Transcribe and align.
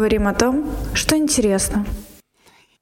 говорим 0.00 0.28
о 0.28 0.32
том, 0.32 0.74
что 0.94 1.14
интересно. 1.14 1.84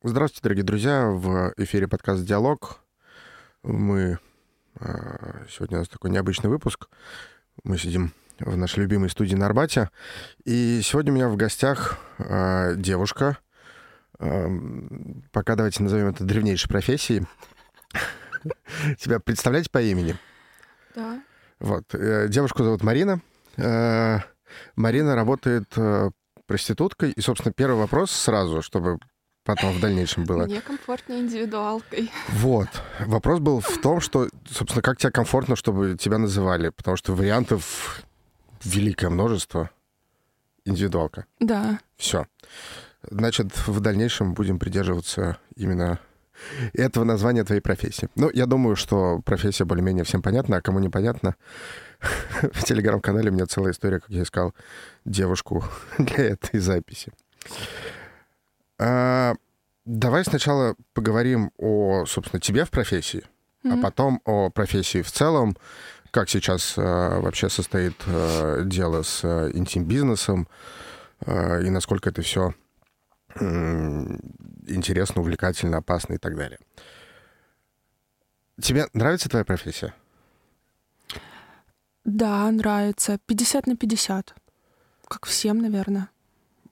Здравствуйте, 0.04 0.40
дорогие 0.44 0.62
друзья. 0.62 1.06
В 1.06 1.52
эфире 1.56 1.88
подкаст 1.88 2.24
«Диалог». 2.24 2.78
Мы... 3.64 4.20
А, 4.78 5.44
сегодня 5.50 5.78
у 5.78 5.80
нас 5.80 5.88
такой 5.88 6.12
необычный 6.12 6.48
выпуск. 6.48 6.88
Мы 7.64 7.76
сидим 7.76 8.12
в 8.38 8.56
нашей 8.56 8.78
любимой 8.84 9.10
студии 9.10 9.34
на 9.34 9.46
Арбате. 9.46 9.90
И 10.44 10.80
сегодня 10.84 11.10
у 11.10 11.16
меня 11.16 11.28
в 11.28 11.34
гостях 11.34 11.98
а, 12.20 12.74
девушка. 12.74 13.38
А, 14.20 14.48
пока 15.32 15.56
давайте 15.56 15.82
назовем 15.82 16.10
это 16.10 16.22
древнейшей 16.22 16.68
профессией. 16.68 17.26
Тебя 19.00 19.18
представлять 19.18 19.72
по 19.72 19.82
имени? 19.82 20.14
Да. 20.94 21.20
Вот. 21.58 21.92
Э, 21.96 22.28
девушку 22.28 22.62
зовут 22.62 22.84
Марина. 22.84 23.20
Э, 23.56 24.20
Марина 24.76 25.16
работает 25.16 25.66
э, 25.76 26.10
проституткой. 26.48 27.12
И, 27.12 27.20
собственно, 27.20 27.52
первый 27.52 27.76
вопрос 27.76 28.10
сразу, 28.10 28.62
чтобы 28.62 28.98
потом 29.44 29.72
в 29.72 29.80
дальнейшем 29.80 30.24
было. 30.24 30.46
Мне 30.46 30.60
комфортнее 30.60 31.20
индивидуалкой. 31.20 32.10
Вот. 32.30 32.68
Вопрос 33.06 33.38
был 33.38 33.60
в 33.60 33.78
том, 33.80 34.00
что, 34.00 34.28
собственно, 34.50 34.82
как 34.82 34.98
тебе 34.98 35.12
комфортно, 35.12 35.54
чтобы 35.54 35.96
тебя 35.96 36.18
называли? 36.18 36.70
Потому 36.70 36.96
что 36.96 37.14
вариантов 37.14 38.02
великое 38.64 39.10
множество. 39.10 39.70
Индивидуалка. 40.64 41.24
Да. 41.40 41.78
Все. 41.96 42.26
Значит, 43.10 43.66
в 43.66 43.80
дальнейшем 43.80 44.34
будем 44.34 44.58
придерживаться 44.58 45.38
именно 45.56 45.98
этого 46.74 47.04
названия 47.04 47.44
твоей 47.44 47.60
профессии. 47.60 48.08
Ну, 48.16 48.30
я 48.32 48.46
думаю, 48.46 48.76
что 48.76 49.20
профессия 49.24 49.64
более-менее 49.64 50.04
всем 50.04 50.22
понятна, 50.22 50.56
а 50.56 50.60
кому 50.60 50.78
непонятно, 50.78 51.36
в 52.52 52.64
телеграм-канале 52.64 53.30
у 53.30 53.32
меня 53.32 53.46
целая 53.46 53.72
история, 53.72 54.00
как 54.00 54.10
я 54.10 54.22
искал 54.22 54.54
девушку 55.04 55.64
для 55.98 56.30
этой 56.30 56.60
записи. 56.60 57.12
А, 58.78 59.34
давай 59.84 60.24
сначала 60.24 60.76
поговорим 60.94 61.50
о, 61.58 62.04
собственно, 62.06 62.40
тебе 62.40 62.64
в 62.64 62.70
профессии, 62.70 63.24
mm-hmm. 63.64 63.78
а 63.78 63.82
потом 63.82 64.20
о 64.24 64.50
профессии 64.50 65.02
в 65.02 65.10
целом. 65.10 65.56
Как 66.10 66.30
сейчас 66.30 66.74
а, 66.76 67.20
вообще 67.20 67.48
состоит 67.48 67.96
а, 68.06 68.62
дело 68.62 69.02
с 69.02 69.20
а, 69.24 69.50
интим-бизнесом 69.50 70.48
а, 71.26 71.58
и 71.60 71.70
насколько 71.70 72.10
это 72.10 72.22
все 72.22 72.54
интересно, 74.66 75.20
увлекательно, 75.20 75.76
опасно 75.76 76.14
и 76.14 76.18
так 76.18 76.34
далее. 76.34 76.58
Тебе 78.60 78.86
нравится 78.94 79.28
твоя 79.28 79.44
профессия? 79.44 79.94
Да, 82.08 82.50
нравится. 82.50 83.18
50 83.26 83.66
на 83.66 83.76
50. 83.76 84.34
Как 85.08 85.26
всем, 85.26 85.58
наверное. 85.58 86.08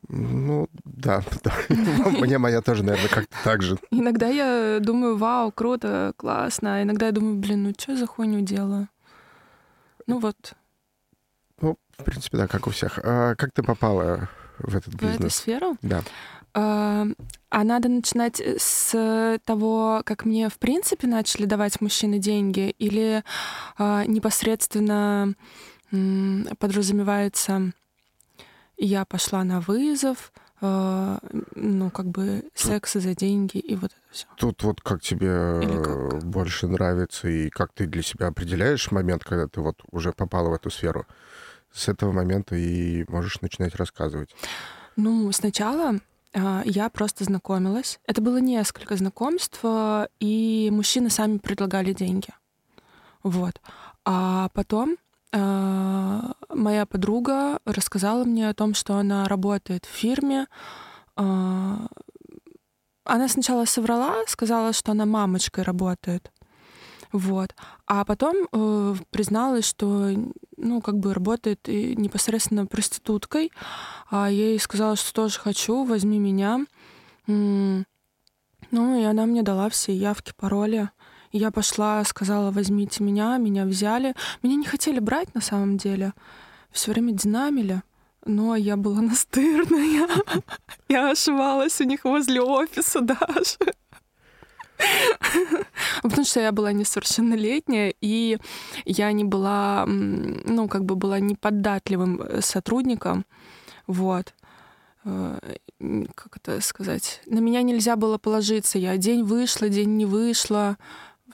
Ну, 0.09 0.69
да, 0.85 1.23
да. 1.45 1.53
Мне 1.69 2.39
моя 2.39 2.63
тоже, 2.63 2.83
наверное, 2.83 3.11
как-то 3.11 3.37
так 3.45 3.61
же. 3.61 3.79
Иногда 3.91 4.29
я 4.29 4.79
думаю, 4.81 5.19
вау, 5.19 5.53
круто, 5.53 6.15
классно. 6.17 6.77
А 6.77 6.83
иногда 6.83 7.07
я 7.07 7.13
думаю, 7.13 7.37
блин, 7.37 7.65
ну 7.65 7.75
что 7.79 7.97
за 7.97 8.07
хуйню 8.07 8.41
делаю? 8.41 8.89
Ну 10.07 10.21
вот. 10.21 10.55
Ну, 11.61 11.77
в 11.99 12.05
принципе, 12.05 12.39
да, 12.39 12.47
как 12.47 12.67
у 12.67 12.71
всех. 12.71 12.99
А 13.03 13.35
как 13.35 13.53
ты 13.53 13.63
попала 13.63 14.31
в 14.59 14.75
этот 14.75 14.95
бизнес? 14.95 15.17
В 15.17 15.21
эту 15.21 15.31
сферу? 15.31 15.77
Да. 15.83 16.03
А, 16.59 17.07
а 17.51 17.65
надо 17.65 17.91
начинать 17.91 18.41
с 18.41 19.39
того, 19.45 20.01
как 20.07 20.25
мне 20.25 20.49
в 20.49 20.59
принципе 20.59 21.07
начали 21.07 21.45
давать 21.45 21.83
мужчины 21.83 22.19
деньги, 22.19 22.71
или 22.79 23.23
а, 23.77 24.07
непосредственно 24.07 25.35
подразумевается, 26.59 27.73
я 28.79 29.05
пошла 29.05 29.45
на 29.45 29.61
вызов, 29.61 30.33
а, 30.63 31.19
ну, 31.55 31.91
как 31.91 32.07
бы 32.07 32.45
секс 32.55 32.95
за 32.95 33.15
деньги 33.15 33.59
и 33.59 33.77
вот 33.77 33.93
это 33.93 34.01
все. 34.11 34.27
Тут 34.39 34.63
вот 34.63 34.81
как 34.81 35.03
тебе 35.03 35.61
как? 35.61 36.25
больше 36.25 36.69
нравится 36.69 37.29
и 37.29 37.51
как 37.51 37.75
ты 37.75 37.87
для 37.87 38.03
себя 38.03 38.29
определяешь 38.29 38.91
момент, 38.91 39.25
когда 39.25 39.47
ты 39.47 39.61
вот 39.61 39.83
уже 39.91 40.13
попала 40.13 40.49
в 40.49 40.55
эту 40.55 40.71
сферу? 40.71 41.05
С 41.71 41.89
этого 41.89 42.13
момента 42.13 42.57
и 42.57 43.05
можешь 43.09 43.43
начинать 43.43 43.75
рассказывать. 43.75 44.35
Ну, 44.97 45.31
сначала 45.33 46.01
я 46.65 46.91
просто 46.91 47.25
знакомилась. 47.25 47.99
Это 48.07 48.21
было 48.21 48.37
несколько 48.37 48.97
знакомств, 48.97 49.61
а, 49.63 50.09
и 50.21 50.69
мужчины 50.71 51.09
сами 51.09 51.39
предлагали 51.39 51.95
деньги. 51.95 52.29
Вот. 53.23 53.61
А 54.05 54.51
потом 54.53 54.97
а, 55.33 56.33
моя 56.51 56.85
подруга 56.85 57.59
рассказала 57.65 58.25
мне 58.25 58.51
о 58.51 58.55
том, 58.55 58.75
что 58.75 58.97
она 58.97 59.27
работает 59.29 59.87
в 59.87 59.89
фирме. 59.89 60.47
Она 61.17 61.89
сначала 63.29 63.65
соврала, 63.65 64.17
сказала, 64.27 64.75
что 64.75 64.93
она 64.93 65.07
мамочкой 65.07 65.65
работает. 65.65 66.31
Вот. 67.17 67.55
А 67.87 68.05
потом 68.05 68.47
э, 68.53 68.95
призналась, 69.11 69.67
что 69.67 70.11
ну, 70.57 70.81
как 70.81 70.99
бы 70.99 71.15
работает 71.15 71.67
непосредственно 71.67 72.67
проституткой. 72.67 73.53
А 74.11 74.31
я 74.31 74.51
ей 74.51 74.61
сказала, 74.61 74.97
что 74.97 75.13
тоже 75.15 75.39
хочу, 75.39 75.85
возьми 75.85 76.19
меня. 76.19 76.67
Ну, 77.27 77.85
и 78.73 79.05
она 79.05 79.27
мне 79.27 79.43
дала 79.43 79.69
все 79.71 79.95
явки, 79.95 80.33
пароли. 80.37 80.91
Я 81.33 81.51
пошла, 81.51 82.05
сказала, 82.05 82.51
возьмите 82.51 83.03
меня, 83.03 83.37
меня 83.39 83.65
взяли. 83.65 84.15
Меня 84.43 84.57
не 84.57 84.67
хотели 84.67 84.99
брать 85.01 85.35
на 85.35 85.41
самом 85.41 85.77
деле. 85.77 86.13
Все 86.71 86.93
время 86.93 87.13
динамили. 87.13 87.83
Но 88.25 88.57
я 88.57 88.77
была 88.77 89.01
настырная. 89.03 90.09
Я 90.89 91.11
ошивалась 91.11 91.81
у 91.81 91.85
них 91.85 92.05
возле 92.05 92.41
офиса 92.41 93.01
даже. 93.01 93.73
Потому 96.03 96.25
что 96.25 96.41
я 96.41 96.53
была 96.53 96.73
несовершеннолетняя, 96.73 97.95
и 98.01 98.39
я 98.85 99.13
не 99.13 99.25
была, 99.25 99.85
ну, 99.87 100.69
как 100.69 100.85
бы 100.85 100.95
была 100.97 101.19
неподатливым 101.21 102.21
э, 102.21 102.41
сотрудником. 102.41 103.25
Вот. 103.87 104.35
Э, 105.05 105.39
как 106.15 106.37
это 106.37 106.61
сказать? 106.61 107.21
На 107.27 107.39
меня 107.39 107.63
нельзя 107.63 107.97
было 107.97 108.19
положиться. 108.19 108.79
Я 108.79 108.97
день 108.97 109.25
вышла, 109.25 109.69
день 109.69 109.97
не 109.97 110.05
вышла, 110.05 110.77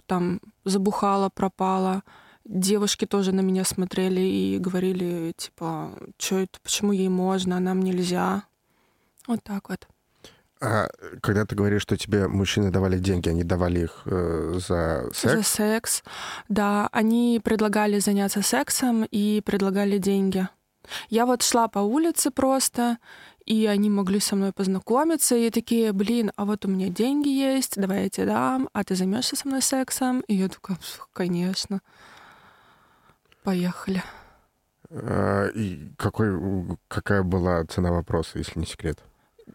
там 0.06 0.40
забухала, 0.64 1.28
пропала. 1.28 2.02
Девушки 2.44 3.06
тоже 3.06 3.32
на 3.32 3.40
меня 3.40 3.64
смотрели 3.64 4.20
и 4.20 4.58
говорили, 4.58 5.32
типа, 5.36 5.92
что 6.18 6.38
это, 6.38 6.58
почему 6.60 6.92
ей 6.92 7.08
можно, 7.08 7.56
а 7.56 7.60
нам 7.60 7.80
нельзя. 7.80 8.44
Вот 9.28 9.42
так 9.44 9.68
вот. 9.68 9.86
А 10.62 10.88
когда 11.22 11.44
ты 11.44 11.56
говоришь, 11.56 11.82
что 11.82 11.96
тебе 11.96 12.28
мужчины 12.28 12.70
давали 12.70 12.98
деньги, 12.98 13.28
они 13.28 13.42
давали 13.42 13.80
их 13.80 14.02
э, 14.04 14.60
за 14.68 15.10
секс? 15.12 15.34
За 15.34 15.42
секс, 15.42 16.02
да. 16.48 16.88
Они 16.92 17.40
предлагали 17.42 17.98
заняться 17.98 18.42
сексом 18.42 19.04
и 19.10 19.42
предлагали 19.44 19.98
деньги. 19.98 20.48
Я 21.08 21.26
вот 21.26 21.42
шла 21.42 21.66
по 21.66 21.80
улице 21.80 22.30
просто, 22.30 22.98
и 23.44 23.66
они 23.66 23.90
могли 23.90 24.20
со 24.20 24.36
мной 24.36 24.52
познакомиться, 24.52 25.34
и 25.34 25.50
такие, 25.50 25.92
блин, 25.92 26.30
а 26.36 26.44
вот 26.44 26.64
у 26.64 26.68
меня 26.68 26.88
деньги 26.90 27.28
есть, 27.28 27.74
давай 27.76 28.04
я 28.04 28.08
тебе 28.08 28.26
дам, 28.26 28.68
а 28.72 28.84
ты 28.84 28.94
займешься 28.94 29.34
со 29.34 29.48
мной 29.48 29.62
сексом? 29.62 30.20
И 30.28 30.36
я 30.36 30.48
такая, 30.48 30.78
конечно. 31.12 31.80
Поехали. 33.42 34.04
А, 34.90 35.48
и 35.48 35.90
какой, 35.96 36.30
какая 36.86 37.24
была 37.24 37.64
цена 37.64 37.90
вопроса, 37.90 38.38
если 38.38 38.60
не 38.60 38.66
секрет? 38.66 39.02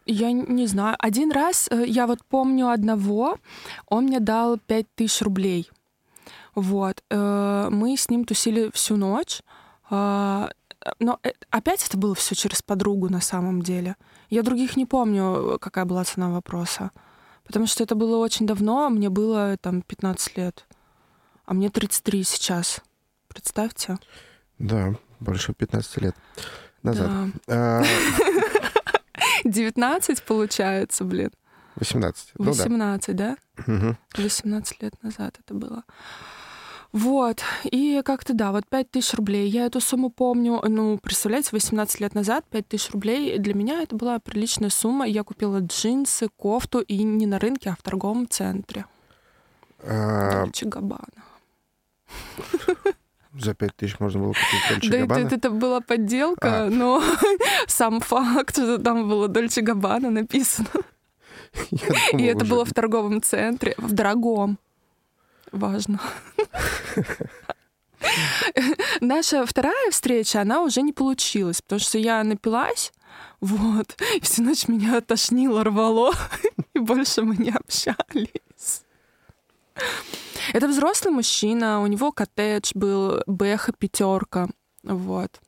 Я 0.06 0.32
не 0.32 0.68
знаю. 0.68 0.96
Один 1.00 1.32
раз, 1.32 1.68
э, 1.70 1.86
я 1.86 2.08
вот 2.08 2.20
помню 2.26 2.70
одного, 2.70 3.38
он 3.88 4.06
мне 4.06 4.20
дал 4.20 4.58
5000 4.58 5.22
рублей. 5.22 5.70
Вот. 6.56 7.04
Э, 7.10 7.70
мы 7.70 7.98
с 7.98 8.10
ним 8.10 8.26
тусили 8.26 8.72
всю 8.74 8.98
ночь. 8.98 9.42
А, 9.90 10.50
но 11.00 11.20
э, 11.24 11.32
опять 11.50 11.86
это 11.86 11.98
было 11.98 12.16
все 12.16 12.36
через 12.36 12.62
подругу 12.62 13.10
на 13.10 13.22
самом 13.22 13.62
деле. 13.62 13.96
Я 14.30 14.44
других 14.44 14.76
не 14.78 14.86
помню, 14.86 15.58
какая 15.60 15.86
была 15.86 16.04
цена 16.04 16.30
вопроса. 16.30 16.92
Потому 17.46 17.68
что 17.68 17.84
это 17.84 17.96
было 17.96 18.18
очень 18.18 18.46
давно, 18.46 18.90
мне 18.90 19.10
было 19.10 19.58
там 19.58 19.82
15 19.82 20.38
лет. 20.38 20.66
А 21.46 21.54
мне 21.54 21.70
33 21.70 22.24
сейчас. 22.24 22.82
Представьте. 23.30 23.98
Да, 24.60 24.96
больше 25.20 25.54
15 25.54 25.98
лет 26.02 26.16
назад. 26.84 27.32
Да. 27.48 27.86
А, 29.44 29.48
19 29.50 30.24
получается, 30.24 31.04
блин. 31.04 31.32
18. 31.76 32.32
18, 32.36 33.08
ну, 33.08 33.14
да? 33.14 33.38
да? 33.58 33.74
Угу. 33.74 33.98
18 34.18 34.82
лет 34.82 35.04
назад 35.04 35.38
это 35.40 35.54
было. 35.54 35.84
Вот, 36.94 37.44
и 37.66 38.02
как-то, 38.04 38.34
да, 38.34 38.52
вот 38.52 38.66
5 38.68 38.92
тысяч 38.92 39.14
рублей. 39.14 39.48
Я 39.50 39.66
эту 39.66 39.82
сумму 39.82 40.10
помню, 40.10 40.62
ну, 40.68 40.98
представляете, 40.98 41.50
18 41.52 42.00
лет 42.00 42.16
назад 42.16 42.46
5 42.50 42.68
тысяч 42.68 42.92
рублей. 42.92 43.38
Для 43.38 43.54
меня 43.54 43.84
это 43.84 43.96
была 43.96 44.20
приличная 44.20 44.70
сумма. 44.70 45.06
Я 45.06 45.24
купила 45.24 45.60
джинсы, 45.60 46.30
кофту, 46.38 46.80
и 46.80 47.04
не 47.04 47.26
на 47.26 47.40
рынке, 47.40 47.70
а 47.72 47.76
в 47.76 47.84
торговом 47.84 48.28
центре. 48.28 48.86
А... 49.84 50.46
Габбана. 50.62 51.24
За 53.34 53.54
пять 53.54 53.76
тысяч 53.76 54.00
можно 54.00 54.22
было 54.22 54.34
купить 54.34 54.70
Дольче 54.70 55.06
Да, 55.06 55.20
это, 55.20 55.36
это 55.36 55.50
была 55.50 55.82
подделка, 55.82 56.66
А. 56.66 56.70
но 56.70 57.04
сам 57.68 58.00
факт, 58.00 58.56
что 58.56 58.78
там 58.78 59.08
было 59.08 59.28
Дольче 59.28 59.62
Габбана 59.62 60.10
написано. 60.10 60.70
И 62.14 62.24
это 62.24 62.44
уже. 62.44 62.52
было 62.52 62.66
в 62.66 62.74
торговом 62.74 63.22
центре, 63.22 63.76
в 63.78 63.94
дорогом. 63.94 64.58
Важно. 65.52 66.00
Наша 69.02 69.46
вторая 69.46 69.92
встреча, 69.92 70.42
она 70.42 70.62
уже 70.62 70.82
не 70.82 70.94
получилась, 70.94 71.62
потому 71.62 71.80
что 71.80 71.98
я 71.98 72.24
напилась, 72.24 72.92
вот, 73.40 73.96
и 74.16 74.20
всю 74.22 74.44
ночь 74.44 74.68
меня 74.68 75.02
тошнило, 75.02 75.64
рвало, 75.64 76.14
и 76.74 76.80
больше 76.80 77.24
мы 77.24 77.36
не 77.38 77.52
общались. 77.52 78.84
Это 80.54 80.68
взрослый 80.68 81.14
мужчина, 81.14 81.82
у 81.82 81.88
него 81.88 82.12
коттедж 82.12 82.72
был, 82.74 83.22
Бэха 83.26 83.74
пятерка, 83.74 84.48
вот, 84.84 85.40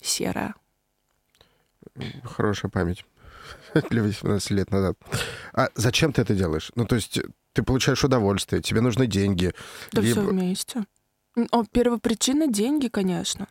серая. 0.00 0.54
Хорошая 2.24 2.70
память. 2.70 3.04
Для 3.90 4.02
18 4.02 4.50
лет 4.50 4.70
назад. 4.70 4.98
А 5.52 5.68
зачем 5.74 6.12
ты 6.12 6.22
это 6.22 6.34
делаешь? 6.34 6.72
Ну, 6.74 6.84
то 6.84 6.96
есть 6.96 7.20
ты 7.52 7.62
получаешь 7.62 8.04
удовольствие, 8.04 8.60
тебе 8.62 8.80
нужны 8.80 9.06
деньги. 9.06 9.52
Да 9.92 10.02
все 10.02 10.20
либо- 10.20 10.30
вместе. 10.30 10.84
О, 11.50 11.64
первопричина— 11.64 12.46
деньги, 12.48 12.88
конечно. 12.88 13.46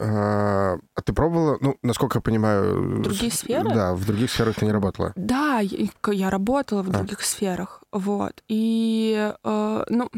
А, 0.00 0.78
а 0.94 1.02
ты 1.02 1.12
пробовала, 1.12 1.58
ну, 1.60 1.76
насколько 1.82 2.18
я 2.18 2.22
понимаю... 2.22 3.02
Другие 3.02 3.32
сферы? 3.32 3.68
Да, 3.74 3.94
в 3.94 4.06
других 4.06 4.30
сферах 4.30 4.54
ты 4.56 4.64
не 4.64 4.72
работала. 4.72 5.12
Да, 5.16 5.58
я, 5.58 5.88
я 6.12 6.30
работала 6.30 6.82
в 6.82 6.90
А. 6.90 6.92
других 6.92 7.22
сферах, 7.22 7.82
вот. 7.90 8.42
И, 8.46 9.32
э, 9.42 9.84
ну, 9.88 10.08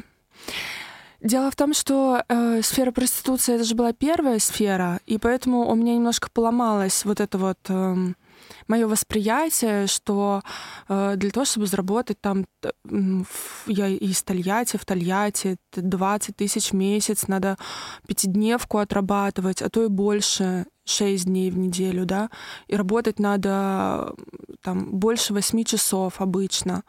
дело 1.23 1.50
в 1.50 1.56
том, 1.56 1.73
что 1.73 2.23
э, 2.29 2.61
сфера 2.62 2.93
проституции 2.93 3.55
это 3.55 3.65
же 3.65 3.75
была 3.75 3.94
первая 3.94 4.38
сфера, 4.38 5.00
и 5.06 5.17
поэтому 5.17 5.71
у 5.71 5.75
меня 5.75 5.94
немножко 5.94 6.29
поломалось 6.31 7.05
вот 7.06 7.21
это 7.21 7.38
вот 7.38 7.59
мое 8.70 8.87
восприятие, 8.87 9.87
что 9.87 10.43
э, 10.88 11.14
для 11.17 11.31
того, 11.31 11.44
чтобы 11.44 11.67
заработать 11.67 12.20
там, 12.20 12.44
в- 12.84 13.67
я 13.67 13.88
из 13.88 14.22
Тольятти 14.22 14.76
в 14.76 14.84
Тольятти, 14.84 15.56
т- 15.70 15.81
20 15.82 16.37
тысяч 16.37 16.70
в 16.70 16.76
месяц, 16.76 17.28
надо 17.28 17.56
пятидневку 18.06 18.78
отрабатывать, 18.78 19.62
а 19.62 19.69
то 19.69 19.84
и 19.84 19.88
больше, 19.88 20.67
6 20.84 21.25
дней 21.26 21.50
в 21.50 21.58
неделю, 21.58 22.05
да, 22.06 22.31
и 22.69 22.76
работать 22.76 23.19
надо 23.20 24.14
там 24.62 24.90
больше 24.99 25.32
8 25.34 25.64
часов 25.64 26.20
обычно, 26.20 26.82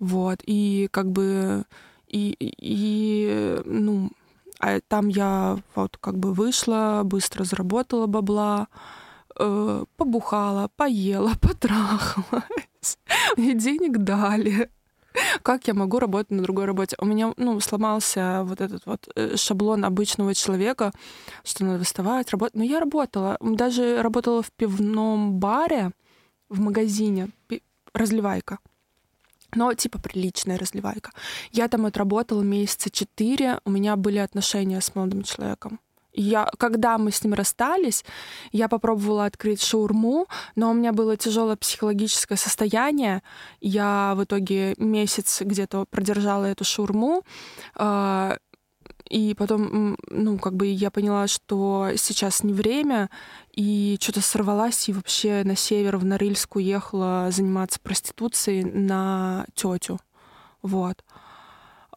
вот, 0.00 0.40
и 0.46 0.88
как 0.90 1.06
бы, 1.10 1.64
и- 2.08 2.36
и, 2.40 3.60
ну, 3.64 4.10
а 4.60 4.80
там 4.88 5.08
я 5.08 5.56
вот 5.76 5.96
как 6.00 6.18
бы 6.18 6.32
вышла, 6.32 7.02
быстро 7.04 7.44
заработала 7.44 8.06
бабла, 8.06 8.66
э, 9.38 9.84
побухала, 9.96 10.70
поела, 10.76 11.32
потрахалась, 11.40 12.98
мне 13.36 13.54
денег 13.54 13.98
дали. 13.98 14.70
Как 15.42 15.66
я 15.68 15.74
могу 15.74 15.98
работать 15.98 16.30
на 16.30 16.42
другой 16.42 16.66
работе? 16.66 16.96
У 17.00 17.04
меня, 17.04 17.32
ну, 17.36 17.58
сломался 17.60 18.42
вот 18.44 18.60
этот 18.60 18.86
вот 18.86 19.08
э, 19.16 19.36
шаблон 19.36 19.84
обычного 19.84 20.34
человека, 20.34 20.92
что 21.44 21.64
надо 21.64 21.78
выставать, 21.78 22.30
работать. 22.30 22.54
Но 22.54 22.64
я 22.64 22.78
работала, 22.78 23.36
даже 23.40 24.02
работала 24.02 24.42
в 24.42 24.52
пивном 24.52 25.32
баре, 25.38 25.92
в 26.48 26.60
магазине, 26.60 27.30
разливайка. 27.92 28.58
Но 29.54 29.72
типа 29.72 29.98
приличная 29.98 30.58
разливайка. 30.58 31.10
Я 31.52 31.68
там 31.68 31.86
отработала 31.86 32.42
месяца 32.42 32.90
четыре, 32.90 33.60
у 33.64 33.70
меня 33.70 33.96
были 33.96 34.18
отношения 34.18 34.80
с 34.80 34.94
молодым 34.94 35.22
человеком. 35.22 35.80
Я, 36.20 36.50
когда 36.58 36.98
мы 36.98 37.12
с 37.12 37.22
ним 37.22 37.34
расстались, 37.34 38.04
я 38.50 38.68
попробовала 38.68 39.24
открыть 39.24 39.62
шаурму, 39.62 40.26
но 40.56 40.70
у 40.70 40.74
меня 40.74 40.92
было 40.92 41.16
тяжелое 41.16 41.54
психологическое 41.54 42.36
состояние. 42.36 43.22
Я 43.60 44.14
в 44.16 44.24
итоге 44.24 44.74
месяц 44.78 45.40
где-то 45.40 45.84
продержала 45.88 46.46
эту 46.46 46.64
шаурму. 46.64 47.22
а, 47.76 48.36
И 49.10 49.34
потом, 49.34 49.96
ну, 50.10 50.38
как 50.38 50.54
бы 50.54 50.66
я 50.66 50.90
поняла, 50.90 51.28
что 51.28 51.90
сейчас 51.96 52.42
не 52.42 52.52
время, 52.52 53.10
и 53.52 53.96
что-то 54.00 54.20
сорвалась, 54.20 54.88
и 54.88 54.92
вообще 54.92 55.42
на 55.44 55.56
север, 55.56 55.98
в 55.98 56.04
Норильск 56.04 56.56
уехала 56.56 57.28
заниматься 57.30 57.78
проституцией 57.80 58.64
на 58.64 59.46
тетю. 59.54 59.98
Вот. 60.62 61.04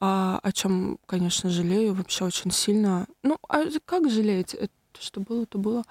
А, 0.03 0.39
о 0.41 0.51
чем, 0.51 0.97
конечно, 1.05 1.51
жалею 1.51 1.93
вообще 1.93 2.25
очень 2.25 2.49
сильно. 2.51 3.05
Ну, 3.21 3.37
а 3.47 3.65
как 3.85 4.09
жалеть? 4.09 4.55
Это 4.55 4.73
что 4.99 5.21
было, 5.21 5.45
то 5.45 5.59
было. 5.59 5.83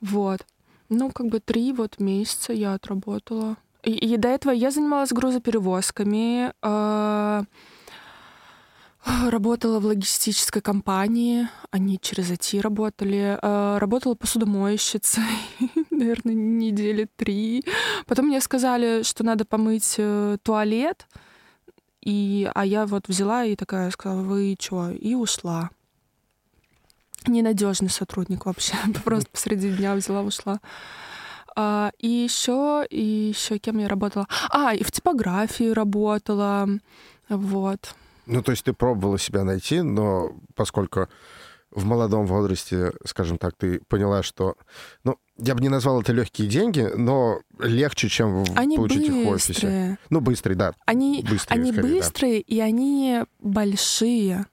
Вот. 0.00 0.46
Ну, 0.88 1.10
как 1.10 1.26
бы 1.26 1.40
три 1.40 1.72
вот 1.72 1.98
месяца 1.98 2.52
я 2.52 2.74
отработала. 2.74 3.56
И, 3.82 3.90
и 3.90 4.16
до 4.16 4.28
этого 4.28 4.52
я 4.52 4.70
занималась 4.70 5.12
грузоперевозками, 5.12 6.52
а, 6.62 7.42
работала 9.28 9.80
в 9.80 9.86
логистической 9.86 10.62
компании, 10.62 11.48
они 11.72 11.98
через 12.00 12.30
АТИ 12.30 12.60
работали, 12.60 13.38
а, 13.42 13.80
работала 13.80 14.14
посудомойщицей, 14.14 15.22
наверное, 15.90 16.34
недели 16.34 17.08
три. 17.16 17.64
Потом 18.06 18.26
мне 18.26 18.40
сказали, 18.40 19.02
что 19.02 19.24
надо 19.24 19.44
помыть 19.44 19.96
э, 19.98 20.38
туалет, 20.42 21.06
и, 22.00 22.50
а 22.54 22.64
я 22.64 22.86
вот 22.86 23.08
взяла 23.08 23.44
и 23.44 23.56
такая 23.56 23.90
сказала, 23.90 24.22
вы 24.22 24.56
чё, 24.58 24.90
и 24.90 25.14
ушла. 25.14 25.70
Ненадежный 27.26 27.90
сотрудник 27.90 28.46
вообще. 28.46 28.74
Просто 29.04 29.28
посреди 29.30 29.70
дня 29.70 29.94
взяла, 29.94 30.22
ушла. 30.22 30.60
А, 31.56 31.90
и 31.98 32.08
еще, 32.08 32.86
и 32.88 33.02
еще 33.02 33.58
кем 33.58 33.78
я 33.78 33.88
работала? 33.88 34.26
А, 34.50 34.74
и 34.74 34.84
в 34.84 34.92
типографии 34.92 35.70
работала. 35.70 36.68
Вот. 37.28 37.94
Ну, 38.26 38.42
то 38.42 38.52
есть 38.52 38.64
ты 38.64 38.72
пробовала 38.72 39.18
себя 39.18 39.42
найти, 39.42 39.80
но 39.80 40.30
поскольку 40.54 41.08
в 41.78 41.84
молодом 41.86 42.26
возрасте, 42.26 42.92
скажем 43.04 43.38
так, 43.38 43.54
ты 43.56 43.80
поняла, 43.88 44.22
что... 44.22 44.56
Ну, 45.04 45.16
я 45.38 45.54
бы 45.54 45.60
не 45.60 45.68
назвал 45.68 46.00
это 46.00 46.12
легкие 46.12 46.48
деньги, 46.48 46.88
но 46.96 47.40
легче, 47.58 48.08
чем 48.08 48.44
Они 48.56 48.76
получить 48.76 49.08
их 49.08 49.12
в 49.26 49.28
офисе. 49.28 49.52
быстрые. 49.52 49.98
Ну, 50.10 50.20
быстрый, 50.20 50.54
да. 50.54 50.74
Они, 50.86 51.24
Быстрые, 51.28 51.60
они 51.60 51.72
скорее, 51.72 51.88
да. 51.88 51.96
быстрые, 51.96 52.40
и 52.40 52.60
они 52.60 53.24
большие. 53.38 54.46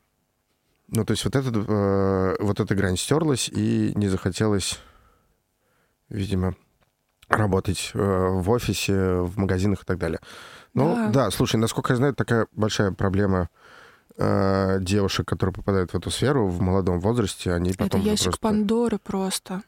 Ну, 0.87 1.03
то 1.03 1.11
есть 1.11 1.25
вот, 1.25 1.35
этот, 1.35 1.55
э, 1.67 2.35
вот 2.39 2.59
эта 2.59 2.75
грань 2.75 2.97
стерлась, 2.97 3.49
и 3.49 3.91
не 3.95 4.07
захотелось, 4.07 4.79
видимо, 6.09 6.55
работать 7.27 7.91
э, 7.95 7.97
в 7.99 8.49
офисе, 8.51 8.93
в 9.21 9.37
магазинах 9.39 9.81
и 9.81 9.85
так 9.85 9.97
далее. 9.97 10.19
Ну, 10.75 10.93
Да. 10.95 11.09
да, 11.09 11.31
слушай, 11.31 11.55
насколько 11.55 11.93
я 11.93 11.97
знаю, 11.97 12.13
такая 12.13 12.47
большая 12.51 12.91
проблема 12.91 13.49
э, 14.17 14.77
девушек, 14.81 15.27
которые 15.27 15.53
попадают 15.53 15.91
в 15.91 15.95
эту 15.95 16.09
сферу 16.11 16.47
в 16.47 16.61
молодом 16.61 16.99
возрасте, 16.99 17.53
они 17.53 17.73
потом 17.73 18.01
это 18.01 18.09
ящик 18.09 18.25
просто... 18.25 18.41
Пандоры 18.41 18.97
просто. 18.97 19.61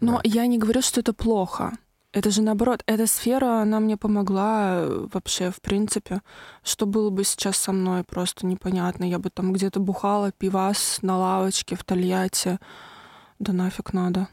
Но 0.00 0.14
Да. 0.14 0.20
я 0.24 0.46
не 0.46 0.58
говорю, 0.58 0.82
что 0.82 1.00
это 1.00 1.12
плохо. 1.12 1.72
Это 2.12 2.30
же 2.30 2.42
наоборот, 2.42 2.82
эта 2.86 3.06
сфера, 3.06 3.62
она 3.62 3.78
мне 3.78 3.96
помогла 3.96 4.80
э, 4.80 5.06
вообще, 5.12 5.50
в 5.50 5.60
принципе. 5.60 6.22
Что 6.64 6.86
было 6.86 7.10
бы 7.10 7.22
сейчас 7.24 7.56
со 7.56 7.72
мной, 7.72 8.02
просто 8.02 8.46
непонятно. 8.46 9.04
Я 9.04 9.18
бы 9.20 9.30
там 9.30 9.52
где-то 9.52 9.78
бухала 9.78 10.32
пивас 10.32 10.98
на 11.02 11.16
лавочке 11.16 11.76
в 11.76 11.84
Тольятти. 11.84 12.58
Да 13.38 13.52
нафиг 13.52 13.92
надо. 13.92 14.26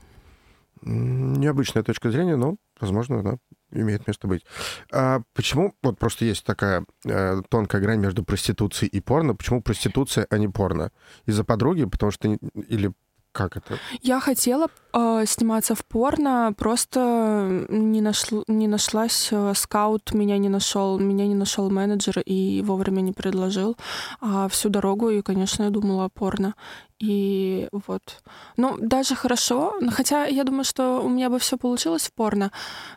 Необычная 0.82 1.84
точка 1.84 2.10
зрения, 2.12 2.36
но, 2.36 2.56
возможно, 2.80 3.20
она 3.20 3.38
имеет 3.72 4.08
место 4.08 4.28
быть. 4.28 4.46
А 4.92 5.22
почему, 5.34 5.74
вот 5.84 6.00
просто 6.00 6.26
есть 6.26 6.44
такая 6.46 6.86
э, 7.06 7.42
тонкая 7.50 7.82
грань 7.82 8.00
между 8.00 8.24
проституцией 8.24 8.90
и 8.90 9.02
порно, 9.02 9.36
почему 9.36 9.62
проституция, 9.62 10.28
а 10.30 10.38
не 10.38 10.48
порно? 10.48 10.92
Из-за 11.26 11.44
подруги, 11.44 11.86
потому 11.86 12.12
что... 12.12 12.28
Или 12.70 12.94
как 13.38 13.56
это? 13.56 13.78
Я 14.02 14.20
хотела 14.20 14.68
э, 14.94 15.26
сниматься 15.28 15.76
в 15.76 15.86
порно, 15.86 16.54
просто 16.58 17.66
не, 17.70 18.02
нашл- 18.02 18.44
не 18.48 18.68
нашлась, 18.68 19.30
э, 19.32 19.54
скаут 19.56 20.14
меня 20.14 20.40
не 20.40 20.50
нашел, 20.50 20.98
меня 21.00 21.28
не 21.28 21.36
нашел 21.36 21.70
менеджер 21.70 22.20
и 22.26 22.64
вовремя 22.66 23.02
не 23.02 23.14
предложил. 23.14 23.78
А 24.22 24.48
всю 24.48 24.70
дорогу, 24.70 25.10
и, 25.10 25.22
конечно, 25.22 25.64
я 25.64 25.70
думала 25.70 26.06
о 26.06 26.10
порно. 26.10 26.56
И 27.00 27.68
вот. 27.72 28.24
Ну, 28.56 28.76
даже 28.80 29.16
хорошо, 29.16 29.76
хотя 29.92 30.26
я 30.26 30.44
думаю, 30.44 30.64
что 30.64 31.02
у 31.02 31.10
меня 31.10 31.30
бы 31.30 31.38
все 31.38 31.58
получилось 31.58 32.08
в 32.08 32.14
порно, 32.14 32.52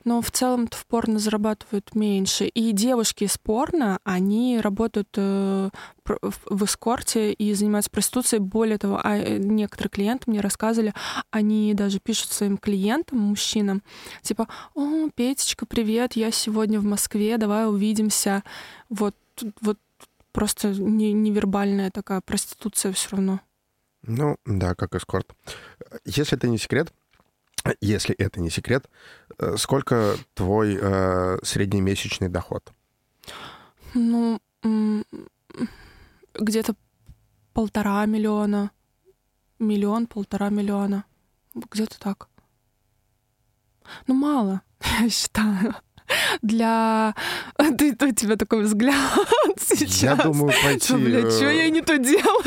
но 0.04 0.22
в 0.22 0.30
целом-то 0.30 0.76
в 0.76 0.86
порно 0.86 1.18
зарабатывают 1.18 1.94
меньше. 1.94 2.46
И 2.46 2.72
девушки 2.72 3.24
из 3.24 3.36
порно, 3.36 3.98
они 4.04 4.58
работают 4.58 5.08
э, 5.16 5.68
в 6.04 6.64
эскорте 6.64 7.32
и 7.34 7.52
занимаются 7.52 7.90
проституцией. 7.90 8.40
Более 8.40 8.78
того, 8.78 9.00
а, 9.02 9.18
э, 9.18 9.36
некоторые 9.36 9.90
клиенты 9.90 10.30
мне 10.30 10.40
рассказывали, 10.40 10.94
они 11.30 11.74
даже 11.74 12.00
пишут 12.00 12.32
своим 12.32 12.56
клиентам, 12.56 13.18
мужчинам, 13.18 13.82
типа, 14.22 14.48
о, 14.74 15.10
Петечка, 15.14 15.66
привет, 15.66 16.14
я 16.14 16.30
сегодня 16.30 16.80
в 16.80 16.84
Москве, 16.84 17.36
давай 17.36 17.68
увидимся. 17.68 18.44
Вот, 18.88 19.14
вот 19.60 19.78
просто 20.32 20.68
не- 20.68 21.12
невербальная 21.12 21.90
такая 21.90 22.22
проституция 22.22 22.92
все 22.92 23.10
равно. 23.10 23.40
Ну, 24.02 24.36
да, 24.44 24.74
как 24.74 24.94
эскорт. 24.94 25.34
Если 26.04 26.36
это 26.36 26.48
не 26.48 26.58
секрет, 26.58 26.92
если 27.80 28.14
это 28.14 28.40
не 28.40 28.50
секрет, 28.50 28.88
э, 29.38 29.56
сколько 29.56 30.16
твой 30.34 30.78
э, 30.80 31.38
среднемесячный 31.42 32.28
доход? 32.28 32.72
Ну, 33.94 34.40
где-то 36.34 36.74
полтора 37.52 38.06
миллиона. 38.06 38.70
Миллион, 39.58 40.06
полтора 40.06 40.48
миллиона. 40.48 41.04
Где-то 41.54 41.98
так. 42.00 42.28
Ну, 44.06 44.14
мало, 44.14 44.62
я 45.00 45.10
считаю. 45.10 45.74
Для... 46.42 47.14
Ты, 47.78 47.92
у 47.92 48.12
тебя 48.12 48.36
такой 48.36 48.62
взгляд 48.62 48.94
сейчас. 49.58 50.02
Я 50.02 50.16
думаю 50.16 50.52
пойти... 50.62 50.84
Что, 50.84 50.96
блядь, 50.96 51.32
что 51.32 51.50
я 51.50 51.68
не 51.70 51.82
то 51.82 51.98
делаю? 51.98 52.44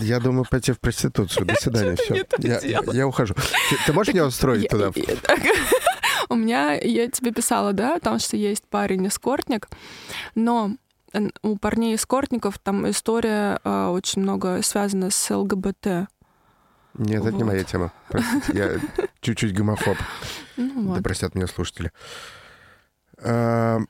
Я 0.00 0.20
думаю 0.20 0.44
пойти 0.48 0.72
в 0.72 0.80
проституцию. 0.80 1.46
До 1.46 1.54
свидания, 1.60 1.96
все. 1.96 2.24
Я, 2.38 2.60
я, 2.60 2.80
я 2.92 3.06
ухожу. 3.06 3.34
Ты, 3.34 3.76
ты 3.86 3.92
можешь 3.92 4.12
меня 4.12 4.26
устроить 4.26 4.68
туда? 4.68 4.92
У 6.28 6.34
меня, 6.34 6.74
я 6.74 7.08
тебе 7.08 7.32
писала, 7.32 7.72
да, 7.72 7.96
о 7.96 8.00
том, 8.00 8.18
что 8.18 8.36
есть 8.36 8.64
парень-эскортник, 8.68 9.68
но 10.34 10.72
у 11.42 11.56
парней-эскортников 11.56 12.58
там 12.58 12.88
история 12.90 13.60
э, 13.64 13.86
очень 13.86 14.22
много 14.22 14.60
связана 14.62 15.10
с 15.10 15.34
ЛГБТ. 15.34 16.08
Нет, 16.98 17.20
вот. 17.20 17.28
это 17.28 17.36
не 17.36 17.44
моя 17.44 17.64
тема. 17.64 17.92
Простите, 18.08 18.52
я 18.52 18.80
чуть-чуть 19.20 19.54
гомофоб. 19.54 19.96
Ну, 20.56 20.88
вот. 20.88 20.96
Да 20.96 21.02
простят 21.02 21.34
меня 21.34 21.46
слушатели. 21.46 21.92
А, 23.22 23.80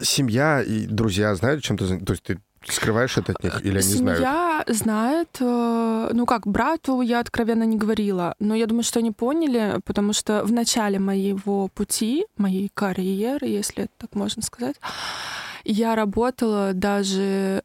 семья 0.00 0.62
и 0.62 0.86
друзья 0.86 1.34
знают, 1.34 1.62
чем 1.62 1.76
ты... 1.76 1.98
То 2.00 2.12
есть 2.12 2.22
ты 2.22 2.38
скрываешь 2.68 3.16
это 3.16 3.32
от 3.32 3.42
них 3.42 3.64
или 3.64 3.78
они 3.78 3.82
Семья 3.82 4.16
знают? 4.16 4.68
знает. 4.68 5.36
Э, 5.40 6.10
ну 6.12 6.26
как, 6.26 6.46
брату 6.46 7.00
я 7.00 7.20
откровенно 7.20 7.64
не 7.64 7.76
говорила. 7.76 8.34
Но 8.38 8.54
я 8.54 8.66
думаю, 8.66 8.82
что 8.82 8.98
они 8.98 9.12
поняли, 9.12 9.80
потому 9.84 10.12
что 10.12 10.44
в 10.44 10.52
начале 10.52 10.98
моего 10.98 11.68
пути, 11.68 12.26
моей 12.36 12.70
карьеры, 12.72 13.46
если 13.46 13.88
так 13.98 14.14
можно 14.14 14.42
сказать, 14.42 14.76
я 15.64 15.94
работала 15.94 16.72
даже 16.72 17.62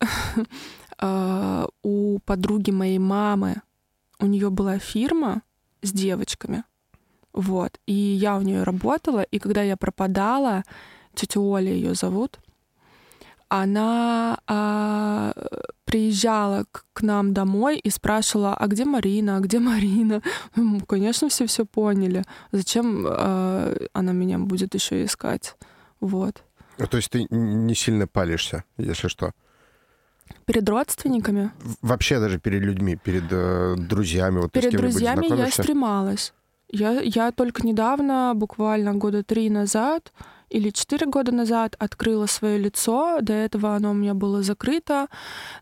э, 1.00 1.66
у 1.84 2.20
подруги 2.20 2.72
моей 2.72 3.00
мамы. 3.00 3.62
У 4.20 4.28
нее 4.28 4.50
была 4.50 4.78
фирма 4.78 5.42
с 5.82 5.92
девочками. 5.92 6.64
Вот. 7.34 7.80
И 7.86 7.94
я 7.94 8.38
у 8.38 8.42
нее 8.42 8.64
работала, 8.64 9.22
и 9.22 9.40
когда 9.40 9.62
я 9.62 9.78
пропадала, 9.78 10.64
тетя 11.14 11.40
Оля 11.40 11.72
ее 11.72 11.94
зовут, 11.94 12.40
она 13.50 14.40
а, 14.48 15.34
приезжала 15.84 16.64
к, 16.72 16.86
к 16.94 17.02
нам 17.02 17.34
домой 17.34 17.80
и 17.80 17.90
спрашивала, 17.90 18.56
а 18.56 18.68
где 18.68 18.86
Марина, 18.86 19.38
а 19.38 19.40
где 19.42 19.60
Марина? 19.60 20.22
Конечно, 20.88 21.28
все 21.28 21.46
все 21.48 21.66
поняли. 21.66 22.24
Зачем 22.54 23.06
а, 23.06 23.76
она 23.92 24.14
меня 24.14 24.40
будет 24.40 24.74
еще 24.74 25.04
искать? 25.04 25.58
Вот. 26.00 26.44
А, 26.78 26.88
то 26.88 26.96
есть 26.96 27.10
ты 27.10 27.28
не 27.30 27.76
сильно 27.76 28.08
палишься, 28.08 28.64
если 28.78 29.10
что? 29.10 29.32
Перед 30.46 30.70
родственниками? 30.70 31.52
Вообще 31.82 32.20
даже 32.20 32.40
перед 32.40 32.62
людьми, 32.62 32.96
перед 32.96 33.26
э, 33.32 33.76
друзьями. 33.78 34.40
Вот 34.40 34.54
перед 34.54 34.72
друзьями 34.72 35.38
я 35.38 35.52
стремалась. 35.52 36.34
Я, 36.72 37.02
я 37.02 37.32
только 37.32 37.68
недавно, 37.68 38.32
буквально 38.36 38.94
года 38.94 39.24
три 39.24 39.50
назад 39.50 40.14
или 40.52 40.70
четыре 40.70 41.06
года 41.06 41.32
назад, 41.32 41.76
открыла 41.80 42.28
свое 42.28 42.58
лицо. 42.58 43.20
До 43.22 43.34
этого 43.34 43.76
оно 43.76 43.92
у 43.92 43.94
меня 43.94 44.14
было 44.14 44.44
закрыто. 44.44 45.08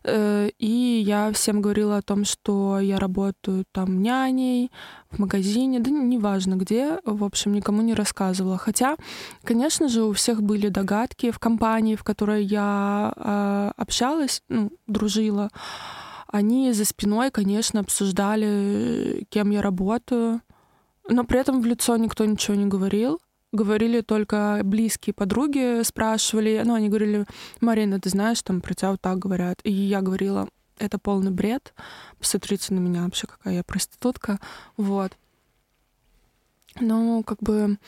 Э, 0.04 0.50
и 0.58 1.02
я 1.06 1.32
всем 1.32 1.60
говорила 1.62 1.96
о 1.96 2.02
том, 2.02 2.24
что 2.24 2.80
я 2.80 2.98
работаю 2.98 3.64
там 3.72 4.02
няней, 4.02 4.70
в 5.10 5.18
магазине, 5.18 5.80
да 5.80 5.90
неважно 5.90 6.54
где. 6.54 6.98
В 7.04 7.24
общем, 7.24 7.52
никому 7.52 7.82
не 7.82 7.94
рассказывала. 7.94 8.58
Хотя, 8.58 8.96
конечно 9.44 9.88
же, 9.88 10.02
у 10.02 10.12
всех 10.12 10.42
были 10.42 10.68
догадки 10.68 11.30
в 11.30 11.38
компании, 11.38 11.94
в 11.94 12.02
которой 12.02 12.44
я 12.44 13.12
э, 13.16 13.72
общалась, 13.76 14.42
ну, 14.48 14.70
дружила. 14.88 15.50
Они 16.26 16.72
за 16.72 16.84
спиной, 16.84 17.30
конечно, 17.30 17.80
обсуждали, 17.80 19.26
кем 19.30 19.50
я 19.50 19.62
работаю 19.62 20.40
но 21.08 21.24
при 21.24 21.40
этом 21.40 21.60
в 21.60 21.66
лицо 21.66 21.96
никто 21.96 22.24
ничего 22.24 22.56
не 22.56 22.66
говорил. 22.66 23.20
Говорили 23.52 24.00
только 24.00 24.60
близкие 24.62 25.12
подруги, 25.12 25.82
спрашивали. 25.82 26.62
Ну, 26.64 26.74
они 26.74 26.88
говорили, 26.88 27.26
Марина, 27.60 28.00
ты 28.00 28.08
знаешь, 28.08 28.42
там 28.42 28.60
про 28.60 28.74
тебя 28.74 28.92
вот 28.92 29.00
так 29.00 29.18
говорят. 29.18 29.60
И 29.64 29.72
я 29.72 30.02
говорила, 30.02 30.48
это 30.78 30.98
полный 30.98 31.32
бред. 31.32 31.74
Посмотрите 32.18 32.74
на 32.74 32.78
меня 32.78 33.02
вообще, 33.02 33.26
какая 33.26 33.54
я 33.54 33.64
проститутка. 33.64 34.38
Вот. 34.76 35.12
Но 36.78 37.22
как 37.24 37.42
бы 37.42 37.78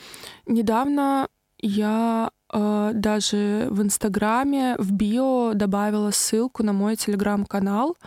недавно 0.45 1.29
я 1.59 2.29
э, 2.51 2.91
даже 2.93 3.67
в 3.71 3.81
Инстаграме, 3.81 4.75
в 4.77 4.91
био 4.91 5.53
добавила 5.53 6.11
ссылку 6.11 6.61
на 6.61 6.73
мой 6.73 6.97
телеграм-канал. 6.97 7.97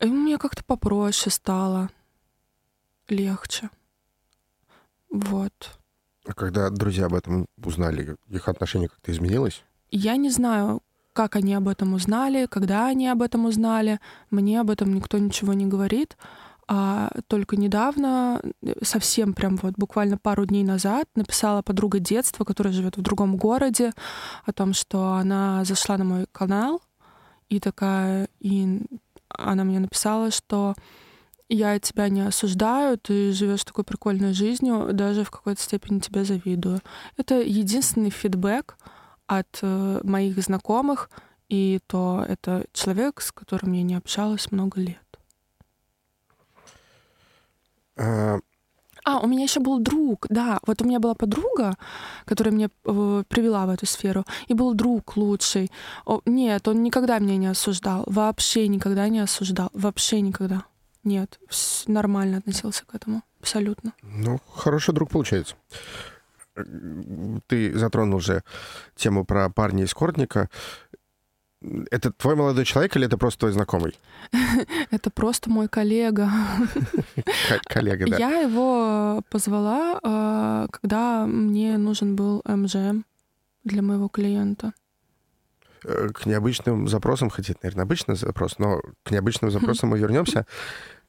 И 0.00 0.06
мне 0.06 0.38
как-то 0.38 0.62
попроще 0.64 1.32
стало. 1.32 1.90
Легче. 3.08 3.70
Вот. 5.10 5.52
А 6.26 6.32
когда 6.34 6.68
друзья 6.70 7.06
об 7.06 7.14
этом 7.14 7.46
узнали, 7.62 8.16
их 8.28 8.48
отношение 8.48 8.88
как-то 8.88 9.12
изменилось? 9.12 9.64
Я 9.90 10.16
не 10.16 10.30
знаю, 10.30 10.82
как 11.12 11.36
они 11.36 11.54
об 11.54 11.68
этом 11.68 11.94
узнали, 11.94 12.46
когда 12.46 12.86
они 12.86 13.08
об 13.08 13.22
этом 13.22 13.46
узнали. 13.46 13.98
Мне 14.30 14.60
об 14.60 14.70
этом 14.70 14.94
никто 14.94 15.18
ничего 15.18 15.54
не 15.54 15.66
говорит. 15.66 16.16
А 16.70 17.10
только 17.28 17.56
недавно, 17.56 18.42
совсем 18.82 19.32
прям 19.32 19.56
вот 19.56 19.74
буквально 19.78 20.18
пару 20.18 20.44
дней 20.44 20.64
назад, 20.64 21.06
написала 21.14 21.62
подруга 21.62 21.98
детства, 21.98 22.44
которая 22.44 22.74
живет 22.74 22.98
в 22.98 23.00
другом 23.00 23.38
городе, 23.38 23.92
о 24.44 24.52
том, 24.52 24.74
что 24.74 25.14
она 25.14 25.64
зашла 25.64 25.96
на 25.96 26.04
мой 26.04 26.26
канал 26.30 26.82
и 27.48 27.58
такая, 27.58 28.28
и 28.38 28.82
она 29.30 29.64
мне 29.64 29.80
написала, 29.80 30.30
что 30.30 30.74
я 31.48 31.78
тебя 31.78 32.08
не 32.08 32.20
осуждаю, 32.20 32.98
ты 32.98 33.32
живешь 33.32 33.64
такой 33.64 33.84
прикольной 33.84 34.32
жизнью, 34.32 34.90
даже 34.92 35.24
в 35.24 35.30
какой-то 35.30 35.60
степени 35.60 35.98
тебе 35.98 36.24
завидую. 36.24 36.80
Это 37.16 37.40
единственный 37.40 38.10
фидбэк 38.10 38.76
от 39.26 39.58
э, 39.62 40.00
моих 40.02 40.38
знакомых, 40.42 41.10
и 41.48 41.80
то 41.86 42.24
это 42.28 42.66
человек, 42.72 43.20
с 43.20 43.32
которым 43.32 43.72
я 43.72 43.82
не 43.82 43.94
общалась 43.94 44.52
много 44.52 44.80
лет. 44.80 45.18
А, 47.96 48.38
а 49.04 49.20
у 49.20 49.26
меня 49.26 49.44
еще 49.44 49.60
был 49.60 49.78
друг, 49.78 50.26
да. 50.28 50.60
Вот 50.66 50.82
у 50.82 50.84
меня 50.84 51.00
была 51.00 51.14
подруга, 51.14 51.76
которая 52.26 52.54
меня 52.54 52.68
э, 52.84 53.22
привела 53.26 53.64
в 53.64 53.70
эту 53.70 53.86
сферу, 53.86 54.24
и 54.48 54.54
был 54.54 54.74
друг 54.74 55.16
лучший. 55.16 55.70
О, 56.04 56.20
нет, 56.26 56.68
он 56.68 56.82
никогда 56.82 57.18
меня 57.18 57.38
не 57.38 57.46
осуждал, 57.46 58.04
вообще 58.06 58.68
никогда 58.68 59.08
не 59.08 59.20
осуждал, 59.20 59.70
вообще 59.72 60.20
никогда. 60.20 60.64
Нет, 61.04 61.38
нормально 61.86 62.38
относился 62.38 62.84
к 62.84 62.94
этому, 62.94 63.22
абсолютно. 63.40 63.92
Ну, 64.02 64.40
хороший 64.54 64.94
друг 64.94 65.10
получается. 65.10 65.56
Ты 67.46 67.78
затронул 67.78 68.16
уже 68.16 68.42
тему 68.96 69.24
про 69.24 69.48
парня 69.48 69.84
из 69.84 69.94
Кортника. 69.94 70.50
Это 71.90 72.12
твой 72.12 72.36
молодой 72.36 72.64
человек 72.64 72.96
или 72.96 73.06
это 73.06 73.16
просто 73.16 73.40
твой 73.40 73.52
знакомый? 73.52 73.98
Это 74.92 75.10
просто 75.10 75.50
мой 75.50 75.66
коллега. 75.66 76.30
Коллега, 77.64 78.08
да. 78.08 78.16
Я 78.16 78.40
его 78.42 79.22
позвала, 79.28 79.98
а, 80.04 80.68
когда 80.68 81.26
мне 81.26 81.76
нужен 81.76 82.14
был 82.14 82.42
МЖМ 82.44 83.02
для 83.64 83.82
моего 83.82 84.08
клиента. 84.08 84.72
Э, 85.84 86.08
к 86.12 86.26
необычным 86.26 86.88
запросам, 86.88 87.30
хотя 87.30 87.52
это, 87.52 87.60
наверное, 87.62 87.84
обычный 87.84 88.16
запрос, 88.16 88.58
но 88.58 88.80
к 89.04 89.10
необычным 89.10 89.50
запросам 89.50 89.90
мы 89.90 89.98
вернемся. 89.98 90.46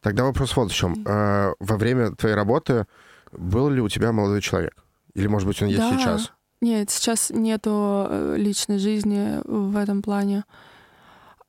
Тогда 0.02 0.24
вопрос 0.24 0.56
вот 0.56 0.72
в 0.72 0.76
чем. 0.76 1.04
А, 1.08 1.54
во 1.60 1.78
время 1.78 2.12
твоей 2.12 2.36
работы 2.36 2.86
был 3.32 3.70
ли 3.70 3.82
у 3.82 3.90
тебя 3.90 4.12
молодой 4.12 4.42
человек? 4.42 4.76
Или, 5.14 5.28
может 5.28 5.48
быть, 5.48 5.62
он 5.62 5.70
есть 5.70 5.82
да. 5.82 5.98
сейчас? 5.98 6.32
Нет, 6.62 6.90
сейчас 6.90 7.30
нету 7.30 8.08
э, 8.10 8.36
личной 8.38 8.80
жизни 8.80 9.40
в 9.46 9.76
этом 9.76 10.02
плане. 10.02 10.44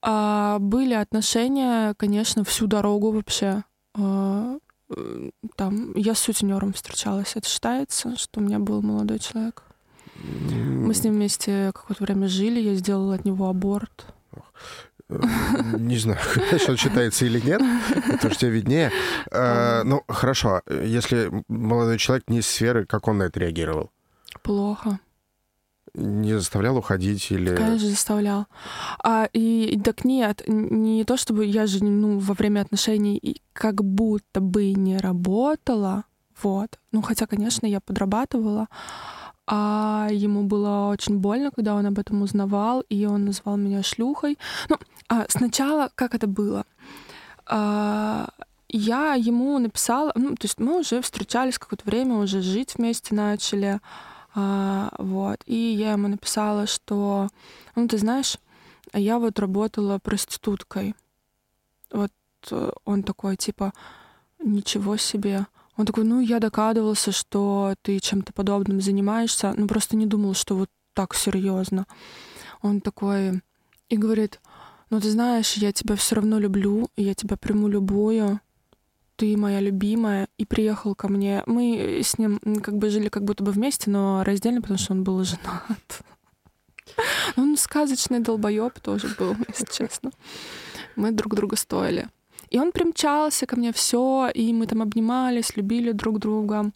А 0.03 0.59
были 0.59 0.95
отношения, 0.95 1.95
конечно, 1.95 2.45
всю 2.45 2.67
дорогу 2.67 3.11
вообще. 3.11 3.65
Э, 3.97 4.59
там 5.57 5.95
я 5.95 6.15
с 6.15 6.21
сутенером 6.21 6.73
встречалась. 6.73 7.37
Это 7.37 7.49
считается, 7.49 8.17
что 8.17 8.41
у 8.41 8.43
меня 8.43 8.59
был 8.59 8.83
молодой 8.83 9.19
человек? 9.19 9.63
Мы 10.21 10.95
с 10.95 11.03
ним 11.03 11.15
вместе 11.15 11.73
какое-то 11.75 12.05
время 12.05 12.29
жили, 12.29 12.61
я 12.61 12.75
сделала 12.75 13.15
от 13.15 13.25
него 13.25 13.49
аборт. 13.49 14.07
Не 15.09 15.99
знаю, 15.99 16.19
что 16.59 16.77
считается 16.77 17.27
или 17.27 17.41
нет, 17.41 17.61
потому 18.13 18.33
что 18.33 18.41
тебе 18.41 18.51
виднее. 18.51 18.93
А, 19.33 19.83
ну, 19.83 20.05
хорошо, 20.09 20.63
если 20.69 21.31
молодой 21.49 21.99
человек 21.99 22.25
не 22.29 22.39
из 22.39 22.47
сферы, 22.47 22.87
как 22.87 23.09
он 23.09 23.19
на 23.19 23.25
это 23.25 23.41
реагировал? 23.41 23.91
Плохо. 24.43 25.01
не 25.95 26.35
заставлял 26.35 26.77
уходить 26.77 27.33
или... 27.33 27.57
Конечно, 27.57 27.89
заставлял. 27.89 28.47
А, 29.03 29.29
и, 29.33 29.81
так 29.85 30.05
нет, 30.05 30.45
не 30.47 31.05
то 31.05 31.17
чтобы 31.17 31.45
я 31.45 31.67
же 31.67 31.85
ну, 31.85 32.19
во 32.19 32.35
время 32.35 32.61
отношений 32.61 33.43
как 33.53 33.83
будто 33.83 34.41
бы 34.41 34.73
не 34.73 34.99
работала, 34.99 36.05
вот. 36.43 36.79
Ну, 36.93 37.03
хотя, 37.03 37.27
конечно, 37.27 37.67
я 37.67 37.81
подрабатывала, 37.81 38.69
а 39.53 40.07
ему 40.13 40.45
было 40.45 40.91
очень 40.93 41.19
больно, 41.19 41.51
когда 41.51 41.75
он 41.75 41.85
об 41.85 41.99
этом 41.99 42.23
узнавал, 42.23 42.83
и 42.83 43.05
он 43.05 43.25
назвал 43.25 43.57
меня 43.57 43.83
шлюхой. 43.83 44.39
Ну, 44.69 44.79
а 45.09 45.27
сначала 45.29 45.91
как 45.97 46.15
это 46.15 46.29
было? 46.29 46.65
А, 47.47 48.29
я 48.69 49.15
ему 49.15 49.59
написала, 49.59 50.13
ну, 50.15 50.37
то 50.37 50.45
есть 50.45 50.61
мы 50.61 50.79
уже 50.79 51.03
встречались 51.03 51.59
какое-то 51.59 51.85
время, 51.85 52.15
уже 52.15 52.43
жить 52.43 52.77
вместе 52.77 53.13
начали, 53.13 53.81
а, 54.37 54.91
вот. 54.99 55.41
И 55.47 55.57
я 55.57 55.93
ему 55.93 56.07
написала, 56.07 56.69
что, 56.69 57.27
ну, 57.75 57.89
ты 57.89 57.99
знаешь, 57.99 58.39
я 58.93 59.19
вот 59.19 59.41
работала 59.41 59.99
проституткой. 59.99 60.95
Вот 61.91 62.13
э, 62.53 62.71
он 62.85 63.03
такой, 63.03 63.37
типа, 63.37 63.73
ничего 64.39 64.97
себе. 64.97 65.47
Он 65.77 65.87
такой, 65.87 66.05
ну, 66.05 66.21
я 66.21 66.41
догадывался, 66.41 67.13
что 67.13 67.75
ты 67.83 67.99
чем-то 67.99 68.33
подобным 68.33 68.81
занимаешься, 68.81 69.55
но 69.57 69.67
просто 69.67 69.97
не 69.97 70.07
думал, 70.07 70.35
что 70.35 70.57
вот 70.57 70.71
так 70.95 71.15
серьезно. 71.15 71.87
Он 72.63 72.81
такой 72.81 73.41
и 73.89 73.97
говорит, 73.97 74.41
ну, 74.91 75.01
ты 75.01 75.11
знаешь, 75.11 75.55
я 75.55 75.73
тебя 75.73 75.97
все 75.97 76.17
равно 76.17 76.39
люблю, 76.39 76.89
я 76.97 77.15
тебя 77.15 77.37
приму 77.37 77.69
любую 77.69 78.41
ты 79.21 79.37
моя 79.37 79.61
любимая, 79.61 80.29
и 80.39 80.47
приехал 80.47 80.95
ко 80.95 81.09
мне. 81.09 81.43
Мы 81.45 82.01
с 82.03 82.17
ним 82.17 82.41
как 82.63 82.79
бы 82.79 82.89
жили 82.89 83.11
как 83.11 83.23
будто 83.23 83.45
бы 83.45 83.53
вместе, 83.53 83.91
но 83.91 84.25
раздельно, 84.25 84.63
потому 84.63 84.79
что 84.79 84.95
он 84.95 85.05
был 85.05 85.23
женат. 85.25 86.03
Он 87.37 87.59
сказочный 87.59 88.21
долбоеб 88.21 88.81
тоже 88.81 89.15
был, 89.19 89.37
если 89.49 89.67
честно. 89.71 90.11
Мы 90.97 91.11
друг 91.11 91.35
друга 91.35 91.57
стоили. 91.57 92.09
И 92.51 92.59
он 92.59 92.73
примчался 92.73 93.47
ко 93.47 93.57
мне 93.57 93.73
все, 93.73 94.29
и 94.35 94.53
мы 94.53 94.67
там 94.67 94.83
обнимались, 94.83 95.57
любили 95.57 95.93
друг 95.93 96.19
друга. 96.19 96.71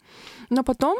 Но 0.49 0.63
потом 0.63 0.99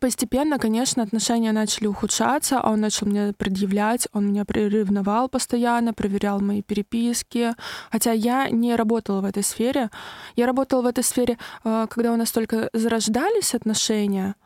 Постепенно, 0.00 0.58
конечно, 0.58 1.02
отношения 1.02 1.52
начали 1.52 1.86
ухудшаться, 1.86 2.58
а 2.58 2.70
он 2.70 2.80
начал 2.80 3.06
мне 3.06 3.34
предъявлять, 3.34 4.08
он 4.14 4.28
меня 4.28 4.46
прерывновал 4.46 5.28
постоянно, 5.28 5.92
проверял 5.92 6.40
мои 6.40 6.62
переписки. 6.62 7.52
Хотя 7.92 8.12
я 8.12 8.48
не 8.48 8.76
работала 8.76 9.20
в 9.20 9.26
этой 9.26 9.42
сфере. 9.42 9.90
Я 10.36 10.46
работала 10.46 10.80
в 10.80 10.86
этой 10.86 11.04
сфере, 11.04 11.38
э, 11.64 11.86
когда 11.90 12.12
у 12.12 12.16
нас 12.16 12.32
только 12.32 12.70
зарождались 12.72 13.54
отношения, 13.54 14.36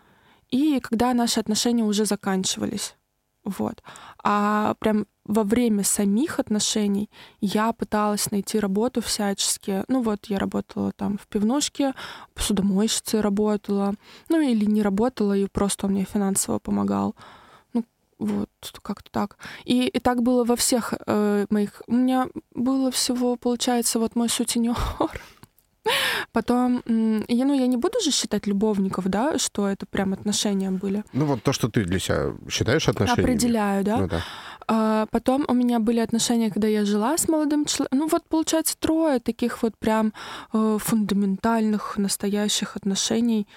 и 0.50 0.80
когда 0.80 1.14
наши 1.14 1.38
отношения 1.38 1.84
уже 1.84 2.04
заканчивались. 2.04 2.96
Вот. 3.44 3.82
А 4.24 4.74
прям 4.80 5.06
во 5.28 5.44
время 5.44 5.84
самих 5.84 6.40
отношений 6.40 7.10
я 7.40 7.72
пыталась 7.72 8.30
найти 8.30 8.58
работу 8.58 9.00
всячески. 9.00 9.84
Ну 9.86 10.02
вот, 10.02 10.26
я 10.26 10.38
работала 10.38 10.90
там 10.92 11.18
в 11.18 11.28
пивнушке, 11.28 11.94
посудомойщицей 12.34 13.20
работала, 13.20 13.94
ну 14.28 14.40
или 14.40 14.64
не 14.64 14.82
работала, 14.82 15.36
и 15.36 15.46
просто 15.46 15.86
он 15.86 15.92
мне 15.92 16.04
финансово 16.04 16.58
помогал. 16.58 17.14
Ну, 17.74 17.84
вот, 18.18 18.48
как-то 18.82 19.10
так. 19.12 19.36
И, 19.64 19.86
и 19.86 20.00
так 20.00 20.22
было 20.22 20.44
во 20.44 20.56
всех 20.56 20.94
э, 21.06 21.46
моих... 21.50 21.82
У 21.86 21.92
меня 21.92 22.28
было 22.54 22.90
всего, 22.90 23.36
получается, 23.36 23.98
вот 23.98 24.16
мой 24.16 24.30
сутенер 24.30 24.76
Потом, 26.32 26.82
я, 27.28 27.44
ну, 27.44 27.54
я 27.54 27.66
не 27.66 27.76
буду 27.76 28.00
же 28.00 28.10
считать 28.10 28.46
любовников, 28.46 29.08
да, 29.08 29.38
что 29.38 29.68
это 29.68 29.86
прям 29.86 30.12
отношения 30.12 30.70
были. 30.70 31.04
Ну, 31.12 31.24
вот 31.24 31.42
то, 31.42 31.52
что 31.52 31.68
ты 31.68 31.84
для 31.84 31.98
себя 31.98 32.34
считаешь 32.50 32.88
отношениями. 32.88 33.22
Определяю, 33.22 33.84
да. 33.84 33.96
Ну, 33.96 34.08
да. 34.08 34.22
А, 34.70 35.06
потом 35.10 35.44
у 35.48 35.54
меня 35.54 35.78
были 35.78 36.00
отношения, 36.00 36.50
когда 36.50 36.68
я 36.68 36.84
жила 36.84 37.16
с 37.16 37.28
молодым 37.28 37.64
человеком. 37.64 37.98
Ну, 37.98 38.08
вот, 38.08 38.24
получается, 38.28 38.76
трое 38.78 39.18
таких 39.18 39.62
вот 39.62 39.76
прям 39.78 40.12
э, 40.52 40.78
фундаментальных, 40.80 41.96
настоящих 41.96 42.76
отношений. 42.76 43.48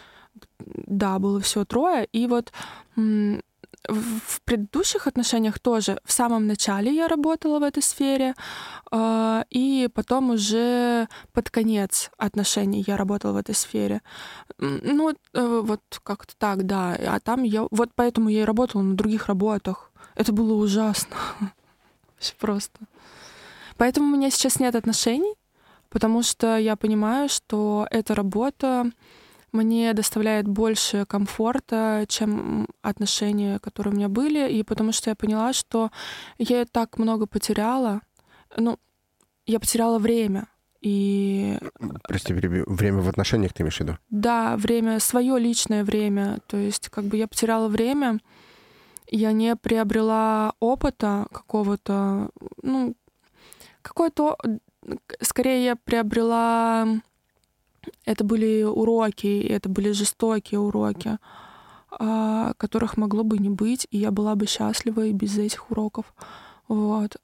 Да, 0.59 1.19
было 1.19 1.41
всего 1.41 1.65
трое. 1.65 2.07
И 2.13 2.27
вот 2.27 2.53
в 3.87 4.41
предыдущих 4.43 5.07
отношениях 5.07 5.59
тоже 5.59 5.99
в 6.03 6.11
самом 6.11 6.47
начале 6.47 6.93
я 6.93 7.07
работала 7.07 7.59
в 7.59 7.63
этой 7.63 7.81
сфере, 7.81 8.35
а, 8.91 9.45
и 9.49 9.89
потом 9.93 10.31
уже 10.31 11.07
под 11.33 11.49
конец 11.49 12.11
отношений 12.17 12.83
я 12.85 12.97
работала 12.97 13.33
в 13.33 13.37
этой 13.37 13.55
сфере. 13.55 14.01
Ну, 14.57 15.11
э, 15.33 15.61
вот 15.63 15.81
как-то 16.03 16.33
так, 16.37 16.65
да. 16.65 16.97
А 17.07 17.19
там 17.19 17.43
я... 17.43 17.65
Вот 17.71 17.89
поэтому 17.95 18.29
я 18.29 18.41
и 18.41 18.45
работала 18.45 18.81
на 18.81 18.95
других 18.95 19.27
работах. 19.27 19.91
Это 20.15 20.31
было 20.31 20.53
ужасно. 20.53 21.15
Вообще 22.15 22.33
просто. 22.39 22.79
Поэтому 23.77 24.07
у 24.07 24.17
меня 24.17 24.29
сейчас 24.29 24.59
нет 24.59 24.75
отношений, 24.75 25.33
потому 25.89 26.21
что 26.21 26.57
я 26.57 26.75
понимаю, 26.75 27.29
что 27.29 27.87
эта 27.89 28.13
работа 28.13 28.91
мне 29.51 29.93
доставляет 29.93 30.47
больше 30.47 31.05
комфорта, 31.05 32.05
чем 32.07 32.67
отношения, 32.81 33.59
которые 33.59 33.93
у 33.93 33.97
меня 33.97 34.09
были, 34.09 34.51
и 34.51 34.63
потому 34.63 34.91
что 34.91 35.09
я 35.09 35.15
поняла, 35.15 35.53
что 35.53 35.91
я 36.37 36.65
так 36.65 36.97
много 36.97 37.27
потеряла, 37.27 38.01
ну, 38.55 38.79
я 39.45 39.59
потеряла 39.59 39.99
время. 39.99 40.47
И... 40.81 41.59
Прости, 42.03 42.33
время 42.33 43.01
в 43.01 43.09
отношениях 43.09 43.53
ты 43.53 43.61
имеешь 43.61 43.77
в 43.77 43.81
виду? 43.81 43.97
Да, 44.09 44.57
время, 44.57 44.99
свое 44.99 45.37
личное 45.37 45.83
время. 45.83 46.39
То 46.47 46.57
есть, 46.57 46.89
как 46.89 47.05
бы 47.05 47.17
я 47.17 47.27
потеряла 47.27 47.67
время, 47.67 48.19
я 49.07 49.31
не 49.31 49.55
приобрела 49.55 50.53
опыта 50.59 51.27
какого-то, 51.31 52.29
ну, 52.63 52.95
какой-то, 53.81 54.37
скорее 55.21 55.65
я 55.65 55.75
приобрела 55.75 57.01
это 58.05 58.23
были 58.23 58.63
уроки, 58.63 59.41
это 59.41 59.69
были 59.69 59.91
жестокие 59.91 60.59
уроки, 60.59 61.17
а, 61.91 62.53
которых 62.57 62.97
могло 62.97 63.23
бы 63.23 63.37
не 63.37 63.49
быть, 63.49 63.87
и 63.91 63.97
я 63.97 64.11
была 64.11 64.35
бы 64.35 64.45
счастлива 64.45 65.05
и 65.05 65.13
без 65.13 65.37
этих 65.37 65.71
уроков. 65.71 66.13
Вот. 66.67 67.17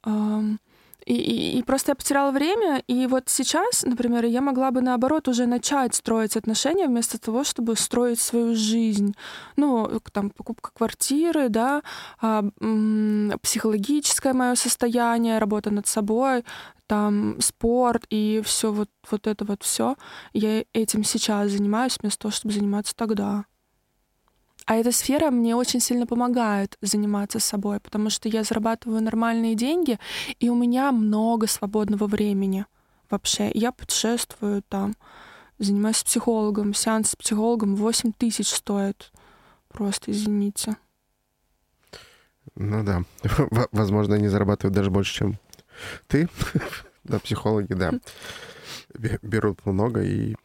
И, 1.07 1.13
и, 1.13 1.59
и 1.59 1.63
просто 1.63 1.91
я 1.91 1.95
потеряла 1.95 2.31
время, 2.31 2.83
и 2.85 3.07
вот 3.07 3.29
сейчас, 3.29 3.83
например, 3.83 4.25
я 4.25 4.41
могла 4.41 4.71
бы 4.71 4.81
наоборот 4.81 5.29
уже 5.29 5.45
начать 5.45 5.95
строить 5.95 6.35
отношения 6.35 6.87
вместо 6.87 7.17
того, 7.17 7.45
чтобы 7.45 7.77
строить 7.77 8.19
свою 8.19 8.55
жизнь. 8.55 9.15
Ну, 9.55 10.01
там, 10.11 10.31
покупка 10.31 10.71
квартиры, 10.73 11.47
да, 11.47 11.81
а, 12.19 12.43
психологическое 13.41 14.33
мое 14.33 14.55
состояние, 14.55 15.39
работа 15.39 15.71
над 15.71 15.87
собой, 15.87 16.43
там 16.87 17.39
спорт 17.39 18.05
и 18.09 18.41
все 18.43 18.73
вот, 18.73 18.89
вот 19.09 19.27
это 19.27 19.45
вот 19.45 19.63
все. 19.63 19.95
Я 20.33 20.65
этим 20.73 21.05
сейчас 21.05 21.51
занимаюсь 21.51 21.97
вместо 22.01 22.23
того, 22.23 22.33
чтобы 22.33 22.53
заниматься 22.53 22.93
тогда. 22.93 23.45
А 24.67 24.75
эта 24.75 24.91
сфера 24.91 25.31
мне 25.31 25.55
очень 25.55 25.79
сильно 25.79 26.05
помогает 26.05 26.77
заниматься 26.81 27.39
собой, 27.39 27.79
потому 27.79 28.09
что 28.09 28.27
я 28.27 28.43
зарабатываю 28.43 29.01
нормальные 29.01 29.55
деньги, 29.55 29.97
и 30.41 30.49
у 30.49 30.55
меня 30.55 30.91
много 30.91 31.47
свободного 31.47 32.05
времени 32.05 32.65
вообще. 33.09 33.49
Я 33.53 33.71
путешествую 33.71 34.61
там, 34.67 34.97
занимаюсь 35.57 36.03
психологом. 36.03 36.73
Сеанс 36.73 37.11
с 37.11 37.15
психологом 37.15 37.77
8 37.77 38.11
тысяч 38.11 38.49
стоит. 38.49 39.13
Просто 39.69 40.11
извините. 40.11 40.75
Ну 42.55 42.83
да. 42.83 43.03
Возможно, 43.71 44.15
они 44.15 44.27
зарабатывают 44.27 44.75
даже 44.75 44.91
больше, 44.91 45.13
чем 45.13 45.39
ты. 46.07 46.27
Да, 47.05 47.19
психологи, 47.19 47.71
да. 47.71 47.93
Берут 49.21 49.65
много 49.65 50.03
и 50.03 50.35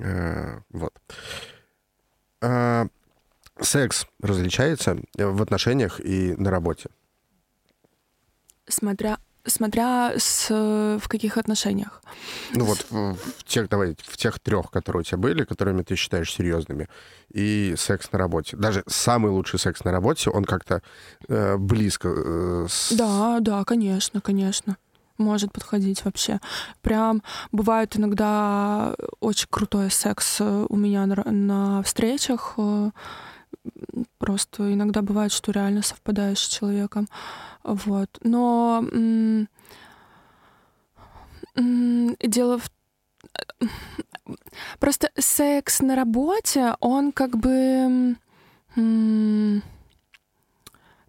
э, 0.00 0.58
вот. 0.70 0.92
Секс 3.60 4.06
различается 4.20 4.96
в 5.16 5.42
отношениях 5.42 6.00
и 6.00 6.34
на 6.36 6.50
работе? 6.50 6.88
Смотря 8.68 9.18
смотря 9.46 10.12
с, 10.16 10.50
в 10.50 11.08
каких 11.08 11.38
отношениях. 11.38 12.02
Ну 12.54 12.64
вот 12.64 12.86
в, 12.90 13.14
в 13.14 13.44
тех, 13.44 13.68
давай, 13.68 13.96
в 13.98 14.16
тех 14.16 14.38
трех, 14.38 14.70
которые 14.70 15.00
у 15.00 15.02
тебя 15.02 15.18
были, 15.18 15.44
которыми 15.44 15.82
ты 15.82 15.96
считаешь 15.96 16.32
серьезными, 16.32 16.88
и 17.32 17.74
секс 17.76 18.12
на 18.12 18.18
работе. 18.18 18.56
Даже 18.56 18.82
самый 18.86 19.30
лучший 19.30 19.58
секс 19.58 19.82
на 19.84 19.92
работе, 19.92 20.30
он 20.30 20.44
как-то 20.44 20.82
э, 21.28 21.56
близко. 21.56 22.08
Э, 22.08 22.66
с... 22.68 22.92
Да, 22.92 23.38
да, 23.40 23.64
конечно, 23.64 24.20
конечно 24.20 24.76
может 25.18 25.52
подходить 25.52 26.02
вообще. 26.06 26.40
Прям 26.80 27.22
бывает 27.52 27.94
иногда 27.94 28.94
очень 29.20 29.48
крутой 29.50 29.90
секс 29.90 30.40
у 30.40 30.76
меня 30.76 31.04
на, 31.04 31.22
на 31.30 31.82
встречах. 31.82 32.56
Просто 34.18 34.72
иногда 34.72 35.02
бывает, 35.02 35.32
что 35.32 35.52
реально 35.52 35.82
совпадаешь 35.82 36.38
с 36.38 36.48
человеком. 36.48 37.08
Вот. 37.62 38.08
Но 38.22 38.84
дело 41.56 42.58
в 42.58 42.70
Просто 44.78 45.10
секс 45.18 45.80
на 45.80 45.96
работе, 45.96 46.74
он 46.80 47.12
как 47.12 47.36
бы... 47.36 48.16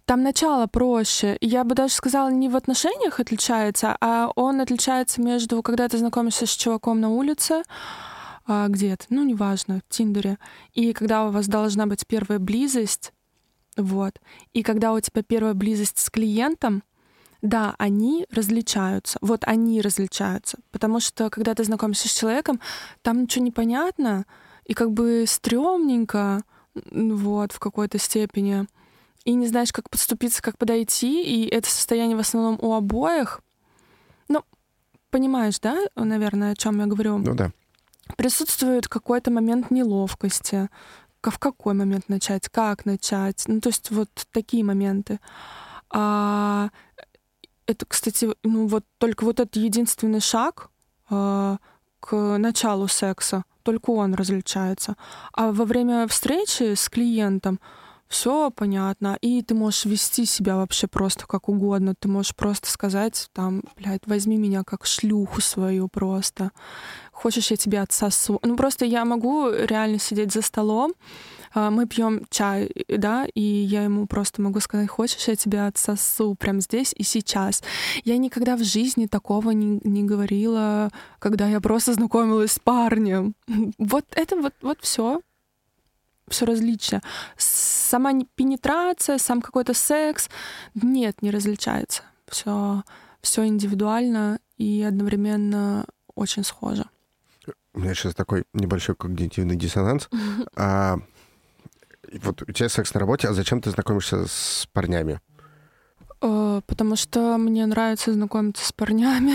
Там 0.06 0.24
начало 0.24 0.68
проще. 0.68 1.38
Я 1.40 1.64
бы 1.64 1.74
даже 1.76 1.94
сказала, 1.94 2.30
не 2.30 2.50
в 2.50 2.56
отношениях 2.58 3.20
отличается, 3.20 3.96
а 4.02 4.30
он 4.36 4.60
отличается 4.60 5.22
между, 5.22 5.62
когда 5.62 5.88
ты 5.88 5.98
знакомишься 5.98 6.46
с 6.46 6.50
чуваком 6.50 7.00
на 7.00 7.10
улице, 7.10 7.64
а, 8.46 8.68
где-то, 8.68 9.06
ну, 9.10 9.24
неважно, 9.24 9.82
в 9.88 9.94
Тиндере, 9.94 10.38
и 10.74 10.94
когда 10.94 11.28
у 11.28 11.32
вас 11.32 11.48
должна 11.48 11.86
быть 11.86 12.06
первая 12.08 12.40
близость, 12.40 13.14
вот, 13.78 14.20
и 14.54 14.64
когда 14.64 14.94
у 14.94 15.00
тебя 15.00 15.24
первая 15.24 15.54
близость 15.54 16.00
с 16.00 16.10
клиентом, 16.10 16.84
да, 17.42 17.76
они 17.80 18.28
различаются. 18.32 19.18
Вот 19.22 19.44
они 19.46 19.82
различаются. 19.82 20.60
Потому 20.72 21.00
что, 21.00 21.30
когда 21.30 21.56
ты 21.56 21.64
знакомишься 21.64 22.08
с 22.08 22.14
человеком, 22.14 22.60
там 23.02 23.24
ничего 23.24 23.44
не 23.44 23.52
понятно, 23.52 24.26
и 24.66 24.74
как 24.74 24.92
бы 24.92 25.26
стрёмненько, 25.28 26.44
вот, 26.74 27.52
в 27.52 27.60
какой-то 27.60 27.98
степени. 27.98 28.68
И 29.26 29.34
не 29.34 29.48
знаешь, 29.48 29.72
как 29.72 29.90
подступиться, 29.90 30.42
как 30.42 30.58
подойти. 30.58 31.24
И 31.24 31.48
это 31.48 31.70
состояние 31.70 32.16
в 32.16 32.22
основном 32.22 32.58
у 32.62 32.74
обоих. 32.74 33.42
Ну, 34.28 34.44
понимаешь, 35.10 35.60
да, 35.60 35.78
наверное, 35.96 36.52
о 36.52 36.56
чем 36.56 36.80
я 36.80 36.86
говорю? 36.86 37.18
Ну 37.18 37.36
да. 37.36 37.52
Присутствует 38.18 38.88
какой-то 38.88 39.32
момент 39.32 39.72
неловкости. 39.72 40.70
В 41.22 41.38
какой 41.38 41.74
момент 41.76 42.10
начать, 42.10 42.50
как 42.50 42.86
начать. 42.86 43.44
Ну, 43.48 43.62
то 43.62 43.70
есть 43.70 43.92
вот 43.92 44.10
такие 44.32 44.64
моменты. 44.64 45.20
А 45.92 46.70
это, 47.68 47.86
кстати, 47.86 48.30
ну 48.44 48.68
вот 48.68 48.84
только 48.98 49.24
вот 49.24 49.40
этот 49.40 49.56
единственный 49.56 50.20
шаг 50.20 50.70
э, 51.10 51.58
к 52.00 52.38
началу 52.38 52.88
секса, 52.88 53.44
только 53.64 53.92
он 53.92 54.14
различается. 54.16 54.96
А 55.34 55.52
во 55.52 55.66
время 55.66 56.08
встречи 56.08 56.74
с 56.74 56.90
клиентом 56.90 57.60
все 58.08 58.52
понятно, 58.52 59.18
и 59.22 59.42
ты 59.42 59.56
можешь 59.56 59.86
вести 59.86 60.26
себя 60.26 60.58
вообще 60.58 60.88
просто 60.88 61.26
как 61.28 61.48
угодно. 61.48 61.96
Ты 61.98 62.10
можешь 62.10 62.36
просто 62.36 62.70
сказать, 62.70 63.30
там, 63.32 63.64
блядь, 63.78 64.06
возьми 64.06 64.36
меня 64.36 64.64
как 64.66 64.86
шлюху 64.86 65.40
свою 65.40 65.88
просто. 65.88 66.52
Хочешь, 67.22 67.52
я 67.52 67.58
тебя 67.58 67.84
отсосу? 67.84 68.40
Ну, 68.42 68.56
просто 68.56 68.84
я 68.84 69.06
могу 69.06 69.52
реально 69.52 70.00
сидеть 70.00 70.34
за 70.34 70.42
столом, 70.42 70.96
а, 71.54 71.70
мы 71.70 71.86
пьем 71.86 72.26
чай, 72.32 72.72
да, 72.88 73.28
и 73.36 73.42
я 73.42 73.84
ему 73.84 74.08
просто 74.08 74.42
могу 74.42 74.60
сказать, 74.60 74.90
хочешь, 74.90 75.28
я 75.28 75.36
тебя 75.36 75.68
отсосу 75.68 76.34
прямо 76.34 76.62
здесь 76.62 76.96
и 76.98 77.04
сейчас. 77.04 77.62
Я 78.06 78.18
никогда 78.18 78.56
в 78.56 78.64
жизни 78.64 79.06
такого 79.06 79.52
не, 79.52 79.80
не 79.84 80.02
говорила, 80.02 80.90
когда 81.20 81.48
я 81.48 81.62
просто 81.62 81.94
знакомилась 81.94 82.54
с 82.54 82.60
парнем. 82.60 83.36
Вот 83.78 84.06
это 84.16 84.36
вот, 84.38 84.56
вот 84.62 84.80
все, 84.82 85.22
все 86.28 86.46
различие. 86.46 87.02
Сама 87.38 88.14
пенетрация, 88.34 89.20
сам 89.20 89.44
какой-то 89.44 89.76
секс, 89.76 90.28
нет, 90.74 91.22
не 91.22 91.30
различается. 91.30 92.02
Все, 92.28 92.82
все 93.22 93.46
индивидуально 93.46 94.40
и 94.58 94.82
одновременно 94.82 95.86
очень 96.16 96.44
схоже. 96.44 96.86
У 97.74 97.80
меня 97.80 97.94
сейчас 97.94 98.14
такой 98.16 98.44
небольшой 98.54 98.96
когнитивный 98.96 99.56
диссонанс. 99.56 100.10
А 100.56 100.98
вот 102.22 102.42
у 102.42 102.52
тебя 102.52 102.68
секс 102.68 102.94
на 102.94 103.00
работе, 103.00 103.28
а 103.30 103.34
зачем 103.34 103.62
ты 103.62 103.70
знакомишься 103.70 104.26
с 104.28 104.68
парнями? 104.74 105.22
Э, 106.22 106.62
потому 106.68 106.96
что 106.96 107.38
мне 107.38 107.66
нравится 107.66 108.14
знакомиться 108.14 108.66
с 108.66 108.72
парнями. 108.72 109.34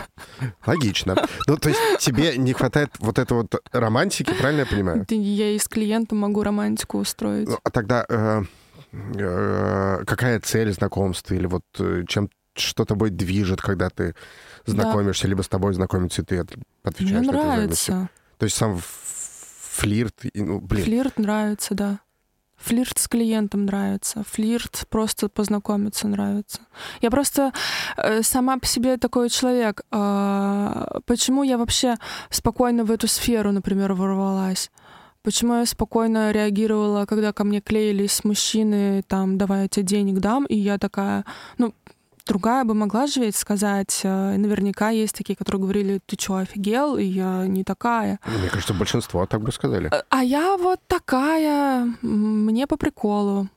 Логично. 0.66 1.16
Ну, 1.46 1.56
то 1.56 1.68
есть 1.68 1.80
тебе 2.00 2.36
не 2.36 2.52
хватает 2.52 2.90
вот 2.98 3.18
этой 3.18 3.34
вот 3.34 3.54
романтики, 3.72 4.32
правильно 4.32 4.60
я 4.60 4.66
понимаю? 4.66 5.06
Я 5.08 5.50
и 5.50 5.58
с 5.58 5.68
клиентом 5.68 6.18
могу 6.18 6.42
романтику 6.42 6.98
устроить. 6.98 7.48
Ну, 7.48 7.58
а 7.62 7.70
тогда 7.70 8.06
э, 8.08 8.42
э, 8.92 10.04
какая 10.06 10.40
цель 10.40 10.72
знакомства? 10.72 11.34
Или 11.34 11.46
вот 11.46 11.64
э, 11.78 12.04
чем 12.08 12.30
что 12.54 12.84
тобой 12.84 13.10
движет, 13.10 13.60
когда 13.60 13.90
ты 13.90 14.14
знакомишься, 14.66 15.24
да. 15.24 15.28
либо 15.28 15.42
с 15.42 15.48
тобой 15.48 15.74
знакомиться, 15.74 16.22
и 16.22 16.24
ты 16.24 16.46
отвечаешь 16.82 17.26
Мне 17.26 17.32
на 17.32 17.32
нравится. 17.32 18.08
То 18.38 18.44
есть 18.44 18.56
сам 18.56 18.78
флирт, 18.80 20.14
ну, 20.34 20.60
блин. 20.60 20.84
Флирт 20.84 21.18
нравится, 21.18 21.74
да. 21.74 22.00
Флирт 22.56 22.98
с 22.98 23.06
клиентом 23.06 23.66
нравится, 23.66 24.24
флирт 24.24 24.86
просто 24.88 25.28
познакомиться 25.28 26.08
нравится. 26.08 26.60
Я 27.02 27.10
просто 27.10 27.52
э, 27.98 28.22
сама 28.22 28.58
по 28.58 28.66
себе 28.66 28.96
такой 28.96 29.28
человек. 29.28 29.82
Э, 29.92 30.86
почему 31.04 31.42
я 31.42 31.58
вообще 31.58 31.96
спокойно 32.30 32.84
в 32.84 32.90
эту 32.90 33.08
сферу, 33.08 33.52
например, 33.52 33.92
ворвалась? 33.92 34.70
Почему 35.22 35.54
я 35.54 35.66
спокойно 35.66 36.30
реагировала, 36.30 37.04
когда 37.04 37.32
ко 37.32 37.44
мне 37.44 37.60
клеились 37.60 38.24
мужчины, 38.24 39.02
там, 39.06 39.36
давай 39.38 39.62
я 39.62 39.68
тебе 39.68 39.84
денег 39.84 40.20
дам, 40.20 40.46
и 40.46 40.56
я 40.56 40.78
такая, 40.78 41.24
ну, 41.58 41.74
Другая 42.26 42.64
бы 42.64 42.74
могла 42.74 43.06
же 43.06 43.20
ведь 43.20 43.36
сказать, 43.36 44.00
э, 44.02 44.36
наверняка 44.36 44.90
есть 44.90 45.14
такие, 45.14 45.36
которые 45.36 45.62
говорили, 45.62 46.00
ты 46.04 46.16
что, 46.18 46.36
офигел, 46.36 46.96
и 46.96 47.04
я 47.04 47.46
не 47.46 47.62
такая. 47.62 48.18
Ну, 48.26 48.38
мне 48.38 48.48
кажется, 48.48 48.74
большинство 48.74 49.24
так 49.26 49.42
бы 49.42 49.52
сказали. 49.52 49.88
А, 49.92 50.02
а 50.08 50.24
я 50.24 50.56
вот 50.56 50.80
такая, 50.88 51.88
мне 52.02 52.66
по 52.66 52.76
приколу. 52.76 53.48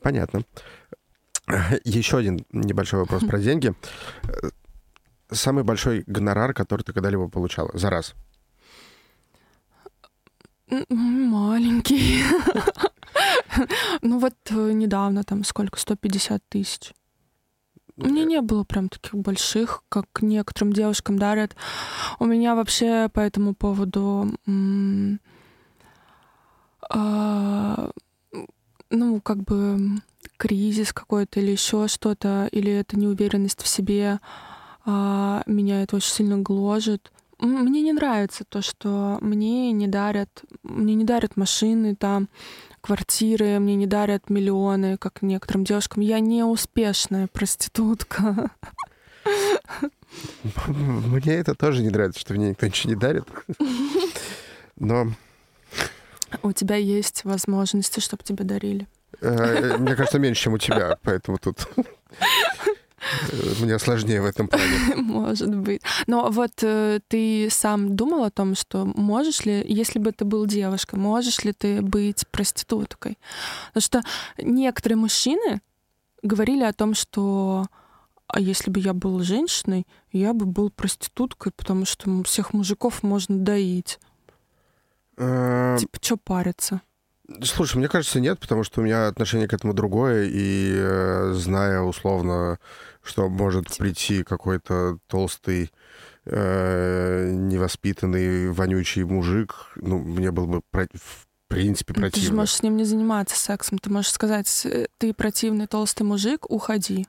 Понятно. 0.00 0.42
Еще 1.82 2.18
один 2.18 2.46
небольшой 2.52 3.00
вопрос 3.00 3.24
про 3.28 3.40
деньги. 3.40 3.74
Самый 5.32 5.64
большой 5.64 6.04
гонорар, 6.06 6.54
который 6.54 6.82
ты 6.82 6.92
когда-либо 6.92 7.28
получала 7.28 7.70
за 7.74 7.90
раз? 7.90 8.14
Маленький. 10.88 12.22
Ну 14.02 14.18
вот 14.18 14.34
э, 14.50 14.72
недавно 14.72 15.24
там 15.24 15.44
сколько, 15.44 15.78
150 15.78 16.42
тысяч. 16.48 16.92
Мне 17.96 18.24
не 18.24 18.42
было 18.42 18.64
прям 18.64 18.88
таких 18.90 19.14
больших, 19.14 19.82
как 19.88 20.06
некоторым 20.20 20.72
девушкам 20.72 21.18
дарят. 21.18 21.56
У 22.18 22.26
меня 22.26 22.54
вообще 22.54 23.08
по 23.08 23.20
этому 23.20 23.54
поводу 23.54 24.30
а, 26.88 27.90
ну, 28.90 29.20
как 29.20 29.42
бы 29.42 30.00
кризис 30.36 30.92
какой-то 30.92 31.40
или 31.40 31.52
еще 31.52 31.88
что-то, 31.88 32.48
или 32.52 32.70
это 32.70 32.98
неуверенность 32.98 33.62
в 33.62 33.66
себе, 33.66 34.20
а, 34.84 35.42
меня 35.46 35.82
это 35.82 35.96
очень 35.96 36.12
сильно 36.12 36.38
гложет. 36.38 37.12
Мне 37.38 37.82
не 37.82 37.92
нравится 37.92 38.44
то, 38.48 38.62
что 38.62 39.18
мне 39.20 39.72
не 39.72 39.88
дарят, 39.88 40.44
мне 40.62 40.94
не 40.94 41.04
дарят 41.04 41.36
машины 41.36 41.94
там, 41.94 42.28
квартиры, 42.86 43.58
мне 43.58 43.74
не 43.74 43.86
дарят 43.86 44.30
миллионы, 44.30 44.96
как 44.96 45.22
некоторым 45.22 45.64
девушкам. 45.64 46.02
Я 46.02 46.20
не 46.20 46.44
успешная 46.44 47.26
проститутка. 47.26 48.50
Мне 50.68 51.34
это 51.34 51.56
тоже 51.56 51.82
не 51.82 51.90
нравится, 51.90 52.20
что 52.20 52.32
мне 52.32 52.50
никто 52.50 52.64
ничего 52.64 52.90
не 52.94 52.98
дарит. 52.98 53.24
Но... 54.76 55.08
У 56.42 56.52
тебя 56.52 56.76
есть 56.76 57.24
возможности, 57.24 57.98
чтобы 58.00 58.22
тебе 58.22 58.44
дарили. 58.44 58.86
Э, 59.20 59.76
мне 59.78 59.96
кажется, 59.96 60.18
меньше, 60.18 60.44
чем 60.44 60.54
у 60.54 60.58
тебя, 60.58 60.96
поэтому 61.02 61.38
тут 61.38 61.68
мне 63.60 63.78
сложнее 63.78 64.20
в 64.20 64.24
этом 64.24 64.48
плане. 64.48 64.94
Может 64.96 65.54
быть. 65.54 65.82
Но 66.06 66.30
вот 66.30 66.62
э, 66.62 67.00
ты 67.08 67.48
сам 67.50 67.96
думал 67.96 68.24
о 68.24 68.30
том, 68.30 68.54
что 68.54 68.84
можешь 68.84 69.44
ли, 69.44 69.64
если 69.66 69.98
бы 69.98 70.12
ты 70.12 70.24
был 70.24 70.46
девушкой, 70.46 70.98
можешь 70.98 71.44
ли 71.44 71.52
ты 71.52 71.82
быть 71.82 72.26
проституткой? 72.28 73.18
Потому 73.68 73.82
что 73.82 74.02
некоторые 74.38 74.96
мужчины 74.96 75.60
говорили 76.22 76.64
о 76.64 76.72
том, 76.72 76.94
что 76.94 77.66
а 78.28 78.40
если 78.40 78.70
бы 78.70 78.80
я 78.80 78.92
был 78.92 79.20
женщиной, 79.20 79.86
я 80.10 80.32
бы 80.32 80.46
был 80.46 80.70
проституткой, 80.70 81.52
потому 81.52 81.84
что 81.84 82.24
всех 82.24 82.52
мужиков 82.52 83.02
можно 83.02 83.38
доить. 83.38 84.00
Э, 85.16 85.76
типа, 85.78 85.98
что 86.00 86.16
париться? 86.16 86.80
Слушай, 87.42 87.78
мне 87.78 87.88
кажется, 87.88 88.20
нет, 88.20 88.38
потому 88.38 88.62
что 88.62 88.80
у 88.80 88.84
меня 88.84 89.08
отношение 89.08 89.48
к 89.48 89.52
этому 89.52 89.74
другое, 89.74 90.26
и 90.30 90.72
э, 90.76 91.32
зная 91.34 91.80
условно, 91.80 92.58
что 93.02 93.28
может 93.28 93.76
прийти 93.76 94.22
какой-то 94.22 94.98
толстый, 95.08 95.72
э, 96.24 97.30
невоспитанный, 97.32 98.50
вонючий 98.50 99.04
мужик, 99.04 99.54
ну, 99.76 99.98
мне 99.98 100.30
было 100.30 100.46
бы 100.46 100.60
про- 100.70 100.86
в 100.94 101.26
принципе 101.48 101.94
противно. 101.94 102.20
Ты 102.20 102.26
же 102.26 102.32
можешь 102.32 102.54
с 102.56 102.62
ним 102.62 102.76
не 102.76 102.84
заниматься 102.84 103.36
сексом, 103.36 103.78
ты 103.78 103.90
можешь 103.90 104.10
сказать, 104.12 104.62
«Э, 104.64 104.86
ты 104.98 105.14
противный 105.14 105.66
толстый 105.66 106.02
мужик, 106.02 106.48
уходи. 106.50 107.06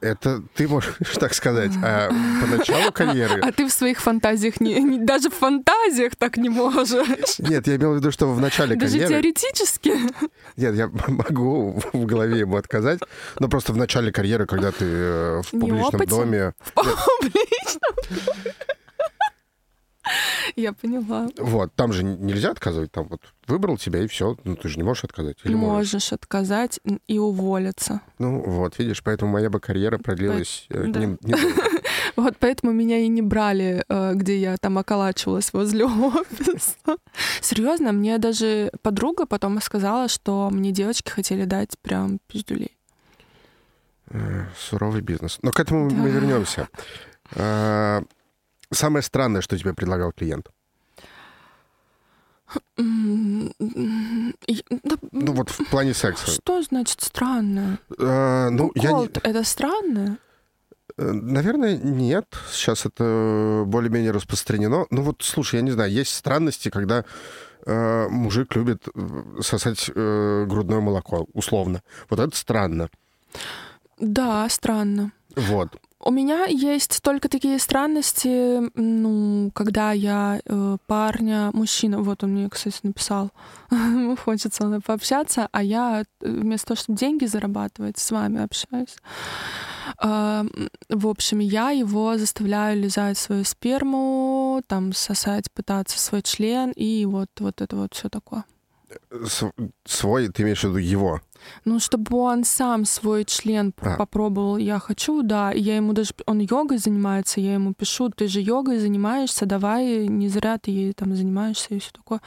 Это 0.00 0.42
ты 0.54 0.68
можешь 0.68 0.96
так 1.18 1.34
сказать. 1.34 1.72
А 1.82 2.08
по 2.08 2.46
началу 2.46 2.92
карьеры... 2.92 3.40
А 3.40 3.52
ты 3.52 3.66
в 3.66 3.72
своих 3.72 4.00
фантазиях, 4.00 4.60
не, 4.60 4.80
не, 4.82 4.98
даже 4.98 5.30
в 5.30 5.34
фантазиях 5.34 6.16
так 6.16 6.36
не 6.36 6.48
можешь. 6.48 7.38
Нет, 7.38 7.66
я 7.66 7.76
имел 7.76 7.92
в 7.92 7.96
виду, 7.96 8.10
что 8.10 8.32
в 8.32 8.40
начале 8.40 8.76
даже 8.76 8.92
карьеры... 8.92 9.08
Даже 9.08 9.22
теоретически? 9.22 9.92
Нет, 10.56 10.74
я 10.74 10.90
могу 11.08 11.80
в 11.92 12.06
голове 12.06 12.40
ему 12.40 12.56
отказать, 12.56 13.00
но 13.38 13.48
просто 13.48 13.72
в 13.72 13.76
начале 13.76 14.12
карьеры, 14.12 14.46
когда 14.46 14.70
ты 14.70 14.84
э, 14.84 15.42
в 15.42 15.50
публичном 15.50 16.06
доме... 16.06 16.52
В 16.58 16.72
публичном 16.72 17.94
Я 20.56 20.72
поняла. 20.72 21.28
Вот, 21.38 21.74
там 21.74 21.92
же 21.92 22.04
нельзя 22.04 22.50
отказывать, 22.50 22.92
там 22.92 23.08
вот 23.08 23.20
выбрал 23.46 23.76
тебя 23.76 24.02
и 24.02 24.06
все, 24.06 24.36
ну 24.44 24.56
ты 24.56 24.68
же 24.68 24.76
не 24.78 24.82
можешь 24.82 25.04
отказать. 25.04 25.36
Или 25.44 25.54
можешь? 25.54 25.92
Можешь 25.94 26.12
отказать 26.12 26.80
и 27.06 27.18
уволиться. 27.18 28.00
Ну 28.18 28.40
вот, 28.42 28.78
видишь, 28.78 29.02
поэтому 29.02 29.32
моя 29.32 29.50
бы 29.50 29.60
карьера 29.60 29.98
продлилась 29.98 30.66
э, 30.70 30.84
да. 30.88 31.00
не- 31.00 31.18
недолго. 31.22 31.62
Вот 32.16 32.36
поэтому 32.38 32.72
меня 32.72 32.98
и 33.00 33.08
не 33.08 33.20
брали, 33.20 33.84
э, 33.88 34.12
где 34.14 34.38
я 34.38 34.56
там 34.56 34.78
околачивалась 34.78 35.52
возле 35.52 35.84
офиса. 35.84 36.76
Серьезно, 37.42 37.92
мне 37.92 38.16
даже 38.16 38.70
подруга 38.80 39.26
потом 39.26 39.60
сказала, 39.60 40.08
что 40.08 40.48
мне 40.50 40.70
девочки 40.72 41.10
хотели 41.10 41.44
дать 41.44 41.78
прям 41.82 42.18
пиздюлей. 42.26 42.72
Э, 44.08 44.46
Суровый 44.56 45.02
бизнес. 45.02 45.38
Но 45.42 45.50
к 45.52 45.60
этому 45.60 45.90
мы 45.90 46.10
Да. 46.10 46.18
вернемся. 46.18 46.68
Самое 48.72 49.02
странное, 49.02 49.40
что 49.40 49.58
тебе 49.58 49.74
предлагал 49.74 50.12
клиент. 50.12 50.48
Да, 52.76 52.82
Ну 55.12 55.32
вот 55.32 55.50
в 55.50 55.70
плане 55.70 55.94
секса. 55.94 56.30
Что 56.30 56.62
значит 56.62 57.00
странно? 57.00 57.78
А, 57.98 58.50
Ну, 58.50 58.70
я 58.74 59.08
это 59.22 59.44
странно? 59.44 60.18
Э, 60.98 61.12
Наверное, 61.12 61.76
нет. 61.76 62.26
Сейчас 62.50 62.86
это 62.86 63.64
более-менее 63.66 64.12
распространено. 64.12 64.86
Ну 64.90 65.02
вот, 65.02 65.22
слушай, 65.22 65.56
я 65.56 65.62
не 65.62 65.72
знаю, 65.72 65.90
есть 65.90 66.14
странности, 66.14 66.70
когда 66.70 67.04
э, 67.66 68.08
мужик 68.08 68.54
любит 68.54 68.88
э, 68.94 69.40
сосать 69.42 69.90
э, 69.94 70.44
грудное 70.48 70.80
молоко, 70.80 71.26
условно. 71.34 71.82
Вот 72.08 72.20
это 72.20 72.34
странно. 72.36 72.88
Да, 73.98 74.48
странно. 74.48 75.12
Вот. 75.34 75.76
У 75.98 76.10
меня 76.10 76.44
есть 76.44 77.00
только 77.02 77.28
такие 77.28 77.58
странности, 77.58 78.70
ну, 78.78 79.50
когда 79.54 79.92
я 79.92 80.40
э, 80.44 80.76
парня, 80.86 81.50
мужчина, 81.54 82.00
вот 82.02 82.22
он 82.22 82.32
мне, 82.32 82.50
кстати, 82.50 82.80
написал, 82.82 83.30
хочется 84.24 84.80
пообщаться, 84.84 85.48
а 85.52 85.62
я 85.62 86.02
э, 86.02 86.28
вместо 86.28 86.68
того, 86.68 86.76
чтобы 86.78 86.98
деньги 86.98 87.24
зарабатывать, 87.24 87.98
с 87.98 88.10
вами 88.10 88.44
общаюсь. 88.44 88.94
М, 90.02 90.50
в 90.90 91.06
общем, 91.08 91.38
я 91.38 91.70
его 91.70 92.18
заставляю 92.18 92.78
лизать 92.78 93.16
свою 93.16 93.44
сперму, 93.44 94.62
там 94.66 94.92
сосать, 94.92 95.50
пытаться 95.50 95.98
свой 95.98 96.20
член 96.22 96.72
и 96.72 97.06
вот, 97.06 97.30
вот 97.40 97.62
это 97.62 97.74
вот 97.74 97.94
все 97.94 98.10
такое. 98.10 98.44
С- 99.10 99.50
Свой, 99.86 100.28
ты 100.28 100.42
имеешь 100.42 100.60
в 100.60 100.64
виду 100.68 100.76
его. 100.76 101.20
Ну, 101.64 101.78
чтобы 101.80 102.16
он 102.18 102.44
сам 102.44 102.84
свой 102.84 103.24
член 103.24 103.72
А. 103.80 103.96
попробовал, 103.96 104.56
я 104.56 104.78
хочу, 104.78 105.22
да. 105.22 105.52
И 105.52 105.60
я 105.60 105.76
ему 105.76 105.92
даже... 105.92 106.10
Он 106.26 106.38
йогой 106.40 106.78
занимается, 106.78 107.40
я 107.40 107.54
ему 107.54 107.74
пишу, 107.74 108.08
ты 108.10 108.28
же 108.28 108.40
йогой 108.40 108.78
занимаешься, 108.78 109.46
давай, 109.46 110.06
не 110.08 110.28
зря 110.28 110.58
ты 110.58 110.70
ей 110.70 110.92
там 110.92 111.14
занимаешься 111.16 111.74
и 111.74 111.78
все 111.78 111.90
такое. 111.92 112.20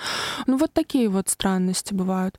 Ну, 0.47 0.57
вот 0.57 0.73
такие 0.73 1.07
вот 1.09 1.29
странности 1.29 1.93
бывают. 1.93 2.37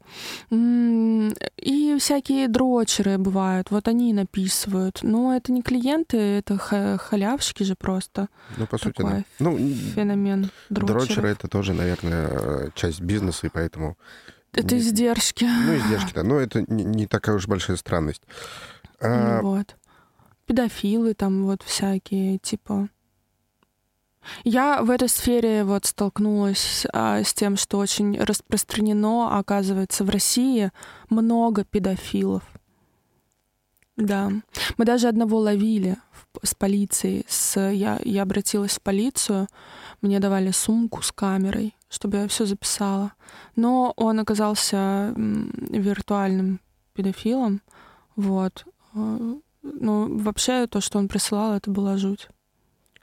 И 0.50 1.96
всякие 1.98 2.48
дрочеры 2.48 3.18
бывают, 3.18 3.70
вот 3.70 3.88
они 3.88 4.12
написывают. 4.12 5.00
Но 5.02 5.34
это 5.34 5.52
не 5.52 5.62
клиенты, 5.62 6.16
это 6.16 6.58
ха- 6.58 6.98
халявщики 6.98 7.62
же 7.62 7.74
просто. 7.74 8.28
Ну, 8.56 8.66
по 8.66 8.78
сути, 8.78 9.02
да. 9.02 9.08
Такой 9.08 9.24
Ну, 9.38 9.58
Феномен 9.94 10.50
дрочеров. 10.70 11.06
дрочеры— 11.06 11.28
это 11.30 11.48
тоже, 11.48 11.72
наверное, 11.72 12.70
часть 12.74 13.00
бизнеса, 13.00 13.46
и 13.46 13.50
поэтому... 13.50 13.96
Это 14.52 14.78
издержки. 14.78 15.44
Ну, 15.44 15.76
издержки, 15.76 16.12
да. 16.14 16.22
Но 16.22 16.38
это 16.38 16.64
не, 16.66 16.84
не 16.84 17.06
такая 17.06 17.36
уж 17.36 17.46
большая 17.46 17.76
странность. 17.76 18.22
А, 19.00 19.40
Вот. 19.42 19.76
Педофилы 20.46 21.14
там 21.14 21.44
вот 21.44 21.62
всякие, 21.62 22.38
типа. 22.38 22.88
Я 24.44 24.82
в 24.82 24.90
этой 24.90 25.08
сфере 25.08 25.64
вот 25.64 25.86
столкнулась 25.86 26.86
а, 26.92 27.22
с 27.22 27.32
тем, 27.32 27.56
что 27.56 27.78
очень 27.78 28.20
распространено, 28.20 29.38
оказывается, 29.38 30.04
в 30.04 30.10
России 30.10 30.70
много 31.08 31.64
педофилов. 31.64 32.42
Да. 33.96 34.30
Мы 34.76 34.84
даже 34.84 35.08
одного 35.08 35.38
ловили 35.38 35.96
с 36.42 36.54
полицией. 36.54 37.24
С, 37.28 37.60
я, 37.60 38.00
я 38.04 38.22
обратилась 38.22 38.78
в 38.78 38.82
полицию, 38.82 39.46
мне 40.00 40.20
давали 40.20 40.50
сумку 40.50 41.02
с 41.02 41.12
камерой, 41.12 41.74
чтобы 41.90 42.16
я 42.18 42.28
все 42.28 42.46
записала. 42.46 43.12
Но 43.56 43.92
он 43.96 44.18
оказался 44.20 45.12
виртуальным 45.16 46.60
педофилом. 46.94 47.60
Вот. 48.16 48.64
Э, 48.94 49.34
Ну, 49.62 50.18
вообще, 50.18 50.66
то, 50.66 50.80
что 50.80 50.98
он 50.98 51.08
присылал, 51.08 51.52
это 51.54 51.70
была 51.70 51.98
жуть. 51.98 52.28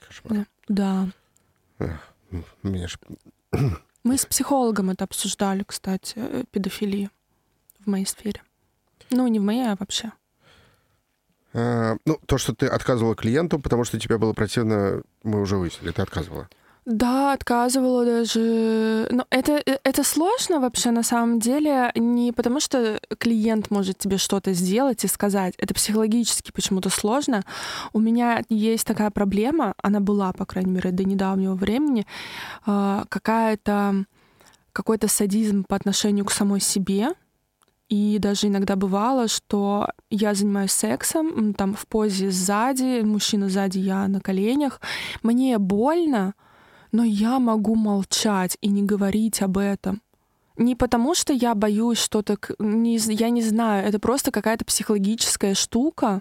кошмар. 0.04 0.46
Да. 0.66 1.08
Меня 2.64 2.88
ж- 2.88 2.98
Мы 4.04 4.16
с 4.16 4.26
психологом 4.26 4.90
это 4.90 5.04
обсуждали, 5.04 5.62
кстати, 5.64 6.14
э, 6.16 6.44
педофилию 6.50 7.10
в 7.78 7.86
моей 7.90 8.06
сфере. 8.06 8.42
Ну, 9.10 9.26
не 9.28 9.38
в 9.38 9.42
моей, 9.42 9.68
а 9.68 9.76
вообще. 9.78 10.10
А, 11.54 11.96
Ну, 12.04 12.18
то, 12.26 12.38
что 12.38 12.54
ты 12.54 12.66
отказывала 12.66 13.14
клиенту, 13.14 13.58
потому 13.58 13.84
что 13.84 13.98
тебе 13.98 14.18
было 14.18 14.32
противно, 14.32 15.02
мы 15.22 15.40
уже 15.40 15.56
выяснили, 15.56 15.92
ты 15.92 16.02
отказывала. 16.02 16.48
Да, 16.88 17.34
отказывала 17.34 18.02
даже. 18.02 19.08
Но 19.10 19.26
это, 19.28 19.60
э, 19.66 19.78
это 19.84 20.02
сложно 20.02 20.58
вообще 20.58 20.90
на 20.90 21.02
самом 21.02 21.38
деле 21.38 21.92
не 21.94 22.32
потому, 22.32 22.60
что 22.60 22.98
клиент 23.18 23.70
может 23.70 23.98
тебе 23.98 24.16
что-то 24.16 24.54
сделать 24.54 25.04
и 25.04 25.08
сказать. 25.08 25.52
Это 25.58 25.74
психологически 25.74 26.50
почему-то 26.50 26.88
сложно. 26.88 27.44
У 27.92 28.00
меня 28.00 28.42
есть 28.48 28.86
такая 28.86 29.10
проблема, 29.10 29.74
она 29.82 30.00
была, 30.00 30.32
по 30.32 30.46
крайней 30.46 30.70
мере, 30.70 30.90
до 30.90 31.04
недавнего 31.04 31.54
времени, 31.54 32.06
а, 32.64 33.04
какая-то 33.10 34.06
какой-то 34.72 35.08
садизм 35.08 35.64
по 35.64 35.76
отношению 35.76 36.24
к 36.24 36.32
самой 36.32 36.60
себе. 36.60 37.08
И 37.90 38.18
даже 38.18 38.46
иногда 38.46 38.76
бывало, 38.76 39.28
что 39.28 39.90
я 40.08 40.32
занимаюсь 40.32 40.72
сексом, 40.72 41.52
там 41.52 41.74
в 41.74 41.86
позе 41.86 42.30
сзади, 42.30 43.02
мужчина 43.02 43.50
сзади, 43.50 43.78
я 43.78 44.08
на 44.08 44.20
коленях. 44.20 44.80
Мне 45.22 45.58
больно, 45.58 46.32
но 46.92 47.04
я 47.04 47.38
могу 47.38 47.74
молчать 47.74 48.56
и 48.60 48.68
не 48.68 48.82
говорить 48.82 49.42
об 49.42 49.58
этом. 49.58 50.02
Не 50.56 50.74
потому, 50.74 51.14
что 51.14 51.32
я 51.32 51.54
боюсь 51.54 51.98
что-то, 51.98 52.36
не, 52.58 52.96
я 52.96 53.30
не 53.30 53.42
знаю, 53.42 53.86
это 53.86 54.00
просто 54.00 54.32
какая-то 54.32 54.64
психологическая 54.64 55.54
штука. 55.54 56.20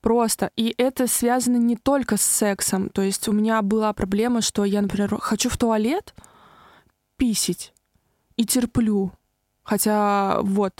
Просто. 0.00 0.50
И 0.56 0.74
это 0.78 1.06
связано 1.06 1.58
не 1.58 1.76
только 1.76 2.16
с 2.16 2.22
сексом. 2.22 2.88
То 2.88 3.02
есть 3.02 3.28
у 3.28 3.32
меня 3.32 3.60
была 3.60 3.92
проблема, 3.92 4.40
что 4.40 4.64
я, 4.64 4.80
например, 4.80 5.14
хочу 5.20 5.50
в 5.50 5.58
туалет 5.58 6.14
писить 7.18 7.74
и 8.36 8.46
терплю. 8.46 9.12
Хотя 9.62 10.40
вот 10.42 10.72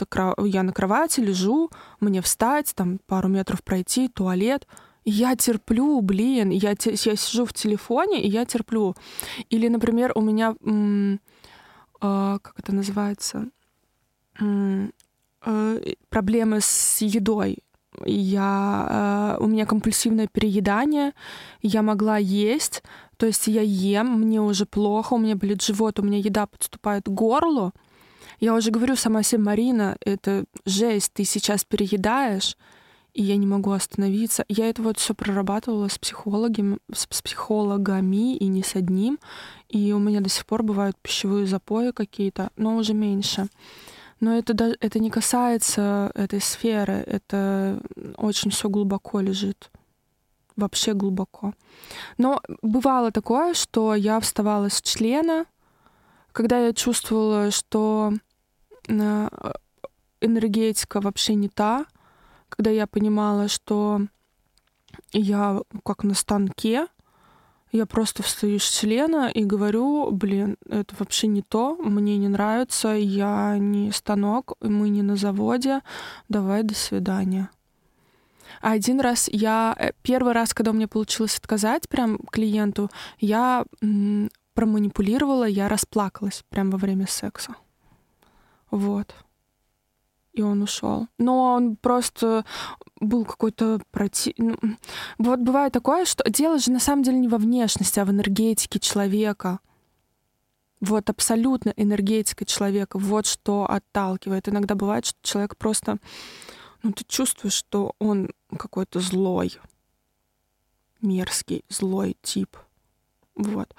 я 0.43 0.63
на 0.63 0.73
кровати 0.73 1.19
лежу, 1.19 1.69
мне 1.99 2.21
встать, 2.23 2.73
там 2.75 2.99
пару 3.05 3.29
метров 3.29 3.63
пройти, 3.63 4.07
туалет. 4.07 4.67
Я 5.03 5.35
терплю, 5.35 6.01
блин, 6.01 6.49
я, 6.49 6.75
я 6.85 7.15
сижу 7.15 7.45
в 7.45 7.53
телефоне, 7.53 8.21
и 8.21 8.29
я 8.29 8.45
терплю. 8.45 8.95
Или, 9.49 9.67
например, 9.67 10.11
у 10.15 10.21
меня, 10.21 10.55
м, 10.63 11.19
а, 11.99 12.39
как 12.39 12.59
это 12.59 12.73
называется, 12.73 13.47
М, 14.39 14.91
э, 15.45 15.93
проблемы 16.09 16.61
с 16.61 17.01
едой. 17.01 17.59
Я, 18.05 19.35
э, 19.39 19.43
у 19.43 19.47
меня 19.47 19.65
компульсивное 19.65 20.27
переедание, 20.27 21.13
я 21.61 21.81
могла 21.81 22.17
есть, 22.17 22.83
то 23.17 23.25
есть 23.25 23.47
я 23.47 23.61
ем, 23.61 24.21
мне 24.21 24.41
уже 24.41 24.65
плохо, 24.65 25.13
у 25.13 25.17
меня 25.17 25.35
болит 25.35 25.61
живот, 25.61 25.99
у 25.99 26.03
меня 26.03 26.17
еда 26.17 26.45
подступает 26.45 27.03
к 27.05 27.09
горлу. 27.09 27.73
Я 28.39 28.55
уже 28.55 28.71
говорю 28.71 28.95
сама 28.95 29.23
себе, 29.23 29.43
Марина, 29.43 29.97
это 30.05 30.45
жесть, 30.65 31.11
ты 31.13 31.25
сейчас 31.25 31.63
переедаешь, 31.65 32.57
и 33.13 33.23
я 33.23 33.37
не 33.37 33.45
могу 33.45 33.71
остановиться. 33.71 34.45
Я 34.47 34.69
это 34.69 34.81
вот 34.81 34.97
все 34.97 35.13
прорабатывала 35.13 35.87
с 35.89 35.97
психологами, 35.97 36.77
с 36.93 37.05
психологами 37.05 38.35
и 38.35 38.47
не 38.47 38.63
с 38.63 38.75
одним. 38.75 39.19
И 39.69 39.91
у 39.93 39.99
меня 39.99 40.21
до 40.21 40.29
сих 40.29 40.45
пор 40.45 40.63
бывают 40.63 40.97
пищевые 41.01 41.45
запои 41.45 41.91
какие-то, 41.91 42.51
но 42.55 42.75
уже 42.77 42.93
меньше. 42.93 43.47
Но 44.19 44.37
это, 44.37 44.53
да- 44.53 44.75
это 44.79 44.99
не 44.99 45.09
касается 45.09 46.11
этой 46.13 46.39
сферы, 46.41 47.03
это 47.07 47.81
очень 48.17 48.51
все 48.51 48.69
глубоко 48.69 49.19
лежит. 49.19 49.71
Вообще 50.55 50.93
глубоко. 50.93 51.53
Но 52.17 52.41
бывало 52.61 53.11
такое, 53.11 53.53
что 53.53 53.95
я 53.95 54.19
вставала 54.19 54.69
с 54.69 54.81
члена, 54.81 55.45
когда 56.31 56.59
я 56.59 56.73
чувствовала, 56.73 57.51
что 57.51 58.13
э, 58.87 59.29
энергетика 60.21 61.01
вообще 61.01 61.35
не 61.35 61.49
та, 61.49 61.85
когда 62.51 62.69
я 62.69 62.85
понимала, 62.85 63.47
что 63.47 64.01
я 65.13 65.61
как 65.83 66.03
на 66.03 66.13
станке, 66.13 66.87
я 67.71 67.85
просто 67.85 68.21
встаю 68.21 68.59
с 68.59 68.69
члена 68.69 69.29
и 69.29 69.45
говорю, 69.45 70.11
блин, 70.11 70.57
это 70.69 70.93
вообще 70.99 71.27
не 71.27 71.41
то, 71.41 71.77
мне 71.77 72.17
не 72.17 72.27
нравится, 72.27 72.89
я 72.89 73.57
не 73.57 73.91
станок, 73.91 74.53
мы 74.59 74.89
не 74.89 75.01
на 75.01 75.15
заводе, 75.15 75.81
давай 76.27 76.63
до 76.63 76.75
свидания. 76.75 77.49
А 78.61 78.71
один 78.71 78.99
раз 78.99 79.29
я... 79.31 79.75
э, 79.79 79.91
Первый 80.01 80.33
раз, 80.33 80.53
когда 80.53 80.71
у 80.71 80.73
меня 80.73 80.89
получилось 80.89 81.37
отказать 81.37 81.87
прям 81.87 82.17
клиенту, 82.17 82.89
я 83.19 83.65
проманипулировала, 84.53 85.45
я 85.45 85.69
расплакалась 85.69 86.43
прямо 86.49 86.71
во 86.71 86.77
время 86.77 87.07
секса. 87.07 87.55
Вот. 88.69 89.15
И 90.33 90.41
он 90.41 90.61
ушел. 90.61 91.07
Но 91.17 91.53
он 91.53 91.75
просто 91.75 92.45
был 92.99 93.25
какой-то 93.25 93.81
проти... 93.91 94.33
ну, 94.37 94.55
Вот 95.17 95.39
бывает 95.39 95.73
такое, 95.73 96.05
что 96.05 96.29
дело 96.29 96.57
же 96.57 96.71
на 96.71 96.79
самом 96.79 97.03
деле 97.03 97.17
не 97.17 97.27
во 97.27 97.37
внешности, 97.37 97.99
а 97.99 98.05
в 98.05 98.11
энергетике 98.11 98.79
человека. 98.79 99.59
Вот 100.79 101.09
абсолютно 101.09 101.73
энергетика 101.75 102.45
человека. 102.45 102.97
Вот 102.97 103.25
что 103.25 103.69
отталкивает. 103.69 104.47
Иногда 104.47 104.75
бывает, 104.75 105.05
что 105.05 105.19
человек 105.21 105.57
просто... 105.57 105.97
Ну, 106.83 106.93
ты 106.93 107.03
чувствуешь, 107.03 107.53
что 107.53 107.93
он 107.99 108.31
какой-то 108.57 109.01
злой, 109.01 109.59
мерзкий, 111.01 111.63
злой 111.69 112.17
тип. 112.23 112.57
Вот. 113.35 113.75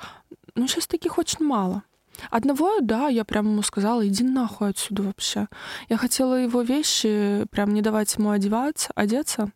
Ну, 0.54 0.68
сейчас 0.68 0.86
таких 0.86 1.18
очень 1.18 1.44
мало. 1.44 1.82
Одного, 2.30 2.80
да, 2.80 3.08
я 3.08 3.24
прям 3.24 3.46
ему 3.46 3.62
сказала, 3.62 4.06
иди 4.06 4.22
нахуй 4.24 4.70
отсюда 4.70 5.02
вообще. 5.02 5.48
Я 5.88 5.96
хотела 5.96 6.34
его 6.34 6.62
вещи 6.62 7.46
прям 7.50 7.74
не 7.74 7.82
давать 7.82 8.14
ему 8.16 8.30
одеваться, 8.30 8.90
одеться. 8.94 9.50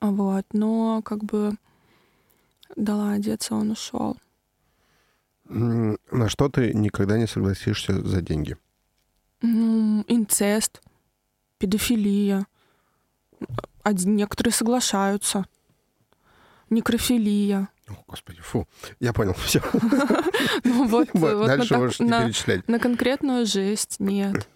Вот, 0.00 0.46
но 0.52 1.02
как 1.02 1.24
бы 1.24 1.52
дала 2.76 3.12
одеться, 3.12 3.54
он 3.54 3.72
ушел. 3.72 4.16
На 5.44 6.28
что 6.28 6.48
ты 6.48 6.74
никогда 6.74 7.18
не 7.18 7.26
согласишься 7.26 8.06
за 8.06 8.20
деньги? 8.20 8.56
Ну, 9.40 10.04
инцест, 10.08 10.82
педофилия. 11.58 12.46
Один, 13.82 14.16
некоторые 14.16 14.52
соглашаются. 14.52 15.46
Некрофилия. 16.70 17.68
О, 17.88 17.94
господи, 18.06 18.40
фу. 18.40 18.66
Я 19.00 19.12
понял, 19.12 19.34
все. 19.44 19.62
Ну 20.64 20.88
Дальше 21.46 21.76
можешь 21.76 22.00
не 22.00 22.08
перечислять. 22.10 22.68
на 22.68 22.78
конкретную 22.78 23.46
жесть 23.46 23.96
нет. 23.98 24.48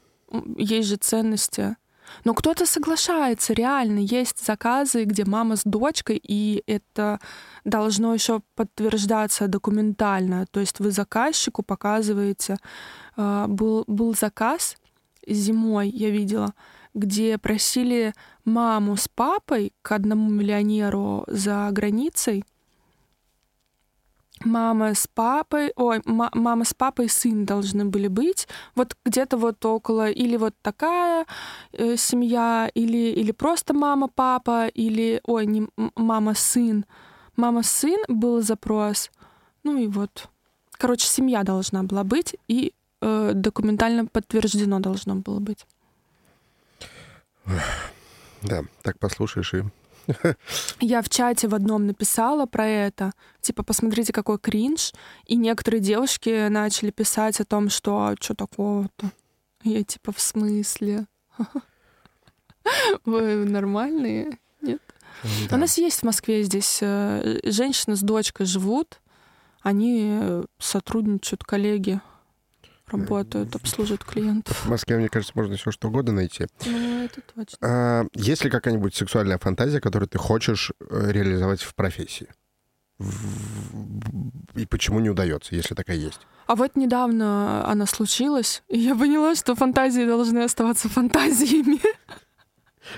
Есть 0.57 0.88
же 0.88 0.97
ценности. 0.97 1.77
Но 2.25 2.35
кто-то 2.35 2.66
соглашается, 2.66 3.55
реально. 3.55 4.01
Есть 4.01 4.45
заказы, 4.45 5.05
где 5.05 5.25
мама 5.25 5.57
с 5.57 5.62
дочкой, 5.64 6.21
и 6.23 6.62
это 6.66 7.21
должно 7.64 8.12
еще 8.12 8.42
подтверждаться 8.55 9.49
документально. 9.49 10.47
То 10.51 10.61
есть 10.61 10.79
вы 10.81 10.90
заказчику 10.90 11.62
показываете. 11.62 12.59
а, 13.16 13.47
Был, 13.47 13.85
был 13.87 14.14
заказ 14.14 14.77
зимой, 15.27 15.88
я 15.88 16.11
видела, 16.11 16.53
где 16.92 17.38
просили 17.38 18.12
маму 18.45 18.97
с 18.97 19.09
папой 19.09 19.73
к 19.81 19.92
одному 19.92 20.29
миллионеру 20.29 21.25
за 21.29 21.68
границей. 21.73 22.45
Мама 24.45 24.95
с 24.95 25.07
папой, 25.07 25.73
ой, 25.77 26.01
ма- 26.05 26.31
мама 26.35 26.65
с 26.65 26.75
папой 26.75 27.07
и 27.07 27.09
сын 27.09 27.45
должны 27.45 27.85
были 27.85 28.09
быть. 28.09 28.49
Вот 28.75 28.97
где-то 29.05 29.37
вот 29.37 29.65
около, 29.65 30.11
или 30.11 30.37
вот 30.37 30.55
такая 30.63 31.27
э, 31.73 31.97
семья, 31.97 32.71
или, 32.75 33.13
или 33.21 33.33
просто 33.33 33.75
мама, 33.75 34.09
папа, 34.09 34.67
или, 34.67 35.21
ой, 35.25 35.47
не 35.47 35.69
мама, 35.97 36.35
сын. 36.35 36.85
Мама, 37.37 37.63
сын 37.63 37.99
был 38.09 38.43
запрос. 38.43 39.11
Ну 39.65 39.79
и 39.79 39.87
вот. 39.87 40.29
Короче, 40.73 41.07
семья 41.07 41.43
должна 41.45 41.83
была 41.83 42.05
быть, 42.05 42.37
и 42.49 42.73
э, 43.01 43.33
документально 43.35 44.07
подтверждено 44.07 44.81
должно 44.81 45.15
было 45.17 45.39
быть. 45.41 45.67
Да, 48.43 48.63
так 48.83 48.99
послушаешь 48.99 49.55
и... 49.55 49.65
Я 50.81 51.03
в 51.03 51.09
чате 51.09 51.49
в 51.49 51.55
одном 51.55 51.87
написала 51.87 52.47
про 52.47 52.67
это. 52.67 53.12
Типа, 53.41 53.62
посмотрите, 53.62 54.12
какой 54.12 54.38
кринж. 54.38 54.93
И 55.27 55.37
некоторые 55.37 55.81
девушки 55.81 56.49
начали 56.49 56.91
писать 56.91 57.41
о 57.41 57.45
том, 57.45 57.71
что 57.71 58.15
что 58.21 58.35
такого-то. 58.35 59.11
Я 59.65 59.85
типа, 59.85 60.12
в 60.12 60.21
смысле? 60.21 61.07
Вы 63.05 63.45
нормальные? 63.45 64.38
Нет? 64.61 64.83
Да. 65.49 65.57
У 65.57 65.59
нас 65.59 65.79
есть 65.79 66.01
в 66.01 66.03
Москве 66.03 66.43
здесь 66.43 66.79
э, 66.81 67.41
женщины 67.45 67.97
с 67.97 68.01
дочкой 68.01 68.47
живут. 68.47 69.01
Они 69.61 70.09
э, 70.21 70.45
сотрудничают, 70.59 71.45
коллеги 71.45 72.01
работают, 72.93 73.55
обслуживают 73.55 74.05
клиентов. 74.05 74.57
В 74.65 74.69
Москве, 74.69 74.97
мне 74.97 75.09
кажется, 75.09 75.33
можно 75.35 75.57
все 75.57 75.71
что 75.71 75.89
угодно 75.89 76.13
найти. 76.13 76.47
Ну, 76.67 77.05
это 77.05 77.21
точно. 77.35 77.59
А, 77.61 78.05
есть 78.15 78.45
ли 78.45 78.51
какая-нибудь 78.51 78.95
сексуальная 78.95 79.39
фантазия, 79.39 79.81
которую 79.81 80.09
ты 80.09 80.19
хочешь 80.19 80.73
э, 80.81 81.13
реализовать 81.13 81.63
в 81.63 81.75
профессии? 81.75 82.29
И 84.55 84.67
почему 84.67 85.01
не 85.01 85.11
удается, 85.11 85.55
если 85.55 85.75
такая 85.75 85.97
есть? 85.97 86.21
А 86.47 86.55
вот 86.55 86.77
недавно 86.77 87.67
она 87.67 87.87
случилась, 87.87 88.63
и 88.69 88.79
я 88.79 88.95
поняла, 88.95 89.35
что 89.35 89.55
фантазии 89.55 90.05
должны 90.05 90.41
оставаться 90.41 90.89
фантазиями. 90.91 91.81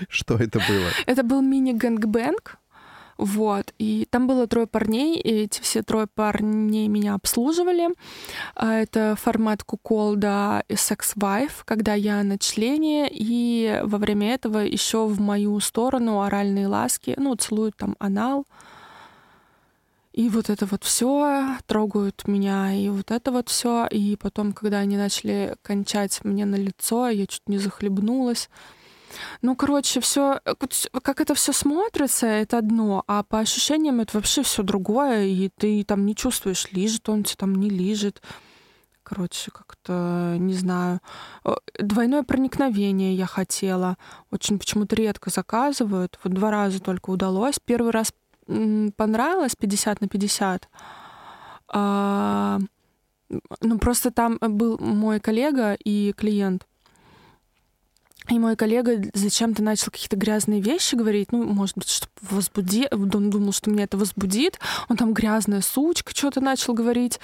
Что 0.09 0.35
это 0.35 0.59
было? 0.59 0.89
Это 1.05 1.23
был 1.23 1.41
мини-гэнгбэнг, 1.41 2.57
вот, 3.17 3.73
и 3.79 4.07
там 4.09 4.27
было 4.27 4.45
трое 4.47 4.67
парней, 4.67 5.17
и 5.17 5.29
эти 5.43 5.61
все 5.61 5.83
трое 5.83 6.07
парней 6.07 6.87
меня 6.87 7.13
обслуживали. 7.13 7.89
А 8.55 8.73
Это 8.73 9.15
формат 9.19 9.63
куколда 9.63 10.63
и 10.67 10.75
секс-вайф, 10.75 11.63
когда 11.65 11.93
я 11.93 12.23
на 12.23 12.37
члене, 12.37 13.07
и 13.09 13.81
во 13.83 13.97
время 13.97 14.33
этого 14.33 14.59
еще 14.59 15.07
в 15.07 15.19
мою 15.21 15.59
сторону 15.59 16.21
оральные 16.21 16.67
ласки, 16.67 17.15
ну, 17.17 17.35
целуют 17.35 17.77
там 17.77 17.95
анал, 17.99 18.45
и 20.15 20.29
вот 20.29 20.49
это 20.49 20.65
вот 20.65 20.85
все 20.85 21.57
трогают 21.67 22.25
меня, 22.25 22.73
и 22.73 22.87
вот 22.87 23.11
это 23.11 23.31
вот 23.31 23.49
все. 23.49 23.85
И 23.87 24.15
потом, 24.15 24.53
когда 24.53 24.77
они 24.77 24.95
начали 24.95 25.57
кончать 25.61 26.21
мне 26.23 26.45
на 26.45 26.55
лицо, 26.55 27.09
я 27.09 27.27
чуть 27.27 27.49
не 27.49 27.57
захлебнулась. 27.57 28.49
Ну, 29.41 29.55
короче, 29.55 29.99
все, 29.99 30.39
как 31.01 31.21
это 31.21 31.33
все 31.35 31.53
смотрится, 31.53 32.27
это 32.27 32.57
одно, 32.57 33.03
а 33.07 33.23
по 33.23 33.39
ощущениям 33.39 33.99
это 33.99 34.17
вообще 34.17 34.43
все 34.43 34.63
другое, 34.63 35.25
и 35.25 35.49
ты 35.49 35.83
там 35.83 36.05
не 36.05 36.15
чувствуешь, 36.15 36.71
лижет 36.71 37.07
он 37.09 37.23
тебя 37.23 37.37
там, 37.37 37.55
не 37.55 37.69
лижет. 37.69 38.21
Короче, 39.03 39.51
как-то, 39.51 40.35
не 40.39 40.55
знаю. 40.55 40.99
Э, 41.43 41.53
Двойное 41.77 42.23
проникновение 42.23 43.13
я 43.13 43.27
хотела. 43.27 43.97
Очень 44.31 44.57
почему-то 44.57 44.95
редко 44.95 45.29
заказывают. 45.29 46.17
Вот 46.23 46.33
два 46.33 46.49
раза 46.49 46.79
только 46.79 47.11
удалось. 47.11 47.59
Первый 47.63 47.91
раз 47.91 48.11
понравилось 48.47 49.55
50 49.55 50.01
на 50.01 50.07
50. 50.07 50.69
А, 51.67 52.59
ну, 53.61 53.77
просто 53.77 54.09
там 54.09 54.39
был 54.41 54.79
мой 54.79 55.19
коллега 55.19 55.73
и 55.73 56.11
клиент. 56.17 56.65
И 58.29 58.39
мой 58.39 58.55
коллега 58.55 59.01
зачем-то 59.13 59.61
начал 59.61 59.91
какие-то 59.91 60.15
грязные 60.15 60.59
вещи 60.61 60.95
говорить, 60.95 61.31
ну, 61.31 61.43
может 61.43 61.77
быть, 61.77 61.89
чтобы 61.89 62.11
возбуди... 62.21 62.87
Он 62.91 63.29
думал, 63.29 63.51
что 63.51 63.69
меня 63.69 63.83
это 63.83 63.97
возбудит. 63.97 64.59
Он 64.89 64.97
там 64.97 65.13
грязная 65.13 65.61
сучка 65.61 66.11
что-то 66.15 66.41
начал 66.41 66.73
говорить. 66.73 67.19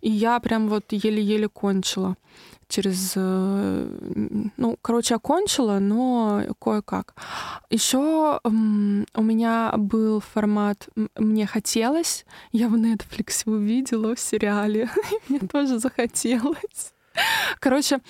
И 0.00 0.10
я 0.10 0.40
прям 0.40 0.68
вот 0.68 0.84
еле-еле 0.90 1.48
кончила. 1.48 2.16
Через... 2.68 3.12
э, 3.16 4.50
Ну, 4.56 4.76
короче, 4.82 5.14
окончила, 5.16 5.78
но 5.78 6.42
кое-как. 6.60 7.14
Еще 7.68 8.40
у 8.44 9.22
меня 9.22 9.72
был 9.76 10.20
формат 10.20 10.88
«Мне 11.16 11.46
хотелось». 11.46 12.24
Я 12.52 12.68
в 12.68 12.74
Netflix 12.74 13.42
увидела 13.46 14.14
в 14.14 14.20
сериале. 14.20 14.88
Мне 15.28 15.38
тоже 15.40 15.78
захотелось. 15.78 16.92
Короче, 17.58 18.00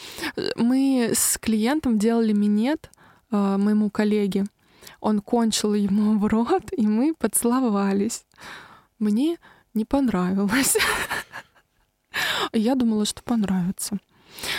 мы 0.56 1.10
с 1.14 1.38
клиентом 1.38 1.98
делали 1.98 2.32
минет 2.32 2.90
э, 3.30 3.56
моему 3.56 3.90
коллеге. 3.90 4.44
Он 5.00 5.20
кончил 5.20 5.74
ему 5.74 6.18
в 6.18 6.26
рот, 6.26 6.70
и 6.76 6.86
мы 6.86 7.14
поцеловались. 7.14 8.24
Мне 8.98 9.38
не 9.74 9.84
понравилось. 9.84 10.76
Я 12.52 12.74
думала, 12.74 13.04
что 13.04 13.22
понравится. 13.22 13.98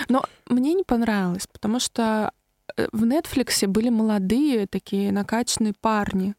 Но 0.10 0.26
мне 0.48 0.74
не 0.74 0.84
понравилось, 0.84 1.48
потому 1.48 1.80
что 1.80 2.32
э, 2.76 2.88
в 2.92 3.04
Netflix 3.04 3.68
были 3.68 3.90
молодые 3.90 4.68
такие 4.68 5.12
накачанные 5.12 5.74
парни. 5.80 6.36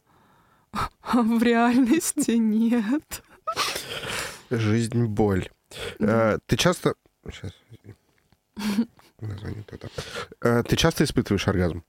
А 0.73 0.89
в 1.23 1.43
реальности 1.43 2.33
нет. 2.33 3.23
Жизнь— 4.51 5.05
боль. 5.07 5.49
Да. 5.99 6.35
Э, 6.35 6.39
Ты 6.47 6.57
часто... 6.57 6.95
Сейчас. 7.31 7.53
Название 9.21 9.63
то-то. 9.65 9.89
Э, 10.41 10.63
Ты 10.63 10.77
часто 10.77 11.05
испытываешь 11.05 11.49
оргазм? 11.49 11.85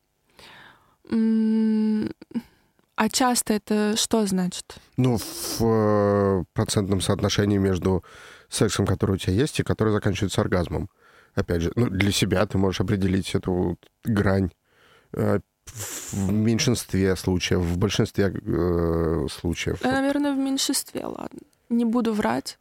А 2.96 3.10
часто 3.10 3.54
это 3.54 3.96
что 3.98 4.26
значит? 4.26 4.76
Ну, 4.98 5.18
в 5.18 5.62
э, 5.62 6.44
процентном 6.54 7.02
соотношении 7.02 7.58
между 7.58 8.04
сексом, 8.50 8.86
который 8.86 9.16
у 9.16 9.18
тебя 9.18 9.34
есть, 9.34 9.60
и 9.60 9.64
который 9.64 9.92
заканчивается 9.92 10.42
оргазмом. 10.42 10.90
Опять 11.34 11.64
же, 11.64 11.72
ну, 11.76 11.88
для 11.90 12.12
себя 12.12 12.46
ты 12.46 12.58
можешь 12.60 12.82
определить 12.82 13.34
эту 13.34 13.78
грань. 14.04 14.52
Э, 15.14 15.40
в 16.12 16.32
меньшинстве 16.32 17.16
случаев, 17.16 17.62
в 17.62 17.78
большинстве 17.78 18.26
э, 18.26 19.28
случаев? 19.32 19.82
Наверное, 19.84 20.34
в 20.34 20.38
меньшинстве, 20.38 21.06
ладно. 21.06 21.40
Не 21.70 21.86
буду 21.86 22.14
врать. 22.14 22.60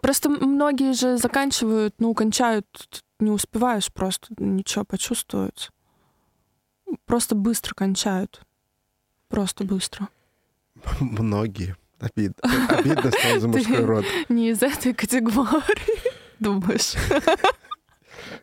Просто 0.00 0.28
многие 0.28 0.92
же 0.92 1.16
заканчивают, 1.16 1.94
ну, 1.98 2.14
кончают, 2.14 2.66
не 3.18 3.30
успеваешь 3.30 3.92
просто 3.92 4.28
ничего 4.38 4.84
почувствовать. 4.84 5.70
Просто 7.04 7.34
быстро 7.34 7.74
кончают. 7.74 8.42
Просто 9.28 9.64
быстро. 9.64 10.08
Многие. 11.00 11.76
Обидно. 12.00 12.66
Обидно 12.68 13.10
стало 13.10 13.40
за 13.40 13.48
мужской 13.48 13.84
род. 13.84 14.04
Не 14.28 14.50
из 14.50 14.62
этой 14.62 14.94
категории, 14.94 16.12
думаешь? 16.38 16.94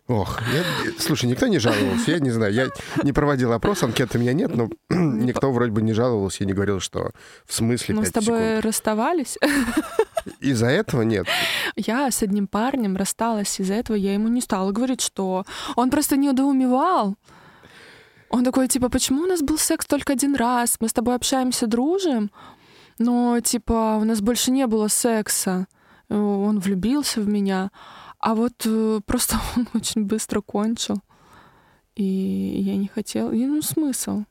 Ох, 0.08 0.42
я, 0.54 0.64
слушай, 1.00 1.26
никто 1.26 1.48
не 1.48 1.60
жаловался, 1.60 2.12
я 2.12 2.20
не 2.20 2.30
знаю, 2.32 2.54
я 2.54 2.70
не 3.04 3.12
проводил 3.14 3.52
опрос, 3.54 3.84
анкеты 3.84 4.18
у 4.18 4.22
меня 4.22 4.34
нет, 4.34 4.56
но 4.56 4.70
никто 4.90 5.52
вроде 5.52 5.72
бы 5.72 5.82
не 5.82 5.94
жаловался 5.94 6.44
и 6.44 6.48
не 6.48 6.54
говорил, 6.54 6.80
что 6.80 7.12
в 7.46 7.54
смысле 7.54 7.96
Мы 7.96 8.06
с 8.06 8.12
тобой 8.12 8.40
секунд. 8.40 8.66
расставались. 8.66 9.38
Из-за 10.40 10.68
этого 10.68 11.04
нет. 11.04 11.28
Я 11.76 12.10
с 12.12 12.22
одним 12.22 12.48
парнем 12.48 12.98
рассталась, 12.98 13.60
из-за 13.60 13.76
этого 13.76 13.96
я 13.96 14.14
ему 14.14 14.28
не 14.28 14.42
стала 14.42 14.72
говорить, 14.72 15.02
что 15.02 15.46
он 15.76 15.90
просто 15.90 16.18
недоумевал. 16.18 17.16
Он 18.30 18.44
такой, 18.44 18.68
типа, 18.68 18.90
почему 18.90 19.24
у 19.24 19.26
нас 19.26 19.42
был 19.42 19.58
секс 19.58 19.86
только 19.86 20.14
один 20.14 20.36
раз? 20.36 20.78
Мы 20.82 20.90
с 20.90 20.94
тобой 20.94 21.16
общаемся, 21.16 21.66
дружим, 21.66 22.30
но, 23.00 23.40
типа, 23.40 23.98
у 24.02 24.04
нас 24.04 24.20
больше 24.22 24.52
не 24.52 24.68
было 24.68 24.90
секса. 24.90 25.68
Он 26.10 26.60
влюбился 26.60 27.22
в 27.22 27.28
меня. 27.28 27.72
А 28.28 28.36
вот 28.36 28.66
э, 28.66 29.00
просто 29.06 29.38
он 29.56 29.70
очень 29.74 30.04
быстро 30.04 30.42
кончил. 30.42 31.02
И 31.96 32.04
я 32.04 32.76
не 32.76 32.90
хотела. 32.90 33.32
И, 33.32 33.46
ну, 33.46 33.62
смысл? 33.62 34.26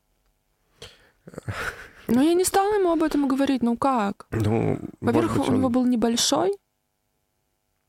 Но 2.07 2.21
я 2.21 2.35
не 2.35 2.45
стала 2.45 2.75
ему 2.75 2.93
об 2.93 3.03
этом 3.03 3.27
говорить. 3.27 3.63
Ну 3.63 3.79
как? 3.79 4.27
Ну, 4.31 4.79
Во-первых, 5.01 5.39
быть, 5.39 5.49
у 5.49 5.51
он... 5.51 5.59
него 5.59 5.71
был 5.71 5.87
небольшой. 5.87 6.53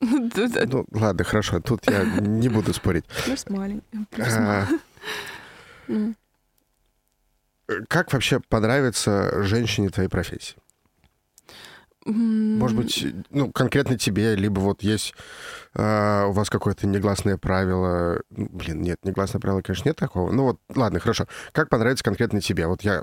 Ну, 0.00 0.86
ладно, 0.92 1.24
хорошо. 1.24 1.60
Тут 1.60 1.90
я 1.90 2.04
не 2.04 2.48
буду 2.48 2.72
спорить. 2.72 3.04
Плюс 3.24 3.46
маленький. 3.50 4.06
А, 4.18 4.66
Ну, 5.88 6.14
Как 7.88 8.12
вообще 8.14 8.40
понравится 8.40 9.42
женщине 9.42 9.90
твоей 9.90 10.08
профессии? 10.08 10.56
Может 12.12 12.76
быть, 12.76 13.06
ну, 13.30 13.52
конкретно 13.52 13.98
тебе, 13.98 14.34
либо 14.34 14.60
вот 14.60 14.82
есть 14.82 15.14
а, 15.74 16.26
у 16.26 16.32
вас 16.32 16.48
какое-то 16.48 16.86
негласное 16.86 17.36
правило. 17.36 18.22
Блин, 18.30 18.80
нет, 18.80 18.98
негласное 19.04 19.40
правило, 19.40 19.60
конечно, 19.60 19.88
нет 19.88 19.96
такого. 19.96 20.32
Ну 20.32 20.44
вот, 20.44 20.60
ладно, 20.74 21.00
хорошо. 21.00 21.26
Как 21.52 21.68
понравится 21.68 22.04
конкретно 22.04 22.40
тебе? 22.40 22.66
Вот 22.66 22.82
я... 22.82 23.02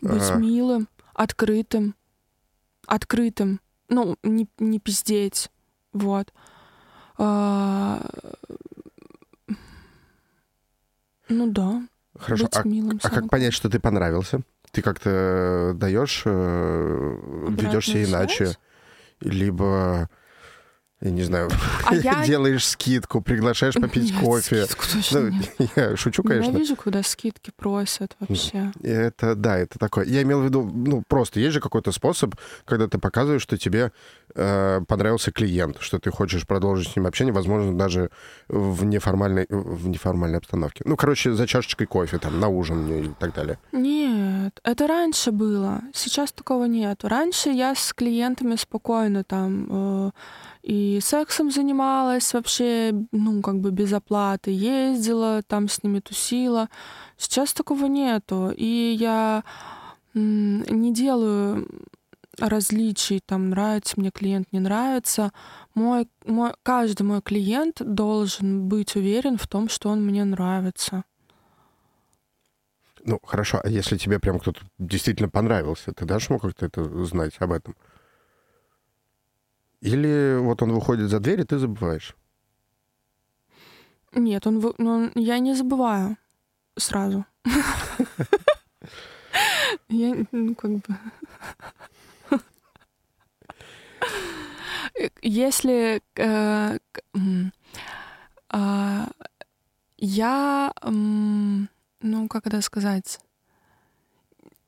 Быть 0.00 0.30
а, 0.30 0.36
милым, 0.36 0.88
открытым. 1.14 1.96
Открытым. 2.86 3.60
Ну, 3.88 4.16
не, 4.22 4.48
не 4.58 4.78
пиздеть. 4.78 5.50
Вот. 5.92 6.32
А, 7.16 8.00
Ну 11.28 11.50
да. 11.50 11.82
Хорошо, 12.18 12.44
быть 12.44 12.56
а, 12.56 12.62
милым. 12.62 13.00
а 13.02 13.10
как 13.10 13.28
понять, 13.28 13.54
что 13.54 13.68
ты 13.68 13.78
понравился? 13.78 14.40
Ты 14.78 14.82
как-то 14.82 15.72
даешь, 15.74 16.22
ведешься 16.24 17.98
Обратную 17.98 18.04
иначе, 18.04 18.46
связь? 18.46 18.58
либо, 19.20 20.08
я 21.00 21.10
не 21.10 21.22
знаю, 21.22 21.48
А 21.86 21.94
я- 21.94 22.24
делаешь 22.26 22.66
скидку, 22.66 23.20
приглашаешь 23.20 23.74
попить 23.74 24.12
Нет, 24.12 24.20
кофе. 24.20 24.64
скидку 24.66 24.84
точно 24.92 25.20
Ну, 25.20 25.28
нет. 25.28 25.70
я 25.76 25.96
шучу, 25.96 26.22
конечно. 26.22 26.50
Ненавижу, 26.50 26.76
когда 26.76 27.02
скидки 27.02 27.52
просят 27.56 28.16
вообще. 28.20 28.72
Это 28.82 29.34
да, 29.34 29.56
это 29.58 29.78
такое. 29.78 30.04
Я 30.06 30.22
имел 30.22 30.40
в 30.40 30.44
виду, 30.44 30.62
ну 30.64 31.02
просто 31.06 31.40
есть 31.40 31.54
же 31.54 31.60
какой-то 31.60 31.92
способ, 31.92 32.34
когда 32.64 32.88
ты 32.88 32.98
показываешь, 32.98 33.42
что 33.42 33.56
тебе 33.56 33.92
э, 34.34 34.80
понравился 34.88 35.30
клиент, 35.30 35.76
что 35.80 35.98
ты 35.98 36.10
хочешь 36.10 36.46
продолжить 36.46 36.88
с 36.92 36.96
ним 36.96 37.06
общение, 37.06 37.32
возможно, 37.32 37.76
даже 37.76 38.10
в 38.48 38.84
неформальной, 38.84 39.46
в 39.48 39.88
неформальной 39.88 40.38
обстановке. 40.38 40.82
Ну, 40.84 40.96
короче, 40.96 41.32
за 41.32 41.46
чашечкой 41.46 41.86
кофе, 41.86 42.18
там, 42.18 42.40
на 42.40 42.48
ужин 42.48 42.90
и 43.04 43.08
так 43.18 43.34
далее. 43.34 43.58
Нет, 43.72 44.60
это 44.64 44.86
раньше 44.86 45.30
было. 45.30 45.80
Сейчас 45.94 46.32
такого 46.32 46.64
нет. 46.64 47.04
Раньше 47.04 47.50
я 47.50 47.74
с 47.74 47.92
клиентами 47.92 48.56
спокойно 48.56 49.22
там 49.24 49.66
э, 50.08 50.10
и 50.68 51.00
сексом 51.00 51.50
занималась 51.50 52.34
вообще, 52.34 52.92
ну, 53.10 53.40
как 53.40 53.58
бы 53.60 53.70
без 53.70 53.90
оплаты, 53.94 54.50
ездила, 54.50 55.42
там 55.42 55.66
с 55.66 55.82
ними 55.82 56.00
тусила. 56.00 56.68
Сейчас 57.16 57.54
такого 57.54 57.86
нету. 57.86 58.52
И 58.54 58.94
я 59.00 59.44
не 60.12 60.92
делаю 60.92 61.66
различий, 62.38 63.20
там, 63.24 63.48
нравится 63.48 63.94
мне 63.96 64.10
клиент, 64.10 64.52
не 64.52 64.60
нравится. 64.60 65.32
Мой, 65.74 66.06
мой, 66.26 66.52
каждый 66.62 67.04
мой 67.04 67.22
клиент 67.22 67.80
должен 67.80 68.68
быть 68.68 68.94
уверен 68.94 69.38
в 69.38 69.48
том, 69.48 69.70
что 69.70 69.88
он 69.88 70.04
мне 70.04 70.22
нравится. 70.24 71.02
Ну, 73.04 73.18
хорошо, 73.24 73.62
а 73.64 73.70
если 73.70 73.96
тебе 73.96 74.18
прям 74.18 74.38
кто-то 74.38 74.60
действительно 74.78 75.30
понравился, 75.30 75.94
ты 75.94 76.04
дашь 76.04 76.28
ему 76.28 76.38
как-то 76.38 76.66
это 76.66 77.04
знать 77.06 77.32
об 77.38 77.52
этом? 77.52 77.74
Или 79.80 80.38
вот 80.40 80.62
он 80.62 80.72
выходит 80.72 81.08
за 81.10 81.20
дверь, 81.20 81.40
и 81.40 81.44
ты 81.44 81.58
забываешь? 81.58 82.16
Нет, 84.12 84.46
он, 84.46 84.58
вы- 84.60 84.74
ну, 84.78 84.90
он- 84.90 85.12
я 85.14 85.38
не 85.38 85.54
забываю 85.54 86.16
сразу. 86.76 87.24
Я, 89.88 90.26
ну, 90.32 90.54
как 90.54 90.70
бы... 90.70 90.96
Если 95.22 96.02
э, 96.16 96.78
а, 98.50 99.08
я, 99.96 100.72
м, 100.82 101.68
ну, 102.00 102.28
как 102.28 102.46
это 102.46 102.60
сказать, 102.62 103.20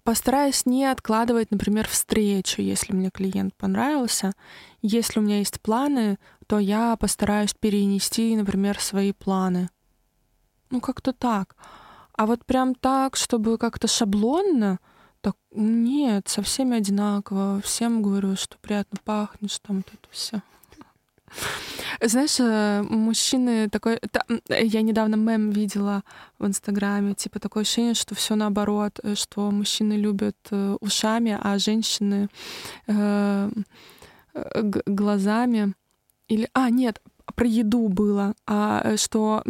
постараюсь 0.02 0.66
не 0.66 0.84
откладывать, 0.86 1.50
например, 1.50 1.88
встречу, 1.88 2.62
если 2.62 2.92
мне 2.92 3.10
клиент 3.10 3.54
понравился. 3.54 4.32
Если 4.82 5.20
у 5.20 5.22
меня 5.22 5.38
есть 5.38 5.60
планы, 5.60 6.18
то 6.46 6.58
я 6.58 6.96
постараюсь 6.96 7.54
перенести, 7.54 8.36
например, 8.36 8.80
свои 8.80 9.12
планы. 9.12 9.68
Ну, 10.70 10.80
как-то 10.80 11.12
так. 11.12 11.56
А 12.12 12.26
вот 12.26 12.44
прям 12.44 12.74
так, 12.74 13.16
чтобы 13.16 13.58
как-то 13.58 13.88
шаблонно, 13.88 14.78
так 15.20 15.36
нет, 15.52 16.28
со 16.28 16.42
всеми 16.42 16.76
одинаково. 16.76 17.60
Всем 17.62 18.02
говорю, 18.02 18.36
что 18.36 18.56
приятно 18.58 18.98
пахнешь, 19.04 19.58
там 19.58 19.76
вот 19.76 19.86
это 19.88 20.08
все. 20.10 20.42
Знаешь, 22.00 22.40
э, 22.40 22.82
мужчины 22.82 23.68
такой... 23.68 24.00
Я 24.48 24.82
недавно 24.82 25.16
мем 25.16 25.50
видела 25.50 26.02
в 26.38 26.46
Инстаграме, 26.46 27.14
типа 27.14 27.40
такое 27.40 27.62
ощущение, 27.62 27.94
что 27.94 28.14
все 28.14 28.34
наоборот, 28.36 29.00
э, 29.02 29.14
что 29.14 29.50
мужчины 29.50 29.94
любят 29.94 30.36
э, 30.50 30.76
ушами, 30.80 31.38
а 31.40 31.58
женщины 31.58 32.28
глазами. 34.86 35.74
Или, 36.28 36.48
а, 36.54 36.70
нет, 36.70 37.02
про 37.34 37.46
еду 37.46 37.88
было, 37.88 38.34
а 38.46 38.96
что 38.96 39.42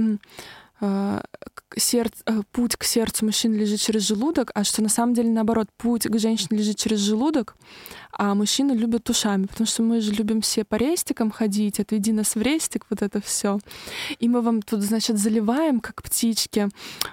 сердце, 1.76 2.22
э, 2.26 2.42
путь 2.52 2.76
к 2.76 2.84
сердцу 2.84 3.24
мужчин 3.24 3.54
лежит 3.54 3.80
через 3.80 4.02
желудок, 4.02 4.50
а 4.54 4.64
что 4.64 4.82
на 4.82 4.88
самом 4.88 5.14
деле 5.14 5.30
наоборот, 5.30 5.68
путь 5.76 6.06
к 6.06 6.18
женщине 6.18 6.58
лежит 6.58 6.76
через 6.76 6.98
желудок, 6.98 7.54
а 8.12 8.34
мужчины 8.34 8.72
любят 8.72 9.08
ушами, 9.08 9.46
потому 9.46 9.66
что 9.66 9.82
мы 9.82 10.00
же 10.00 10.12
любим 10.12 10.40
все 10.40 10.64
по 10.64 10.74
рестикам 10.74 11.30
ходить, 11.30 11.80
отведи 11.80 12.12
нас 12.12 12.34
в 12.34 12.42
рестик, 12.42 12.86
вот 12.90 13.02
это 13.02 13.20
все. 13.20 13.58
И 14.18 14.28
мы 14.28 14.42
вам 14.42 14.62
тут, 14.62 14.82
значит, 14.82 15.18
заливаем, 15.18 15.80
как 15.80 16.02
птички. 16.02 16.68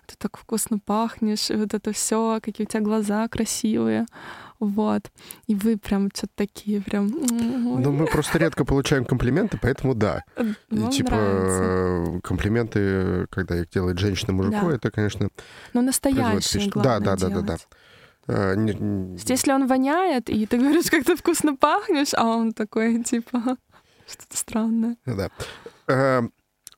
Ты 0.05 0.15
так 0.17 0.37
вкусно 0.37 0.79
пахнешь, 0.79 1.49
вот 1.49 1.73
это 1.73 1.91
все, 1.91 2.39
какие 2.41 2.65
у 2.65 2.69
тебя 2.69 2.81
глаза 2.81 3.27
красивые. 3.27 4.05
Вот. 4.59 5.11
И 5.47 5.55
вы 5.55 5.77
прям 5.77 6.09
что-то 6.13 6.33
такие 6.35 6.81
прям... 6.81 7.07
м, 7.07 7.81
Ну, 7.81 7.91
мы 7.91 8.05
просто 8.07 8.37
редко 8.39 8.65
получаем 8.65 9.05
комплименты, 9.05 9.59
поэтому 9.61 9.93
да. 9.95 10.23
И 10.71 10.77
вам 10.77 10.89
типа 10.91 11.11
нравится. 11.11 12.17
э, 12.17 12.19
комплименты, 12.23 13.27
когда 13.29 13.59
их 13.61 13.69
делает 13.69 13.99
женщина 13.99 14.33
мужику, 14.33 14.69
Да. 14.69 14.75
это, 14.75 14.91
конечно, 14.91 15.29
Но 15.73 15.81
производит 15.81 15.85
настоящие, 15.85 16.69
главное 16.69 16.99
Да, 16.99 17.15
да, 17.15 17.29
да, 17.29 17.41
да, 17.41 17.41
да. 17.41 17.57
Э, 18.29 18.55
не- 18.55 18.73
не- 18.73 19.13
есть, 19.13 19.29
Если 19.29 19.51
он 19.51 19.67
воняет, 19.67 20.29
и 20.29 20.45
ты 20.45 20.57
говоришь, 20.57 20.89
как 20.89 21.05
ты 21.05 21.15
вкусно 21.15 21.55
пахнешь, 21.55 22.13
а 22.13 22.25
он 22.25 22.51
такой, 22.53 23.03
типа, 23.03 23.41
что-то 24.07 24.37
странное. 24.37 24.97
Да. 25.05 25.29
Э, 25.87 26.21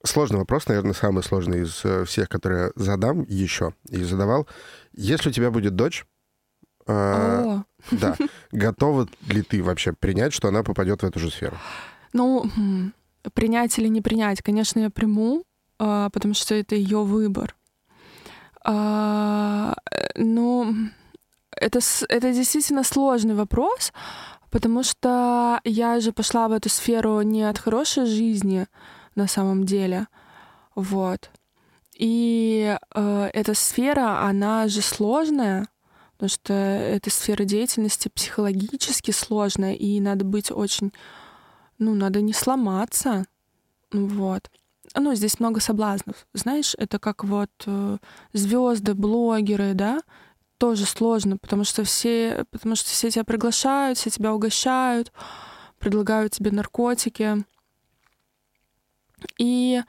Сложный 0.02 0.40
вопрос, 0.40 0.66
наверное, 0.70 0.94
самый 0.94 1.24
сложный 1.24 1.64
из 1.64 1.82
э, 1.84 2.06
всех, 2.06 2.30
которые 2.30 2.68
я 2.68 2.72
задам 2.82 3.24
еще 3.28 3.74
и 3.90 4.02
задавал. 4.04 4.48
Если 4.94 5.28
у 5.28 5.32
тебя 5.34 5.52
будет 5.52 5.76
дочь, 5.76 6.06
э, 6.88 7.62
да, 7.92 8.16
готова 8.52 9.08
ли 9.28 9.42
ты 9.42 9.64
вообще 9.64 9.94
принять, 9.94 10.34
что 10.34 10.48
она 10.48 10.64
попадет 10.64 11.02
в 11.02 11.06
эту 11.06 11.20
же 11.20 11.30
сферу? 11.30 11.58
ну, 12.14 12.46
принять 13.34 13.78
или 13.78 13.88
не 13.88 14.02
принять, 14.02 14.42
конечно, 14.42 14.80
я 14.80 14.90
приму, 14.90 15.44
а, 15.78 16.10
потому 16.10 16.34
что 16.34 16.56
это 16.56 16.76
ее 16.76 17.04
выбор. 17.04 17.56
А, 18.64 19.76
ну, 20.16 20.74
это, 21.52 21.80
это 22.10 22.34
действительно 22.34 22.84
сложный 22.84 23.36
вопрос, 23.36 23.94
потому 24.50 24.84
что 24.84 25.60
я 25.64 26.00
же 26.00 26.12
пошла 26.12 26.48
в 26.48 26.52
эту 26.52 26.70
сферу 26.70 27.22
не 27.22 27.44
от 27.44 27.58
хорошей 27.58 28.06
жизни 28.06 28.68
на 29.16 29.28
самом 29.28 29.66
деле. 29.66 30.08
Вот. 30.76 31.30
И 31.96 32.78
э, 32.96 33.30
эта 33.34 33.54
сфера, 33.54 34.22
она 34.26 34.68
же 34.70 34.82
сложная, 34.82 35.68
потому 36.20 36.30
что 36.32 36.54
эта 36.54 37.10
сфера 37.10 37.46
деятельности 37.46 38.10
психологически 38.10 39.12
сложная, 39.12 39.74
и 39.74 40.02
надо 40.02 40.26
быть 40.26 40.52
очень, 40.52 40.92
ну, 41.78 41.96
надо 41.96 42.20
не 42.20 42.34
сломаться, 42.34 43.26
вот. 43.94 44.52
Ну, 44.96 45.16
здесь 45.16 45.40
много 45.40 45.62
соблазнов. 45.62 46.28
Знаешь, 46.34 46.76
это 46.78 47.00
как 47.00 47.24
вот 47.24 47.50
э, 47.68 48.00
звезды, 48.34 48.96
блогеры, 48.96 49.74
да, 49.76 50.02
тоже 50.58 50.86
сложно, 50.86 51.38
потому 51.38 51.64
что 51.64 51.86
все, 51.86 52.46
потому 52.52 52.76
что 52.76 52.90
все 52.90 53.10
тебя 53.10 53.24
приглашают, 53.24 53.98
все 53.98 54.10
тебя 54.10 54.34
угощают, 54.34 55.14
предлагают 55.78 56.34
тебе 56.34 56.52
наркотики. 56.52 57.46
И, 59.38 59.82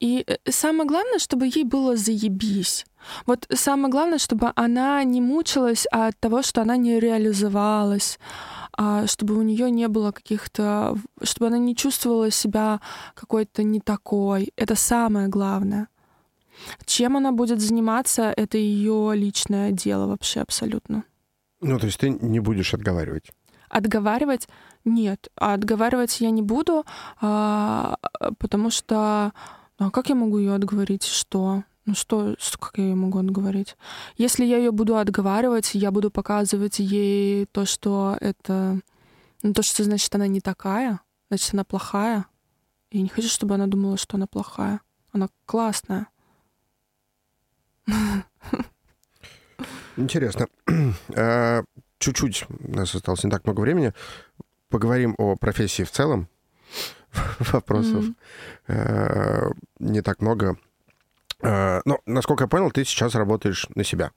и 0.00 0.24
э, 0.26 0.36
самое 0.50 0.88
главное, 0.88 1.18
чтобы 1.18 1.46
ей 1.46 1.64
было 1.64 1.96
заебись. 1.96 2.86
Вот 3.24 3.46
самое 3.54 3.90
главное, 3.90 4.18
чтобы 4.18 4.52
она 4.56 5.02
не 5.04 5.20
мучилась 5.20 5.86
от 5.90 6.18
того, 6.18 6.42
что 6.42 6.62
она 6.62 6.76
не 6.76 7.00
реализовалась, 7.00 8.18
а 8.76 9.06
чтобы 9.06 9.36
у 9.36 9.42
нее 9.42 9.70
не 9.70 9.88
было 9.88 10.12
каких-то, 10.12 10.96
чтобы 11.22 11.46
она 11.46 11.58
не 11.58 11.74
чувствовала 11.74 12.30
себя 12.30 12.80
какой-то 13.14 13.62
не 13.62 13.80
такой. 13.80 14.52
Это 14.56 14.74
самое 14.74 15.28
главное. 15.28 15.88
Чем 16.84 17.16
она 17.16 17.32
будет 17.32 17.60
заниматься, 17.60 18.32
это 18.36 18.58
ее 18.58 19.12
личное 19.14 19.70
дело 19.70 20.06
вообще 20.06 20.40
абсолютно. 20.40 21.04
Ну, 21.60 21.78
то 21.78 21.86
есть 21.86 21.98
ты 21.98 22.10
не 22.10 22.40
будешь 22.40 22.74
отговаривать? 22.74 23.30
Отговаривать 23.68 24.48
нет. 24.84 25.28
А 25.36 25.54
отговаривать 25.54 26.20
я 26.20 26.30
не 26.30 26.42
буду, 26.42 26.84
а, 27.20 27.96
потому 28.38 28.70
что 28.70 29.32
ну, 29.78 29.86
а 29.86 29.90
как 29.90 30.08
я 30.08 30.14
могу 30.14 30.38
ее 30.38 30.54
отговорить? 30.54 31.04
Что? 31.04 31.64
Ну 31.84 31.94
что, 31.94 32.34
как 32.58 32.78
я 32.78 32.84
ее 32.84 32.94
могу 32.94 33.18
отговорить? 33.18 33.76
Если 34.16 34.44
я 34.44 34.58
ее 34.58 34.72
буду 34.72 34.96
отговаривать, 34.96 35.70
я 35.74 35.90
буду 35.90 36.10
показывать 36.10 36.78
ей 36.80 37.46
то, 37.46 37.64
что 37.64 38.16
это... 38.20 38.80
Ну, 39.42 39.52
то, 39.52 39.62
что 39.62 39.84
значит 39.84 40.12
она 40.14 40.26
не 40.26 40.40
такая, 40.40 41.00
значит 41.28 41.54
она 41.54 41.62
плохая. 41.62 42.26
Я 42.90 43.02
не 43.02 43.08
хочу, 43.08 43.28
чтобы 43.28 43.54
она 43.54 43.66
думала, 43.66 43.96
что 43.98 44.16
она 44.16 44.26
плохая. 44.26 44.80
Она 45.12 45.28
классная. 45.44 46.08
Интересно. 49.96 50.48
А, 51.16 51.62
чуть-чуть, 51.98 52.46
у 52.48 52.76
нас 52.76 52.94
осталось 52.94 53.24
не 53.24 53.30
так 53.30 53.44
много 53.44 53.60
времени. 53.60 53.92
Поговорим 54.68 55.14
о 55.18 55.36
профессии 55.36 55.84
в 55.84 55.90
целом. 55.90 56.28
Вопросов 57.52 58.04
mm-hmm. 58.68 59.56
не 59.80 60.02
так 60.02 60.20
много. 60.20 60.56
А, 61.42 61.80
но, 61.84 62.00
насколько 62.06 62.44
я 62.44 62.48
понял, 62.48 62.70
ты 62.70 62.84
сейчас 62.84 63.14
работаешь 63.14 63.66
на 63.74 63.84
себя. 63.84 64.12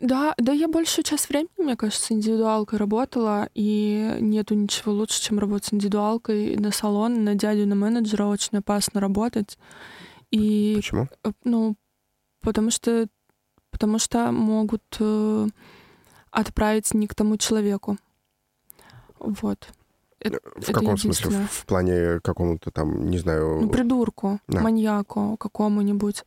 Да, 0.00 0.34
да, 0.38 0.52
я 0.52 0.68
большую 0.68 1.04
часть 1.04 1.28
времени, 1.28 1.48
мне 1.58 1.76
кажется, 1.76 2.14
индивидуалкой 2.14 2.78
работала, 2.78 3.48
и 3.54 4.16
нету 4.20 4.54
ничего 4.54 4.92
лучше, 4.92 5.22
чем 5.22 5.38
работать 5.38 5.72
индивидуалкой 5.72 6.56
на 6.56 6.72
салон, 6.72 7.24
на 7.24 7.34
дядю, 7.34 7.66
на 7.66 7.74
менеджера 7.74 8.26
очень 8.26 8.58
опасно 8.58 9.00
работать. 9.00 9.58
И, 10.30 10.74
Почему? 10.76 11.08
Э, 11.24 11.32
ну, 11.44 11.76
потому 12.40 12.70
что, 12.70 13.06
потому 13.70 13.98
что 13.98 14.30
могут 14.32 14.82
э, 14.98 15.46
отправить 16.30 16.92
не 16.92 17.06
к 17.06 17.14
тому 17.14 17.36
человеку. 17.36 17.96
Вот. 19.18 19.68
Это, 20.24 20.40
в 20.56 20.72
каком 20.72 20.96
смысле? 20.96 21.30
В, 21.30 21.50
в 21.50 21.66
плане 21.66 22.20
какому-то 22.20 22.70
там, 22.70 23.06
не 23.08 23.18
знаю... 23.18 23.60
Ну, 23.60 23.68
придурку, 23.68 24.40
да. 24.48 24.60
маньяку 24.60 25.36
какому-нибудь. 25.36 26.24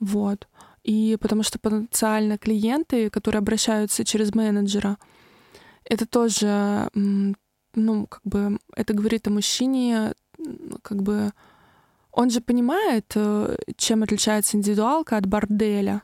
Вот. 0.00 0.48
И 0.82 1.16
потому 1.20 1.42
что 1.42 1.58
потенциально 1.58 2.38
клиенты, 2.38 3.10
которые 3.10 3.38
обращаются 3.38 4.04
через 4.04 4.34
менеджера, 4.34 4.96
это 5.84 6.06
тоже, 6.06 6.88
ну, 6.94 8.06
как 8.06 8.20
бы, 8.24 8.58
это 8.74 8.94
говорит 8.94 9.26
о 9.26 9.30
мужчине, 9.30 10.14
как 10.82 11.02
бы, 11.02 11.32
он 12.10 12.30
же 12.30 12.40
понимает, 12.40 13.12
э, 13.16 13.56
чем 13.76 14.02
отличается 14.02 14.56
индивидуалка 14.56 15.16
от 15.16 15.26
борделя. 15.26 16.02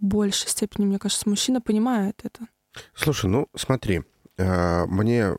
В 0.00 0.04
большей 0.04 0.48
степени, 0.48 0.86
мне 0.86 0.98
кажется, 0.98 1.28
мужчина 1.28 1.60
понимает 1.60 2.20
это. 2.24 2.46
Слушай, 2.94 3.30
ну 3.30 3.48
смотри, 3.56 4.02
мне 4.38 5.34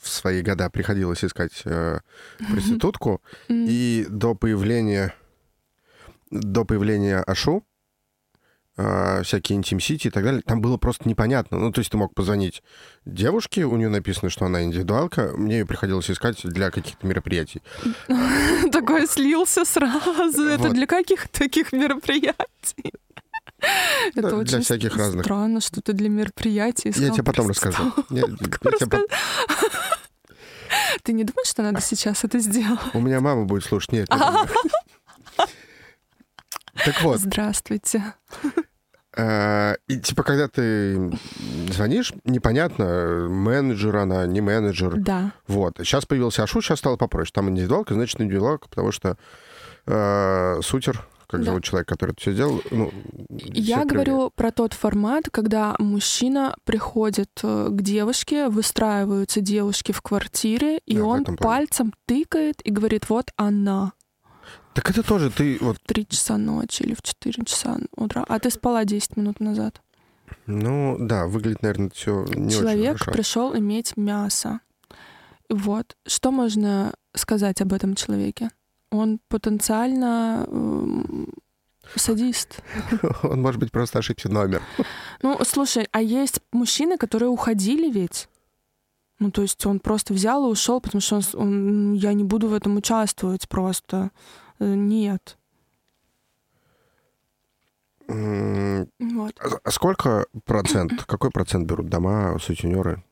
в 0.00 0.08
свои 0.08 0.42
года 0.42 0.70
приходилось 0.70 1.24
искать 1.24 1.62
э, 1.64 2.00
проститутку, 2.50 3.20
и 3.48 4.06
до 4.08 4.34
появления 4.34 5.14
до 6.30 6.64
появления 6.64 7.22
Ашу 7.26 7.64
э, 8.76 9.22
всякие 9.22 9.58
Intim 9.58 9.78
City 9.78 10.08
и 10.08 10.10
так 10.10 10.24
далее, 10.24 10.42
там 10.42 10.60
было 10.60 10.76
просто 10.76 11.08
непонятно. 11.08 11.58
Ну, 11.58 11.72
то 11.72 11.80
есть 11.80 11.90
ты 11.90 11.96
мог 11.96 12.14
позвонить 12.14 12.62
девушке, 13.06 13.64
у 13.64 13.76
нее 13.76 13.88
написано, 13.88 14.30
что 14.30 14.44
она 14.44 14.62
индивидуалка, 14.62 15.32
мне 15.36 15.58
ее 15.58 15.66
приходилось 15.66 16.10
искать 16.10 16.40
для 16.44 16.70
каких-то 16.70 17.06
мероприятий. 17.06 17.62
Такой 18.72 19.06
слился 19.06 19.64
сразу. 19.64 20.44
Это 20.44 20.70
для 20.70 20.86
каких 20.86 21.28
таких 21.28 21.72
мероприятий? 21.72 22.92
Это 24.14 24.36
очень 24.36 24.50
для 24.50 24.60
всяких 24.60 24.96
разных. 24.96 25.24
Странно, 25.24 25.60
что 25.60 25.80
ты 25.80 25.92
для 25.92 26.08
мероприятий 26.08 26.92
Я 26.96 27.10
тебе 27.10 27.24
потом 27.24 27.48
расскажу. 27.48 27.92
Ты 31.02 31.12
не 31.12 31.24
думаешь, 31.24 31.48
что 31.48 31.62
надо 31.62 31.80
сейчас 31.80 32.24
это 32.24 32.38
сделать? 32.38 32.78
У 32.92 33.00
меня 33.00 33.20
мама 33.20 33.44
будет 33.44 33.64
слушать. 33.64 33.92
Нет. 33.92 34.08
Так 36.84 37.02
вот. 37.02 37.18
Здравствуйте. 37.18 38.14
А, 39.16 39.74
и 39.88 39.98
типа, 39.98 40.22
когда 40.22 40.46
ты 40.46 41.10
звонишь, 41.72 42.12
непонятно, 42.24 43.26
менеджер 43.28 43.96
она, 43.96 44.24
не 44.26 44.40
менеджер. 44.40 44.96
Да. 44.96 45.32
Вот. 45.48 45.78
Сейчас 45.78 46.06
появился 46.06 46.44
Ашу, 46.44 46.62
сейчас 46.62 46.78
стало 46.78 46.96
попроще. 46.96 47.32
Там 47.34 47.48
индивидуалка, 47.48 47.94
значит, 47.94 48.20
индивидуалка, 48.20 48.68
потому 48.68 48.92
что 48.92 49.16
э, 49.86 50.60
сутер, 50.62 51.04
как 51.28 51.40
да. 51.40 51.46
зовут 51.46 51.64
человек, 51.64 51.86
который 51.86 52.12
это 52.12 52.20
все 52.20 52.32
сделал. 52.32 52.62
Ну, 52.70 52.90
Я 53.28 53.84
говорю 53.84 54.30
про 54.34 54.50
тот 54.50 54.72
формат, 54.72 55.28
когда 55.30 55.76
мужчина 55.78 56.56
приходит 56.64 57.30
э, 57.42 57.68
к 57.70 57.82
девушке, 57.82 58.48
выстраиваются 58.48 59.42
девушки 59.42 59.92
в 59.92 60.00
квартире, 60.00 60.78
и 60.86 60.96
да, 60.96 61.04
он 61.04 61.24
пальцем 61.24 61.92
тыкает 62.06 62.66
и 62.66 62.70
говорит, 62.70 63.10
вот 63.10 63.30
она. 63.36 63.92
Так 64.72 64.90
это 64.90 65.02
тоже 65.02 65.30
ты 65.30 65.58
вот... 65.60 65.76
Три 65.84 66.06
часа 66.08 66.38
ночи 66.38 66.82
или 66.82 66.94
в 66.94 67.02
четыре 67.02 67.44
часа 67.44 67.78
утра. 67.94 68.24
А 68.26 68.38
ты 68.38 68.50
спала 68.50 68.84
10 68.84 69.16
минут 69.18 69.40
назад. 69.40 69.82
Ну, 70.46 70.96
да, 70.98 71.26
выглядит, 71.26 71.62
наверное, 71.62 71.90
все 71.90 72.24
не 72.24 72.50
Человек 72.50 72.94
очень 72.94 73.12
пришел 73.12 73.56
иметь 73.56 73.96
мясо. 73.96 74.60
Вот. 75.50 75.96
Что 76.06 76.30
можно 76.30 76.94
сказать 77.14 77.60
об 77.60 77.72
этом 77.72 77.94
человеке? 77.94 78.50
Он 78.90 79.20
потенциально 79.28 80.46
э, 80.46 81.24
садист. 81.96 82.62
Он, 83.22 83.42
может 83.42 83.60
быть, 83.60 83.70
просто 83.70 83.98
ошибся 83.98 84.28
номер. 84.28 84.62
Ну, 85.22 85.36
слушай, 85.44 85.88
а 85.90 86.00
есть 86.00 86.40
мужчины, 86.52 86.96
которые 86.96 87.28
уходили 87.28 87.90
ведь? 87.90 88.28
Ну, 89.18 89.32
то 89.32 89.42
есть 89.42 89.66
он 89.66 89.80
просто 89.80 90.14
взял 90.14 90.46
и 90.46 90.52
ушел, 90.52 90.80
потому 90.80 91.00
что 91.00 91.16
он, 91.16 91.22
он, 91.34 91.94
я 91.94 92.12
не 92.12 92.22
буду 92.22 92.46
в 92.46 92.54
этом 92.54 92.76
участвовать 92.76 93.48
просто. 93.48 94.10
Э, 94.60 94.74
нет. 94.74 95.36
Вот. 98.06 99.34
А, 99.40 99.58
а 99.64 99.70
сколько 99.70 100.26
процент, 100.44 101.02
какой 101.06 101.30
процент 101.30 101.68
берут 101.68 101.88
дома, 101.88 102.38
сутенеры? 102.38 103.02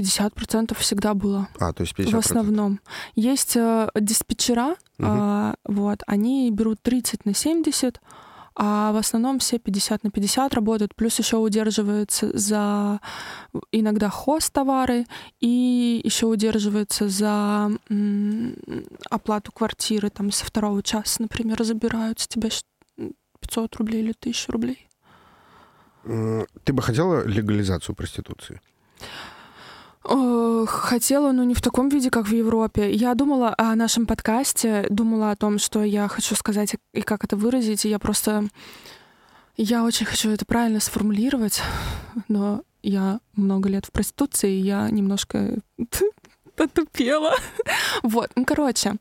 50% 0.00 0.76
всегда 0.78 1.14
было. 1.14 1.48
А, 1.58 1.72
то 1.72 1.82
есть 1.82 1.94
50%. 1.98 2.10
В 2.10 2.18
основном. 2.18 2.80
Есть 3.14 3.56
э, 3.56 3.88
диспетчера, 3.94 4.76
угу. 4.98 5.08
э, 5.08 5.54
вот, 5.64 6.02
они 6.06 6.50
берут 6.50 6.82
30 6.82 7.26
на 7.26 7.34
70, 7.34 8.00
а 8.56 8.92
в 8.92 8.96
основном 8.96 9.38
все 9.38 9.58
50 9.58 10.04
на 10.04 10.10
50 10.10 10.54
работают, 10.54 10.94
плюс 10.94 11.18
еще 11.18 11.36
удерживается 11.36 12.36
за 12.36 13.00
иногда 13.72 14.10
хост 14.10 14.52
товары 14.52 15.06
и 15.40 16.00
еще 16.04 16.26
удерживается 16.26 17.08
за 17.08 17.70
оплату 19.08 19.52
квартиры, 19.52 20.10
там 20.10 20.30
со 20.32 20.44
второго 20.44 20.82
часа, 20.82 21.22
например, 21.22 21.62
забирают 21.64 22.20
с 22.20 22.28
тебя 22.28 22.50
500 23.40 23.76
рублей 23.76 24.02
или 24.02 24.10
1000 24.10 24.52
рублей. 24.52 24.88
Ты 26.04 26.72
бы 26.72 26.82
хотела 26.82 27.26
легализацию 27.26 27.94
проституции? 27.94 28.60
Хотела, 30.02 31.32
но 31.32 31.44
не 31.44 31.54
в 31.54 31.60
таком 31.60 31.88
виде, 31.88 32.10
как 32.10 32.26
в 32.26 32.32
Европе. 32.32 32.90
Я 32.90 33.14
думала 33.14 33.54
о 33.58 33.74
нашем 33.74 34.06
подкасте, 34.06 34.86
думала 34.88 35.30
о 35.30 35.36
том, 35.36 35.58
что 35.58 35.84
я 35.84 36.08
хочу 36.08 36.34
сказать 36.34 36.74
и 36.94 37.02
как 37.02 37.24
это 37.24 37.36
выразить. 37.36 37.84
И 37.84 37.88
я 37.88 37.98
просто... 37.98 38.48
Я 39.56 39.84
очень 39.84 40.06
хочу 40.06 40.30
это 40.30 40.46
правильно 40.46 40.80
сформулировать, 40.80 41.60
но 42.28 42.62
я 42.82 43.20
много 43.34 43.68
лет 43.68 43.84
в 43.84 43.92
проституции, 43.92 44.52
и 44.52 44.62
я 44.62 44.88
немножко 44.88 45.58
потупела. 46.56 47.34
Вот, 48.02 48.30
ну, 48.36 48.46
короче, 48.46 48.94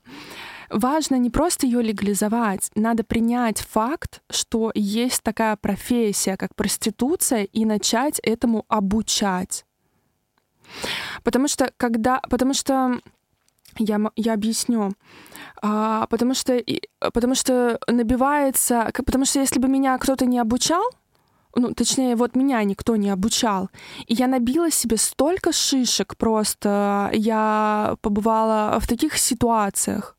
важно 0.70 1.16
не 1.16 1.30
просто 1.30 1.66
ее 1.66 1.82
легализовать, 1.82 2.72
надо 2.76 3.06
принять 3.06 3.60
факт, 3.60 4.22
что 4.30 4.72
есть 4.76 5.24
такая 5.24 5.56
профессия, 5.56 6.36
как 6.36 6.56
проституция, 6.56 7.44
и 7.44 7.64
начать 7.64 8.20
этому 8.20 8.66
обучать. 8.68 9.66
Потому 11.24 11.48
что 11.48 11.72
когда, 11.78 12.22
потому 12.30 12.54
что 12.54 13.00
я, 13.78 14.00
я 14.16 14.34
объясню. 14.34 14.92
А, 15.62 16.08
потому 16.08 16.34
что, 16.34 16.62
потому 17.14 17.36
что 17.36 17.80
набивается, 17.88 18.92
потому 19.06 19.26
что 19.26 19.40
если 19.40 19.60
бы 19.60 19.68
меня 19.68 19.98
кто-то 19.98 20.26
не 20.26 20.40
обучал, 20.40 20.84
ну, 21.56 21.74
точнее, 21.74 22.16
вот 22.16 22.36
меня 22.36 22.64
никто 22.64 22.96
не 22.96 23.10
обучал. 23.10 23.70
И 24.08 24.14
я 24.14 24.28
набила 24.28 24.72
себе 24.72 24.98
столько 24.98 25.52
шишек 25.52 26.16
просто. 26.16 27.10
Я 27.14 27.96
побывала 28.02 28.80
в 28.80 28.88
таких 28.88 29.18
ситуациях, 29.18 30.16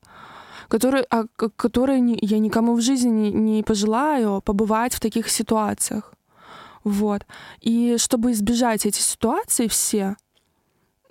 которые, 0.68 1.04
а, 1.10 1.24
которые 1.56 2.18
я 2.20 2.38
никому 2.38 2.74
в 2.74 2.80
жизни 2.80 3.10
не, 3.10 3.32
не 3.32 3.62
пожелаю 3.62 4.40
побывать 4.42 4.94
в 4.94 5.00
таких 5.00 5.28
ситуациях. 5.28 6.12
Вот. 6.84 7.26
И 7.60 7.96
чтобы 7.98 8.32
избежать 8.32 8.86
эти 8.86 9.00
ситуации 9.00 9.68
все, 9.68 10.16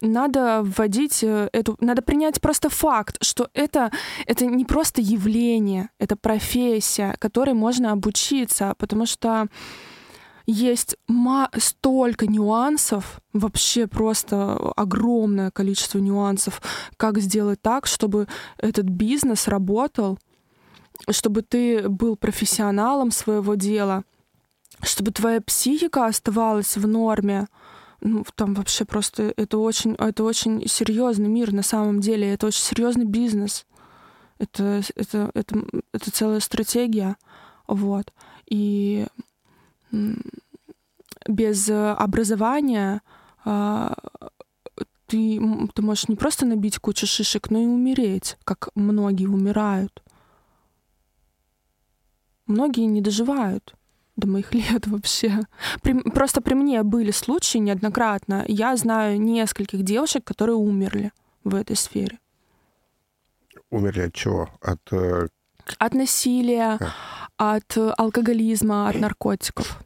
надо 0.02 0.62
вводить 0.64 1.24
э, 1.24 1.50
эту, 1.52 1.78
надо 1.80 2.02
принять 2.02 2.42
просто 2.42 2.70
факт, 2.70 3.18
что 3.22 3.50
это, 3.54 3.92
это 4.26 4.46
не 4.46 4.66
просто 4.66 5.02
явление, 5.02 5.90
это 6.00 6.16
профессия, 6.16 7.16
которой 7.20 7.54
можно 7.54 7.92
обучиться, 7.92 8.76
потому 8.78 9.06
что 9.06 9.48
есть 10.46 10.98
столько 11.58 12.26
нюансов, 12.26 13.22
вообще 13.34 13.86
просто 13.86 14.54
огромное 14.76 15.52
количество 15.52 16.00
нюансов, 16.00 16.62
как 16.98 17.20
сделать 17.20 17.62
так, 17.62 17.86
чтобы 17.86 18.28
этот 18.58 18.86
бизнес 18.86 19.48
работал, 19.48 20.18
чтобы 21.12 21.44
ты 21.44 21.88
был 21.88 22.16
профессионалом 22.16 23.12
своего 23.12 23.54
дела, 23.56 24.04
чтобы 24.82 25.12
твоя 25.12 25.40
психика 25.40 26.08
оставалась 26.08 26.78
в 26.78 26.88
норме, 26.88 27.48
ну, 28.02 28.24
там 28.36 28.54
вообще 28.54 28.86
просто 28.86 29.34
это 29.36 29.58
очень, 29.58 29.96
это 29.96 30.24
очень 30.24 30.68
серьезный 30.68 31.28
мир 31.28 31.52
на 31.54 31.64
самом 31.64 32.00
деле, 32.00 32.34
это 32.34 32.48
очень 32.48 32.62
серьезный 32.62 33.06
бизнес. 33.06 33.66
Это, 34.38 34.82
это, 34.96 35.32
это, 35.34 35.64
это 35.92 36.12
целая 36.12 36.40
стратегия. 36.40 37.18
Вот. 37.68 38.14
И 38.50 39.06
без 41.28 41.70
образования 41.70 43.02
а, 43.44 43.96
ты, 45.08 45.42
ты 45.74 45.82
можешь 45.82 46.08
не 46.08 46.16
просто 46.16 46.46
набить 46.46 46.80
кучу 46.80 47.06
шишек, 47.06 47.50
но 47.50 47.60
и 47.60 47.66
умереть, 47.66 48.38
как 48.46 48.70
многие 48.76 49.26
умирают. 49.26 50.02
Многие 52.48 52.86
не 52.86 53.02
доживают 53.02 53.76
до 54.20 54.28
моих 54.28 54.54
лет 54.54 54.88
вообще. 54.88 55.40
При, 55.82 55.94
просто 55.94 56.42
при 56.42 56.54
мне 56.54 56.84
были 56.84 57.12
случаи 57.12 57.60
неоднократно. 57.60 58.46
Я 58.48 58.76
знаю 58.76 59.20
нескольких 59.20 59.84
девушек, 59.84 60.24
которые 60.24 60.56
умерли 60.56 61.12
в 61.44 61.56
этой 61.56 61.76
сфере. 61.76 62.20
Умерли 63.70 64.02
от 64.02 64.14
чего? 64.14 64.50
От... 64.62 64.82
Э... 64.92 65.28
От 65.78 65.94
насилия, 65.94 66.80
а. 67.38 67.56
от 67.56 67.78
алкоголизма, 67.98 68.90
от 68.90 68.96
наркотиков. 68.96 69.80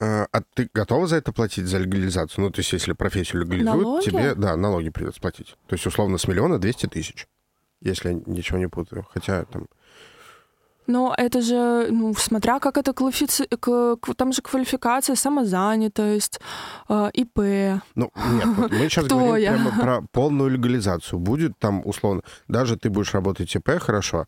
А, 0.00 0.26
а 0.30 0.42
ты 0.54 0.68
готова 0.74 1.06
за 1.06 1.16
это 1.16 1.32
платить, 1.32 1.66
за 1.66 1.78
легализацию? 1.78 2.44
Ну, 2.44 2.50
то 2.50 2.60
есть, 2.60 2.72
если 2.72 2.92
профессию 2.92 3.42
легализуют, 3.42 3.82
налоги? 3.82 4.04
тебе, 4.04 4.34
да, 4.34 4.56
налоги 4.56 4.90
придется 4.90 5.20
платить. 5.20 5.56
То 5.66 5.74
есть, 5.74 5.86
условно, 5.86 6.18
с 6.18 6.28
миллиона 6.28 6.58
200 6.58 6.86
тысяч, 6.86 7.26
если 7.80 8.10
я 8.10 8.20
ничего 8.26 8.58
не 8.58 8.68
путаю. 8.68 9.06
Хотя 9.10 9.44
там 9.44 9.66
но 10.86 11.14
это 11.16 11.40
же, 11.40 11.88
ну, 11.90 12.14
смотря 12.14 12.58
как 12.58 12.78
это 12.78 12.92
квалифици... 12.92 13.46
там 14.16 14.32
же 14.32 14.42
квалификация, 14.42 15.16
самозанятость, 15.16 16.40
э, 16.88 17.10
ИП. 17.14 17.38
Ну, 17.94 18.10
нет, 18.32 18.46
вот 18.56 18.72
мы 18.72 18.88
сейчас 18.88 19.06
говорим 19.06 19.42
я? 19.42 19.52
прямо 19.52 19.80
про 19.80 20.02
полную 20.12 20.50
легализацию. 20.50 21.18
Будет 21.18 21.58
там, 21.58 21.82
условно, 21.84 22.22
даже 22.48 22.76
ты 22.76 22.90
будешь 22.90 23.14
работать 23.14 23.54
ИП, 23.54 23.78
хорошо. 23.80 24.26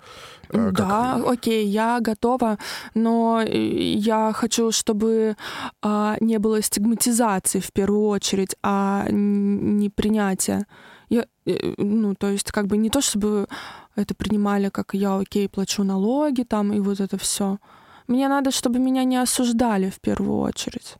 Э, 0.50 0.70
да, 0.72 1.20
как... 1.20 1.32
окей, 1.32 1.66
я 1.66 2.00
готова, 2.00 2.59
но 2.94 3.42
я 3.42 4.32
хочу, 4.34 4.72
чтобы 4.72 5.36
э, 5.82 6.16
не 6.20 6.38
было 6.38 6.62
стигматизации 6.62 7.61
в 7.61 7.72
первую 7.72 8.07
очередь, 8.09 8.57
а 8.62 9.07
не 9.11 9.90
принятия. 9.90 10.66
Я, 11.09 11.26
э, 11.46 11.74
ну, 11.78 12.14
то 12.14 12.28
есть, 12.28 12.50
как 12.52 12.66
бы 12.66 12.76
не 12.76 12.90
то, 12.90 13.00
чтобы 13.00 13.46
это 13.97 14.14
принимали 14.14 14.68
как 14.68 14.94
я, 14.94 15.16
окей, 15.16 15.49
плачу 15.49 15.82
налоги 15.82 16.42
там 16.42 16.72
и 16.72 16.80
вот 16.80 17.01
это 17.01 17.18
все. 17.18 17.59
Мне 18.07 18.28
надо, 18.28 18.51
чтобы 18.51 18.78
меня 18.78 19.05
не 19.05 19.16
осуждали 19.16 19.90
в 19.90 20.01
первую 20.01 20.38
очередь. 20.38 20.97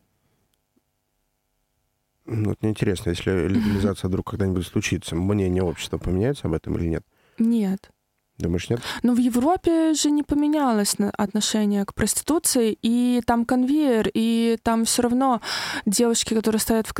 Ну, 2.25 2.49
вот 2.49 2.61
мне 2.61 2.71
интересно, 2.71 3.11
если 3.11 3.31
легализация 3.47 4.09
вдруг 4.09 4.29
когда-нибудь 4.29 4.67
случится, 4.67 5.15
мнение 5.15 5.63
общества 5.63 5.97
поменяется 5.97 6.47
об 6.47 6.53
этом 6.53 6.77
или 6.77 6.87
нет? 6.87 7.03
Нет. 7.39 7.89
Думаешь, 8.37 8.69
нет? 8.69 8.81
Но 9.01 9.13
в 9.13 9.17
Европе 9.17 9.93
же 9.93 10.11
не 10.11 10.21
поменялось 10.21 10.95
отношение 11.13 11.85
к 11.85 11.95
проституции, 11.95 12.77
и 12.81 13.21
там 13.25 13.45
конвейер, 13.45 14.11
и 14.13 14.57
там 14.61 14.85
все 14.85 15.01
равно 15.01 15.41
девушки, 15.87 16.35
которые 16.35 16.59
стоят 16.59 16.87
в, 16.87 16.93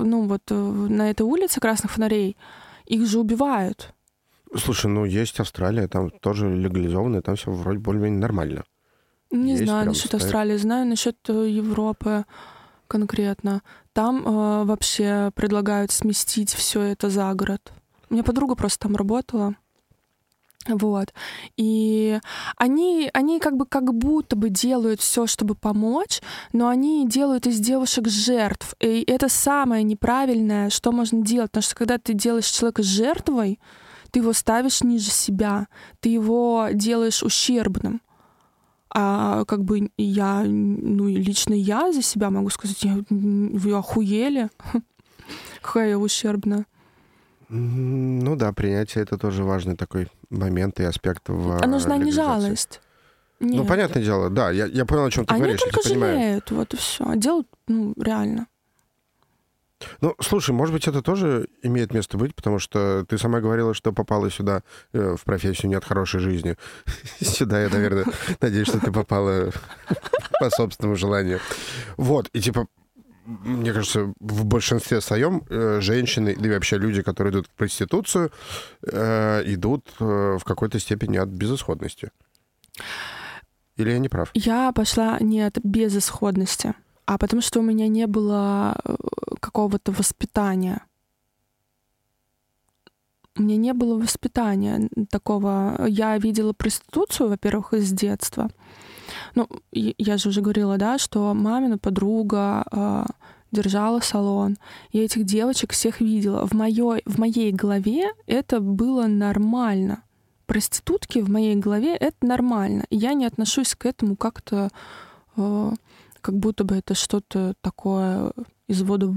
ну, 0.00 0.26
вот, 0.26 0.42
э, 0.50 0.54
на 0.54 1.10
этой 1.10 1.22
улице 1.22 1.60
красных 1.60 1.92
фонарей, 1.92 2.36
их 2.86 3.06
же 3.06 3.20
убивают. 3.20 3.94
Слушай, 4.56 4.86
ну 4.86 5.04
есть 5.04 5.38
Австралия, 5.40 5.86
там 5.86 6.10
тоже 6.10 6.52
легализованно, 6.52 7.22
там 7.22 7.36
все 7.36 7.50
вроде 7.52 7.78
более-менее 7.78 8.20
нормально. 8.20 8.64
Не 9.30 9.52
есть 9.52 9.64
знаю 9.64 9.86
насчет 9.86 10.06
стоит. 10.06 10.22
Австралии, 10.22 10.56
знаю 10.56 10.86
насчет 10.86 11.16
э, 11.28 11.48
Европы 11.48 12.24
конкретно. 12.88 13.62
Там 13.92 14.26
э, 14.26 14.64
вообще 14.64 15.30
предлагают 15.34 15.92
сместить 15.92 16.52
все 16.52 16.82
это 16.82 17.10
за 17.10 17.32
город. 17.34 17.72
У 18.08 18.14
меня 18.14 18.24
подруга 18.24 18.56
просто 18.56 18.88
там 18.88 18.96
работала. 18.96 19.54
Вот. 20.68 21.14
И 21.56 22.18
они, 22.56 23.08
они 23.14 23.40
как 23.40 23.56
бы 23.56 23.66
как 23.66 23.94
будто 23.94 24.36
бы 24.36 24.50
делают 24.50 25.00
все, 25.00 25.26
чтобы 25.26 25.54
помочь, 25.54 26.20
но 26.52 26.68
они 26.68 27.08
делают 27.08 27.46
из 27.46 27.60
девушек 27.60 28.08
жертв. 28.08 28.74
И 28.80 29.04
это 29.06 29.28
самое 29.28 29.84
неправильное, 29.84 30.68
что 30.70 30.92
можно 30.92 31.24
делать. 31.24 31.50
Потому 31.52 31.62
что 31.62 31.76
когда 31.76 31.98
ты 31.98 32.12
делаешь 32.14 32.46
человека 32.46 32.82
жертвой, 32.82 33.58
ты 34.10 34.20
его 34.20 34.32
ставишь 34.32 34.82
ниже 34.82 35.10
себя, 35.10 35.68
ты 36.00 36.08
его 36.08 36.68
делаешь 36.72 37.22
ущербным. 37.22 38.00
А 38.92 39.44
как 39.44 39.64
бы 39.64 39.90
я, 39.96 40.42
ну, 40.44 41.06
лично 41.08 41.54
я 41.54 41.92
за 41.92 42.02
себя 42.02 42.30
могу 42.30 42.50
сказать, 42.50 42.82
я, 42.82 42.98
вы 43.08 43.72
охуели? 43.72 44.50
Какая 45.62 45.90
я 45.90 45.98
ущербная. 45.98 46.66
Ну 47.48 48.36
да, 48.36 48.52
принятие 48.52 49.02
это 49.02 49.18
тоже 49.18 49.44
важный 49.44 49.76
такой 49.76 50.08
момент 50.30 50.78
и 50.80 50.84
аспект 50.84 51.28
в 51.28 51.58
А 51.62 51.66
нужна 51.66 51.96
не 51.96 52.12
жалость. 52.12 52.80
Ну, 53.40 53.48
Нет. 53.48 53.56
Ну, 53.56 53.66
понятное 53.66 54.02
дело, 54.02 54.28
да, 54.28 54.50
я, 54.50 54.66
я 54.66 54.84
понял, 54.84 55.04
о 55.04 55.10
чем 55.10 55.24
ты 55.24 55.32
Они 55.32 55.42
говоришь. 55.42 55.62
Они 55.62 55.72
только 55.72 55.88
жалеют, 55.88 56.44
понимаю. 56.44 56.60
вот 56.60 56.74
и 56.74 56.76
все. 56.76 57.04
А 57.06 57.16
делают, 57.16 57.48
ну, 57.68 57.94
реально. 57.96 58.46
Ну, 60.00 60.14
слушай, 60.20 60.52
может 60.52 60.74
быть, 60.74 60.86
это 60.86 61.02
тоже 61.02 61.48
имеет 61.62 61.92
место 61.92 62.18
быть, 62.18 62.34
потому 62.34 62.58
что 62.58 63.04
ты 63.08 63.18
сама 63.18 63.40
говорила, 63.40 63.74
что 63.74 63.92
попала 63.92 64.30
сюда 64.30 64.62
э, 64.92 65.16
в 65.16 65.24
профессию 65.24 65.68
не 65.68 65.74
от 65.74 65.84
хорошей 65.84 66.20
жизни. 66.20 66.56
Сюда 67.20 67.62
я, 67.62 67.68
наверное, 67.68 68.04
надеюсь, 68.40 68.68
что 68.68 68.80
ты 68.80 68.92
попала 68.92 69.50
по 70.38 70.50
собственному 70.50 70.96
желанию. 70.96 71.40
Вот, 71.96 72.28
и 72.32 72.40
типа, 72.40 72.66
мне 73.24 73.72
кажется, 73.72 74.12
в 74.18 74.44
большинстве 74.44 75.00
своем 75.00 75.44
э, 75.48 75.80
женщины 75.80 76.30
или 76.30 76.52
вообще 76.52 76.78
люди, 76.78 77.02
которые 77.02 77.32
идут 77.32 77.46
в 77.46 77.50
проституцию, 77.50 78.32
э, 78.82 79.42
идут 79.46 79.88
в 79.98 80.40
какой-то 80.44 80.78
степени 80.78 81.16
от 81.16 81.28
безысходности. 81.28 82.10
Или 83.76 83.90
я 83.90 83.98
не 83.98 84.08
прав? 84.08 84.30
Я 84.34 84.72
пошла 84.72 85.18
не 85.20 85.40
от 85.40 85.58
безысходности 85.58 86.74
а 87.10 87.18
потому 87.18 87.42
что 87.42 87.58
у 87.58 87.62
меня 87.62 87.88
не 87.88 88.06
было 88.06 88.76
э, 88.84 88.94
какого-то 89.40 89.90
воспитания. 89.90 90.80
У 93.36 93.42
меня 93.42 93.56
не 93.56 93.72
было 93.72 93.98
воспитания 93.98 94.88
такого. 95.10 95.86
Я 95.88 96.16
видела 96.18 96.52
проституцию, 96.52 97.30
во-первых, 97.30 97.74
из 97.74 97.90
детства. 97.90 98.48
Ну, 99.34 99.48
я 99.72 100.18
же 100.18 100.28
уже 100.28 100.40
говорила, 100.40 100.78
да, 100.78 100.98
что 100.98 101.34
мамина 101.34 101.78
подруга 101.78 102.64
э, 102.70 103.06
держала 103.50 103.98
салон. 103.98 104.56
Я 104.92 105.04
этих 105.04 105.24
девочек 105.24 105.72
всех 105.72 106.00
видела. 106.00 106.46
В, 106.46 106.52
моей, 106.52 107.02
в 107.06 107.18
моей 107.18 107.50
голове 107.50 108.12
это 108.28 108.60
было 108.60 109.08
нормально. 109.08 110.04
Проститутки 110.46 111.18
в 111.18 111.28
моей 111.28 111.56
голове 111.56 111.96
это 111.96 112.24
нормально. 112.24 112.84
Я 112.88 113.14
не 113.14 113.26
отношусь 113.26 113.74
к 113.74 113.84
этому 113.84 114.14
как-то, 114.14 114.68
э, 115.36 115.72
как 116.20 116.36
будто 116.36 116.64
бы 116.64 116.76
это 116.76 116.94
что-то 116.94 117.54
такое 117.60 118.32
из 118.68 118.82
вода 118.82 119.08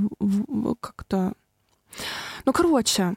как-то... 0.79 1.33
Ну, 2.45 2.53
короче, 2.53 3.15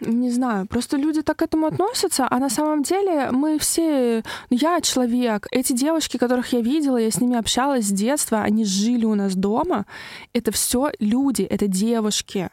не 0.00 0.30
знаю, 0.30 0.66
просто 0.66 0.96
люди 0.96 1.22
так 1.22 1.38
к 1.38 1.42
этому 1.42 1.66
относятся, 1.66 2.26
а 2.30 2.38
на 2.38 2.50
самом 2.50 2.82
деле 2.82 3.30
мы 3.30 3.58
все... 3.58 4.22
Ну, 4.50 4.56
я 4.58 4.80
человек, 4.80 5.46
эти 5.50 5.72
девушки, 5.72 6.18
которых 6.18 6.52
я 6.52 6.60
видела, 6.60 6.98
я 6.98 7.10
с 7.10 7.20
ними 7.20 7.36
общалась 7.36 7.86
с 7.86 7.90
детства, 7.90 8.42
они 8.42 8.64
жили 8.64 9.04
у 9.04 9.14
нас 9.14 9.34
дома. 9.34 9.86
Это 10.32 10.52
все 10.52 10.90
люди, 10.98 11.42
это 11.42 11.66
девушки. 11.66 12.50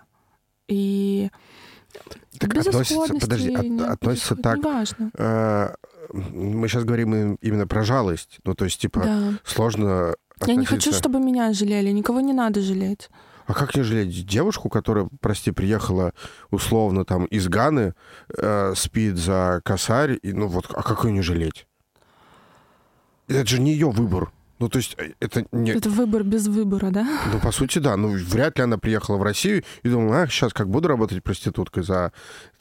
И 0.67 1.29
так 2.39 2.55
относится, 2.55 3.13
подожди, 3.19 3.53
от, 3.53 3.89
относится 3.89 4.35
так. 4.35 4.57
Неважно. 4.57 5.11
Э, 5.17 5.75
мы 6.11 6.67
сейчас 6.67 6.83
говорим 6.83 7.35
именно 7.35 7.67
про 7.67 7.83
жалость. 7.83 8.39
Ну, 8.43 8.55
то 8.55 8.65
есть, 8.65 8.79
типа, 8.79 9.01
да. 9.01 9.33
сложно. 9.43 10.15
Относиться... 10.35 10.51
Я 10.51 10.55
не 10.55 10.65
хочу, 10.65 10.91
чтобы 10.91 11.19
меня 11.19 11.53
жалели. 11.53 11.91
Никого 11.91 12.21
не 12.21 12.33
надо 12.33 12.61
жалеть. 12.61 13.09
А 13.45 13.53
как 13.53 13.75
не 13.75 13.83
жалеть 13.83 14.25
девушку, 14.25 14.69
которая, 14.69 15.09
прости, 15.19 15.51
приехала 15.51 16.13
условно 16.49 17.03
там 17.03 17.25
из 17.25 17.47
Ганы, 17.49 17.93
э, 18.37 18.73
спит 18.75 19.17
за 19.17 19.61
косарь, 19.65 20.17
и, 20.21 20.31
ну 20.31 20.47
вот, 20.47 20.67
а 20.73 20.81
как 20.81 21.03
ее 21.03 21.11
не 21.11 21.21
жалеть? 21.21 21.67
Это 23.27 23.45
же 23.45 23.59
не 23.59 23.73
ее 23.73 23.89
выбор. 23.89 24.31
Ну, 24.63 24.69
то 24.69 24.77
есть 24.77 24.95
э, 24.97 25.11
это 25.19 25.45
не... 25.51 25.71
Это 25.71 25.89
выбор 25.89 26.23
без 26.23 26.47
выбора, 26.47 26.89
да? 26.89 27.05
Ну, 27.33 27.39
по 27.41 27.51
сути, 27.51 27.79
да. 27.79 27.97
Ну, 27.97 28.11
вряд 28.11 28.57
ли 28.57 28.63
она 28.63 28.77
приехала 28.77 29.17
в 29.17 29.23
Россию 29.23 29.65
и 29.81 29.89
думала, 29.89 30.21
а, 30.21 30.27
сейчас 30.27 30.53
как 30.53 30.69
буду 30.69 30.87
работать 30.87 31.21
проституткой 31.21 31.83
за 31.83 32.13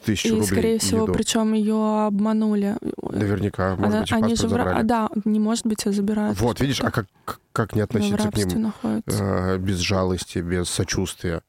тысячу 0.05 0.27
и, 0.27 0.31
рублей. 0.33 0.43
И, 0.43 0.47
скорее 0.47 0.79
всего, 0.81 1.03
еду. 1.05 1.13
причем 1.13 1.53
ее 1.53 2.07
обманули. 2.07 2.75
Наверняка, 3.09 3.77
может 3.77 3.87
она, 3.87 4.01
быть, 4.01 4.13
они 4.13 4.35
же 4.35 4.49
забрали. 4.49 4.83
Да, 4.83 5.11
не 5.25 5.39
может 5.39 5.65
быть, 5.65 5.87
а 5.87 5.93
забирают. 5.93 6.41
Вот, 6.41 6.61
видишь, 6.61 6.81
а 6.81 6.91
как, 6.91 7.07
как 7.53 7.77
не 7.77 7.83
относиться 7.83 8.33
к 8.33 8.37
ним 8.37 8.73
э, 8.83 9.59
без 9.59 9.79
жалости, 9.79 10.41
без 10.41 10.69
сочувствия? 10.69 11.43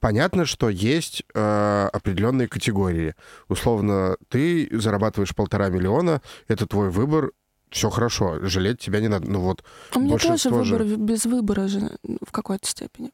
Понятно, 0.00 0.46
что 0.46 0.70
есть 0.70 1.24
э, 1.34 1.88
определенные 1.92 2.48
категории. 2.48 3.16
Условно, 3.48 4.16
ты 4.30 4.66
зарабатываешь 4.72 5.34
полтора 5.34 5.68
миллиона, 5.68 6.22
это 6.48 6.66
твой 6.66 6.88
выбор, 6.88 7.32
все 7.72 7.90
хорошо, 7.90 8.38
жалеть 8.42 8.78
тебя 8.78 9.00
не 9.00 9.08
надо. 9.08 9.30
Ну 9.30 9.40
вот. 9.40 9.64
У 9.94 10.00
меня 10.00 10.18
тоже 10.18 10.50
выбор 10.50 10.86
же... 10.86 10.96
без 10.96 11.26
выбора 11.26 11.68
же 11.68 11.98
в 12.26 12.30
какой-то 12.30 12.68
степени. 12.68 13.10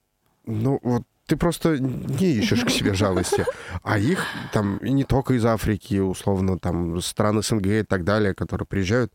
Ну 0.46 0.80
вот 0.82 1.02
ты 1.26 1.36
просто 1.36 1.78
не 1.78 2.32
ищешь 2.32 2.64
к 2.64 2.70
себе 2.70 2.94
жалости. 2.94 3.44
А 3.82 3.98
их 3.98 4.24
там 4.52 4.78
и 4.78 4.90
не 4.90 5.04
только 5.04 5.34
из 5.34 5.44
Африки, 5.44 5.98
условно, 5.98 6.58
там 6.58 7.00
страны 7.02 7.42
СНГ 7.42 7.66
и 7.66 7.82
так 7.82 8.04
далее, 8.04 8.34
которые 8.34 8.66
приезжают, 8.66 9.12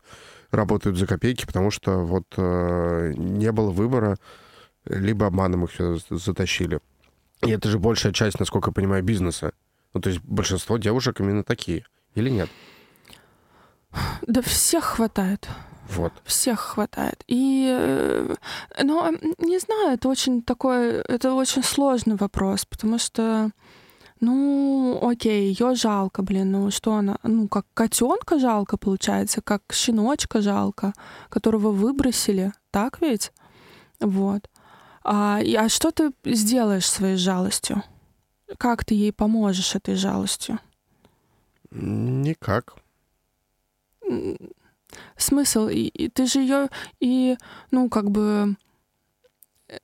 работают 0.52 0.96
за 0.96 1.06
копейки, 1.06 1.44
потому 1.44 1.72
что 1.72 2.04
вот 2.04 2.24
э, 2.36 3.14
не 3.16 3.50
было 3.50 3.70
выбора, 3.70 4.16
либо 4.86 5.26
обманом 5.26 5.64
их 5.64 5.72
затащили. 6.08 6.78
И 7.44 7.50
это 7.50 7.68
же 7.68 7.80
большая 7.80 8.12
часть, 8.12 8.38
насколько 8.38 8.70
я 8.70 8.72
понимаю, 8.72 9.02
бизнеса. 9.02 9.52
Ну, 9.92 10.00
то 10.00 10.08
есть 10.08 10.22
большинство 10.22 10.78
девушек 10.78 11.20
именно 11.20 11.42
такие. 11.42 11.84
Или 12.14 12.30
нет? 12.30 12.48
Да 14.26 14.42
всех 14.42 14.84
хватает. 14.84 15.48
Вот. 15.88 16.12
Всех 16.24 16.60
хватает. 16.60 17.22
И, 17.26 18.26
ну, 18.82 19.18
не 19.38 19.58
знаю, 19.58 19.94
это 19.94 20.08
очень 20.08 20.42
такой, 20.42 21.02
это 21.02 21.34
очень 21.34 21.62
сложный 21.62 22.16
вопрос, 22.16 22.64
потому 22.64 22.98
что, 22.98 23.50
ну, 24.20 24.98
окей, 25.02 25.48
ее 25.48 25.74
жалко, 25.74 26.22
блин, 26.22 26.52
ну 26.52 26.70
что 26.70 26.94
она, 26.94 27.18
ну, 27.22 27.48
как 27.48 27.66
котенка 27.74 28.38
жалко, 28.38 28.76
получается, 28.76 29.42
как 29.42 29.62
щеночка 29.72 30.40
жалко, 30.40 30.94
которого 31.28 31.70
выбросили, 31.70 32.52
так 32.70 33.00
ведь? 33.00 33.32
Вот. 34.00 34.48
А, 35.02 35.40
а 35.58 35.68
что 35.68 35.90
ты 35.90 36.12
сделаешь 36.24 36.88
своей 36.88 37.16
жалостью? 37.16 37.82
Как 38.58 38.84
ты 38.84 38.94
ей 38.94 39.12
поможешь 39.12 39.74
этой 39.74 39.96
жалостью? 39.96 40.58
Никак 41.70 42.74
смысл? 45.16 45.68
И, 45.68 45.88
и 45.88 46.08
ты 46.08 46.26
же 46.26 46.40
ее 46.40 46.68
и, 47.00 47.36
ну, 47.70 47.88
как 47.88 48.10
бы, 48.10 48.56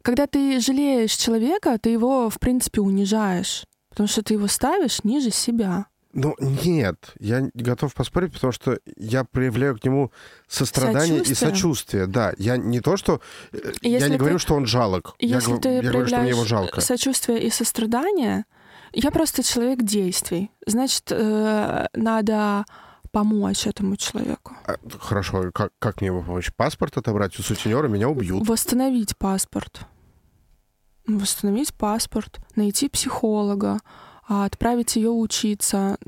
когда 0.03 0.27
ты 0.27 0.61
жалеешь 0.61 1.13
человека, 1.13 1.79
ты 1.79 1.91
его, 1.91 2.31
в 2.31 2.39
принципе, 2.39 2.81
унижаешь, 2.81 3.65
потому 3.91 4.09
что 4.09 4.23
ты 4.23 4.35
его 4.35 4.47
ставишь 4.47 5.05
ниже 5.05 5.31
себя. 5.31 5.87
Ну, 6.13 6.35
нет, 6.41 7.13
я 7.21 7.51
готов 7.55 7.95
поспорить, 7.95 8.33
потому 8.33 8.53
что 8.53 8.81
я 8.97 9.23
проявляю 9.23 9.79
к 9.79 9.85
нему 9.85 10.11
сострадание 10.49 11.23
и 11.23 11.35
сочувствие. 11.35 12.07
Да, 12.09 12.33
я 12.37 12.57
не 12.57 12.81
то, 12.81 12.97
что... 12.97 13.21
Э, 13.53 13.73
если 13.81 13.89
я 13.89 14.09
не 14.09 14.15
ты, 14.15 14.19
говорю, 14.19 14.39
что 14.41 14.55
он 14.55 14.67
жалок. 14.67 15.15
Если 15.21 15.53
я, 15.53 15.59
ты 15.59 15.69
я 15.69 15.83
говорю, 15.83 16.07
что 16.09 16.19
мне 16.19 16.31
его 16.31 16.45
жалко. 16.45 16.81
сочувствие 16.81 17.41
и 17.41 17.51
сострадание, 17.51 18.45
я 18.93 19.13
просто 19.13 19.45
человек 19.45 19.83
действий. 19.83 20.51
Значит, 20.67 21.05
э, 21.11 21.87
надо 21.95 22.65
помочь 23.11 23.67
этому 23.67 23.97
человеку. 23.97 24.55
А, 24.67 24.77
хорошо, 24.99 25.51
как, 25.53 25.73
как 25.79 26.01
мне 26.01 26.09
его 26.09 26.23
помочь? 26.23 26.53
Паспорт 26.55 26.97
отобрать 26.97 27.39
у 27.39 27.43
сутенера, 27.43 27.89
меня 27.89 28.09
убьют. 28.09 28.47
Восстановить 28.49 29.17
паспорт. 29.17 29.81
Восстановить 31.07 31.75
паспорт, 31.75 32.41
найти 32.57 32.89
психолога, 32.89 33.81
а, 34.29 34.45
отправить 34.45 34.97
ее 34.97 35.11
учиться, 35.11 35.99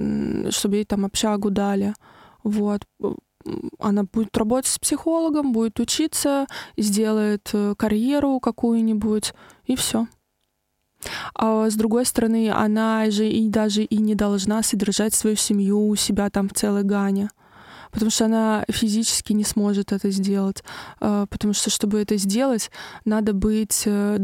чтобы 0.51 0.77
ей 0.77 0.85
там 0.85 1.05
общагу 1.05 1.51
дали. 1.51 1.95
Вот. 2.45 2.83
Она 3.81 4.05
будет 4.05 4.37
работать 4.37 4.71
с 4.71 4.79
психологом, 4.79 5.53
будет 5.53 5.81
учиться, 5.81 6.47
сделает 6.77 7.51
э, 7.53 7.75
карьеру 7.77 8.39
какую-нибудь, 8.39 9.35
и 9.65 9.75
все. 9.75 10.07
А 11.35 11.69
с 11.69 11.75
другой 11.75 12.07
стороны, 12.07 12.51
она 12.51 13.11
же 13.11 13.29
и 13.29 13.49
даже 13.49 13.83
и 13.83 13.97
не 13.99 14.15
должна 14.15 14.63
содержать 14.63 15.15
свою 15.15 15.37
семью 15.37 15.89
у 15.89 15.97
себя 15.97 16.31
там 16.31 16.49
в 16.49 16.55
целой 16.55 16.83
Гане 16.85 17.31
потому 17.93 18.11
что 18.11 18.25
она 18.25 18.65
физически 18.69 19.35
не 19.35 19.45
сможет 19.45 19.93
это 19.93 20.11
сделать. 20.11 20.65
А, 20.99 21.27
потому 21.27 21.53
что, 21.53 21.71
чтобы 21.71 22.01
это 22.01 22.17
сделать, 22.17 22.71
надо 23.05 23.35
быть 23.35 23.83
э, 23.85 24.19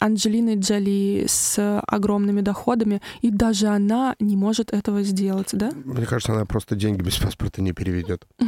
Анджелиной 0.00 0.56
Джоли 0.56 1.26
с 1.28 1.80
огромными 1.86 2.40
доходами, 2.40 3.00
и 3.20 3.30
даже 3.30 3.68
она 3.68 4.16
не 4.18 4.36
может 4.36 4.72
этого 4.72 5.02
сделать, 5.02 5.50
да? 5.52 5.70
Мне 5.84 6.06
кажется, 6.06 6.32
она 6.32 6.46
просто 6.46 6.74
деньги 6.74 7.02
без 7.02 7.18
паспорта 7.18 7.62
не 7.62 7.72
переведет. 7.72 8.26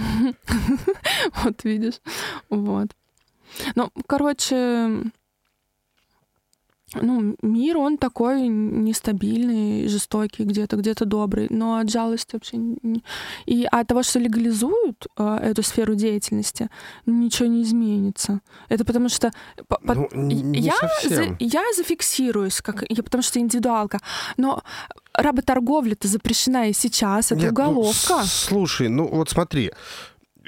Вот 1.43 1.65
видишь. 1.65 2.01
Вот. 2.49 2.89
Ну, 3.75 3.91
короче, 4.07 5.03
ну, 7.03 7.37
мир, 7.43 7.79
он 7.79 7.99
такой 7.99 8.49
нестабильный, 8.49 9.89
жестокий, 9.89 10.45
где-то 10.45 10.77
где-то 10.77 11.05
добрый, 11.05 11.47
но 11.51 11.79
от 11.79 11.91
жалости 11.91 12.35
вообще... 12.35 12.57
Не... 12.57 13.03
И 13.47 13.67
от 13.71 13.87
того, 13.87 14.03
что 14.03 14.19
легализуют 14.19 15.07
э, 15.19 15.39
эту 15.43 15.63
сферу 15.63 15.95
деятельности, 15.95 16.69
ничего 17.07 17.49
не 17.49 17.63
изменится. 17.63 18.41
Это 18.69 18.85
потому 18.85 19.09
что... 19.09 19.33
Ну, 19.83 20.09
не 20.13 20.61
я, 20.61 20.77
совсем. 20.77 21.11
за, 21.11 21.37
я 21.39 21.63
зафиксируюсь, 21.77 22.61
как, 22.61 22.85
я, 22.89 23.03
потому 23.03 23.23
что 23.23 23.39
индивидуалка, 23.39 24.01
но 24.37 24.63
работорговля-то 25.15 26.09
запрещена 26.09 26.69
и 26.69 26.73
сейчас, 26.73 27.33
это 27.33 27.43
Нет, 27.43 27.45
ну, 27.45 27.51
уголовка. 27.51 28.17
Ну, 28.19 28.25
слушай, 28.25 28.89
ну 28.89 29.09
вот 29.09 29.31
смотри, 29.31 29.73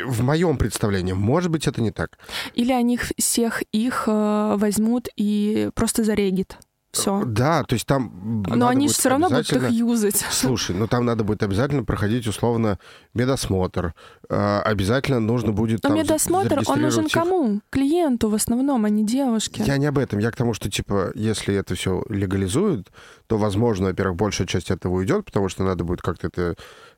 в 0.05 0.22
моем 0.22 0.57
представлении, 0.57 1.12
может 1.12 1.51
быть, 1.51 1.66
это 1.66 1.80
не 1.80 1.90
так. 1.90 2.18
Или 2.55 2.72
они 2.72 2.99
всех 3.18 3.62
их 3.72 4.05
э, 4.07 4.55
возьмут 4.57 5.09
и 5.16 5.70
просто 5.74 6.05
зарегит. 6.05 6.59
Все. 6.90 7.22
Да, 7.26 7.64
то 7.64 7.74
есть 7.74 7.86
там. 7.86 8.42
Но 8.46 8.66
они 8.66 8.88
же 8.88 8.94
все 8.94 9.11
равно 9.11 9.28
будут 9.28 9.53
их 9.53 9.70
юзать. 9.70 10.24
Слушай, 10.30 10.74
ну 10.74 10.86
там 10.88 11.05
надо 11.05 11.22
будет 11.22 11.42
обязательно 11.42 11.84
проходить 11.84 12.26
условно 12.26 12.78
медосмотр. 13.12 13.94
Э, 14.30 14.61
обязательно 14.61 15.20
нужно 15.20 15.53
будет. 15.53 15.84
Но 15.84 15.94
медосмотр, 15.94 16.62
он 16.66 16.80
нужен 16.80 17.07
их... 17.07 17.12
кому? 17.12 17.61
Клиенту 17.70 18.30
в 18.30 18.34
основном, 18.34 18.86
а 18.86 18.88
не 18.88 19.05
девушке. 19.05 19.62
Я 19.66 19.76
не 19.76 19.86
об 19.86 19.99
этом. 19.99 20.18
Я 20.18 20.30
к 20.30 20.36
тому, 20.36 20.55
что, 20.55 20.70
типа, 20.70 21.12
если 21.14 21.55
это 21.55 21.74
все 21.74 22.03
легализуют, 22.09 22.90
то, 23.26 23.36
возможно, 23.36 23.88
во-первых, 23.88 24.16
большая 24.16 24.46
часть 24.46 24.70
этого 24.70 24.94
уйдет, 24.94 25.26
потому 25.26 25.51
что 25.51 25.64
надо 25.64 25.84
будет 25.84 26.01
как-то 26.01 26.28
это 26.28 26.57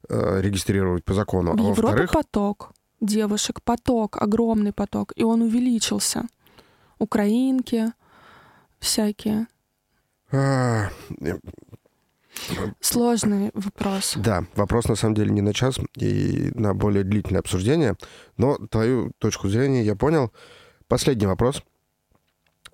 э, 0.09 0.41
регистрировать 0.41 1.05
по 1.05 1.15
закону. 1.15 1.57
В 1.57 1.61
а 1.61 1.71
Европе 1.71 2.07
поток 2.07 2.71
девушек 3.01 3.63
поток, 3.63 4.21
огромный 4.21 4.73
поток, 4.73 5.13
и 5.17 5.25
он 5.25 5.43
увеличился. 5.43 6.25
Украинки 6.99 7.93
всякие. 8.79 9.47
А, 10.33 10.91
Сложный 12.81 13.51
вопрос. 13.55 14.15
Да, 14.17 14.45
вопрос 14.55 14.89
на 14.89 14.95
самом 14.95 15.15
деле 15.15 15.31
не 15.31 15.41
на 15.41 15.53
час 15.53 15.79
и 15.97 16.53
на 16.55 16.75
более 16.75 17.05
длительное 17.05 17.41
обсуждение, 17.41 17.97
но 18.37 18.57
твою 18.57 19.13
точку 19.19 19.49
зрения 19.49 19.83
я 19.83 19.97
понял. 19.97 20.33
Последний 20.89 21.27
вопрос. 21.27 21.63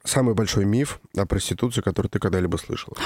Самый 0.06 0.34
большой 0.34 0.64
миф 0.64 1.00
о 1.16 1.26
проституции, 1.26 1.80
который 1.80 2.08
ты 2.08 2.18
когда-либо 2.18 2.56
слышала? 2.56 2.96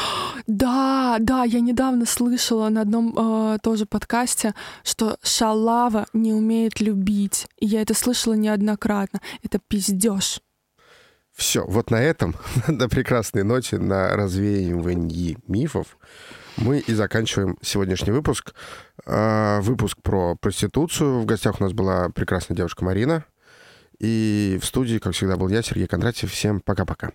Да, 0.47 1.17
да, 1.21 1.45
я 1.45 1.61
недавно 1.61 2.07
слышала 2.07 2.69
на 2.69 2.83
одном 2.83 3.15
э, 3.17 3.59
тоже 3.63 3.87
подкасте, 3.87 4.55
что 4.85 5.17
шалава 5.23 6.07
не 6.13 6.33
умеет 6.33 6.81
любить. 6.81 7.49
И 7.59 7.67
я 7.67 7.83
это 7.83 7.95
слышала 7.95 8.35
неоднократно. 8.35 9.21
Это 9.43 9.59
пиздеж. 9.59 10.41
Все, 11.33 11.65
вот 11.65 11.91
на 11.91 12.03
этом, 12.03 12.35
на 12.69 12.89
прекрасной 12.89 13.45
ноте, 13.45 13.79
на 13.79 14.17
развеивании 14.17 15.39
мифов, 15.47 15.99
мы 16.57 16.81
и 16.81 16.93
заканчиваем 16.93 17.57
сегодняшний 17.63 18.13
выпуск. 18.13 18.55
Э, 19.07 19.61
выпуск 19.61 19.99
про 20.03 20.37
проституцию. 20.37 21.21
В 21.21 21.27
гостях 21.27 21.61
у 21.61 21.65
нас 21.65 21.73
была 21.73 22.11
прекрасная 22.11 22.57
девушка 22.57 22.85
Марина. 22.85 23.25
И 24.01 24.59
в 24.61 24.65
студии, 24.65 24.99
как 24.99 25.13
всегда, 25.13 25.37
был 25.37 25.49
я, 25.49 25.63
Сергей 25.63 25.87
Кондратьев. 25.87 26.33
Всем 26.33 26.61
пока-пока. 26.61 27.13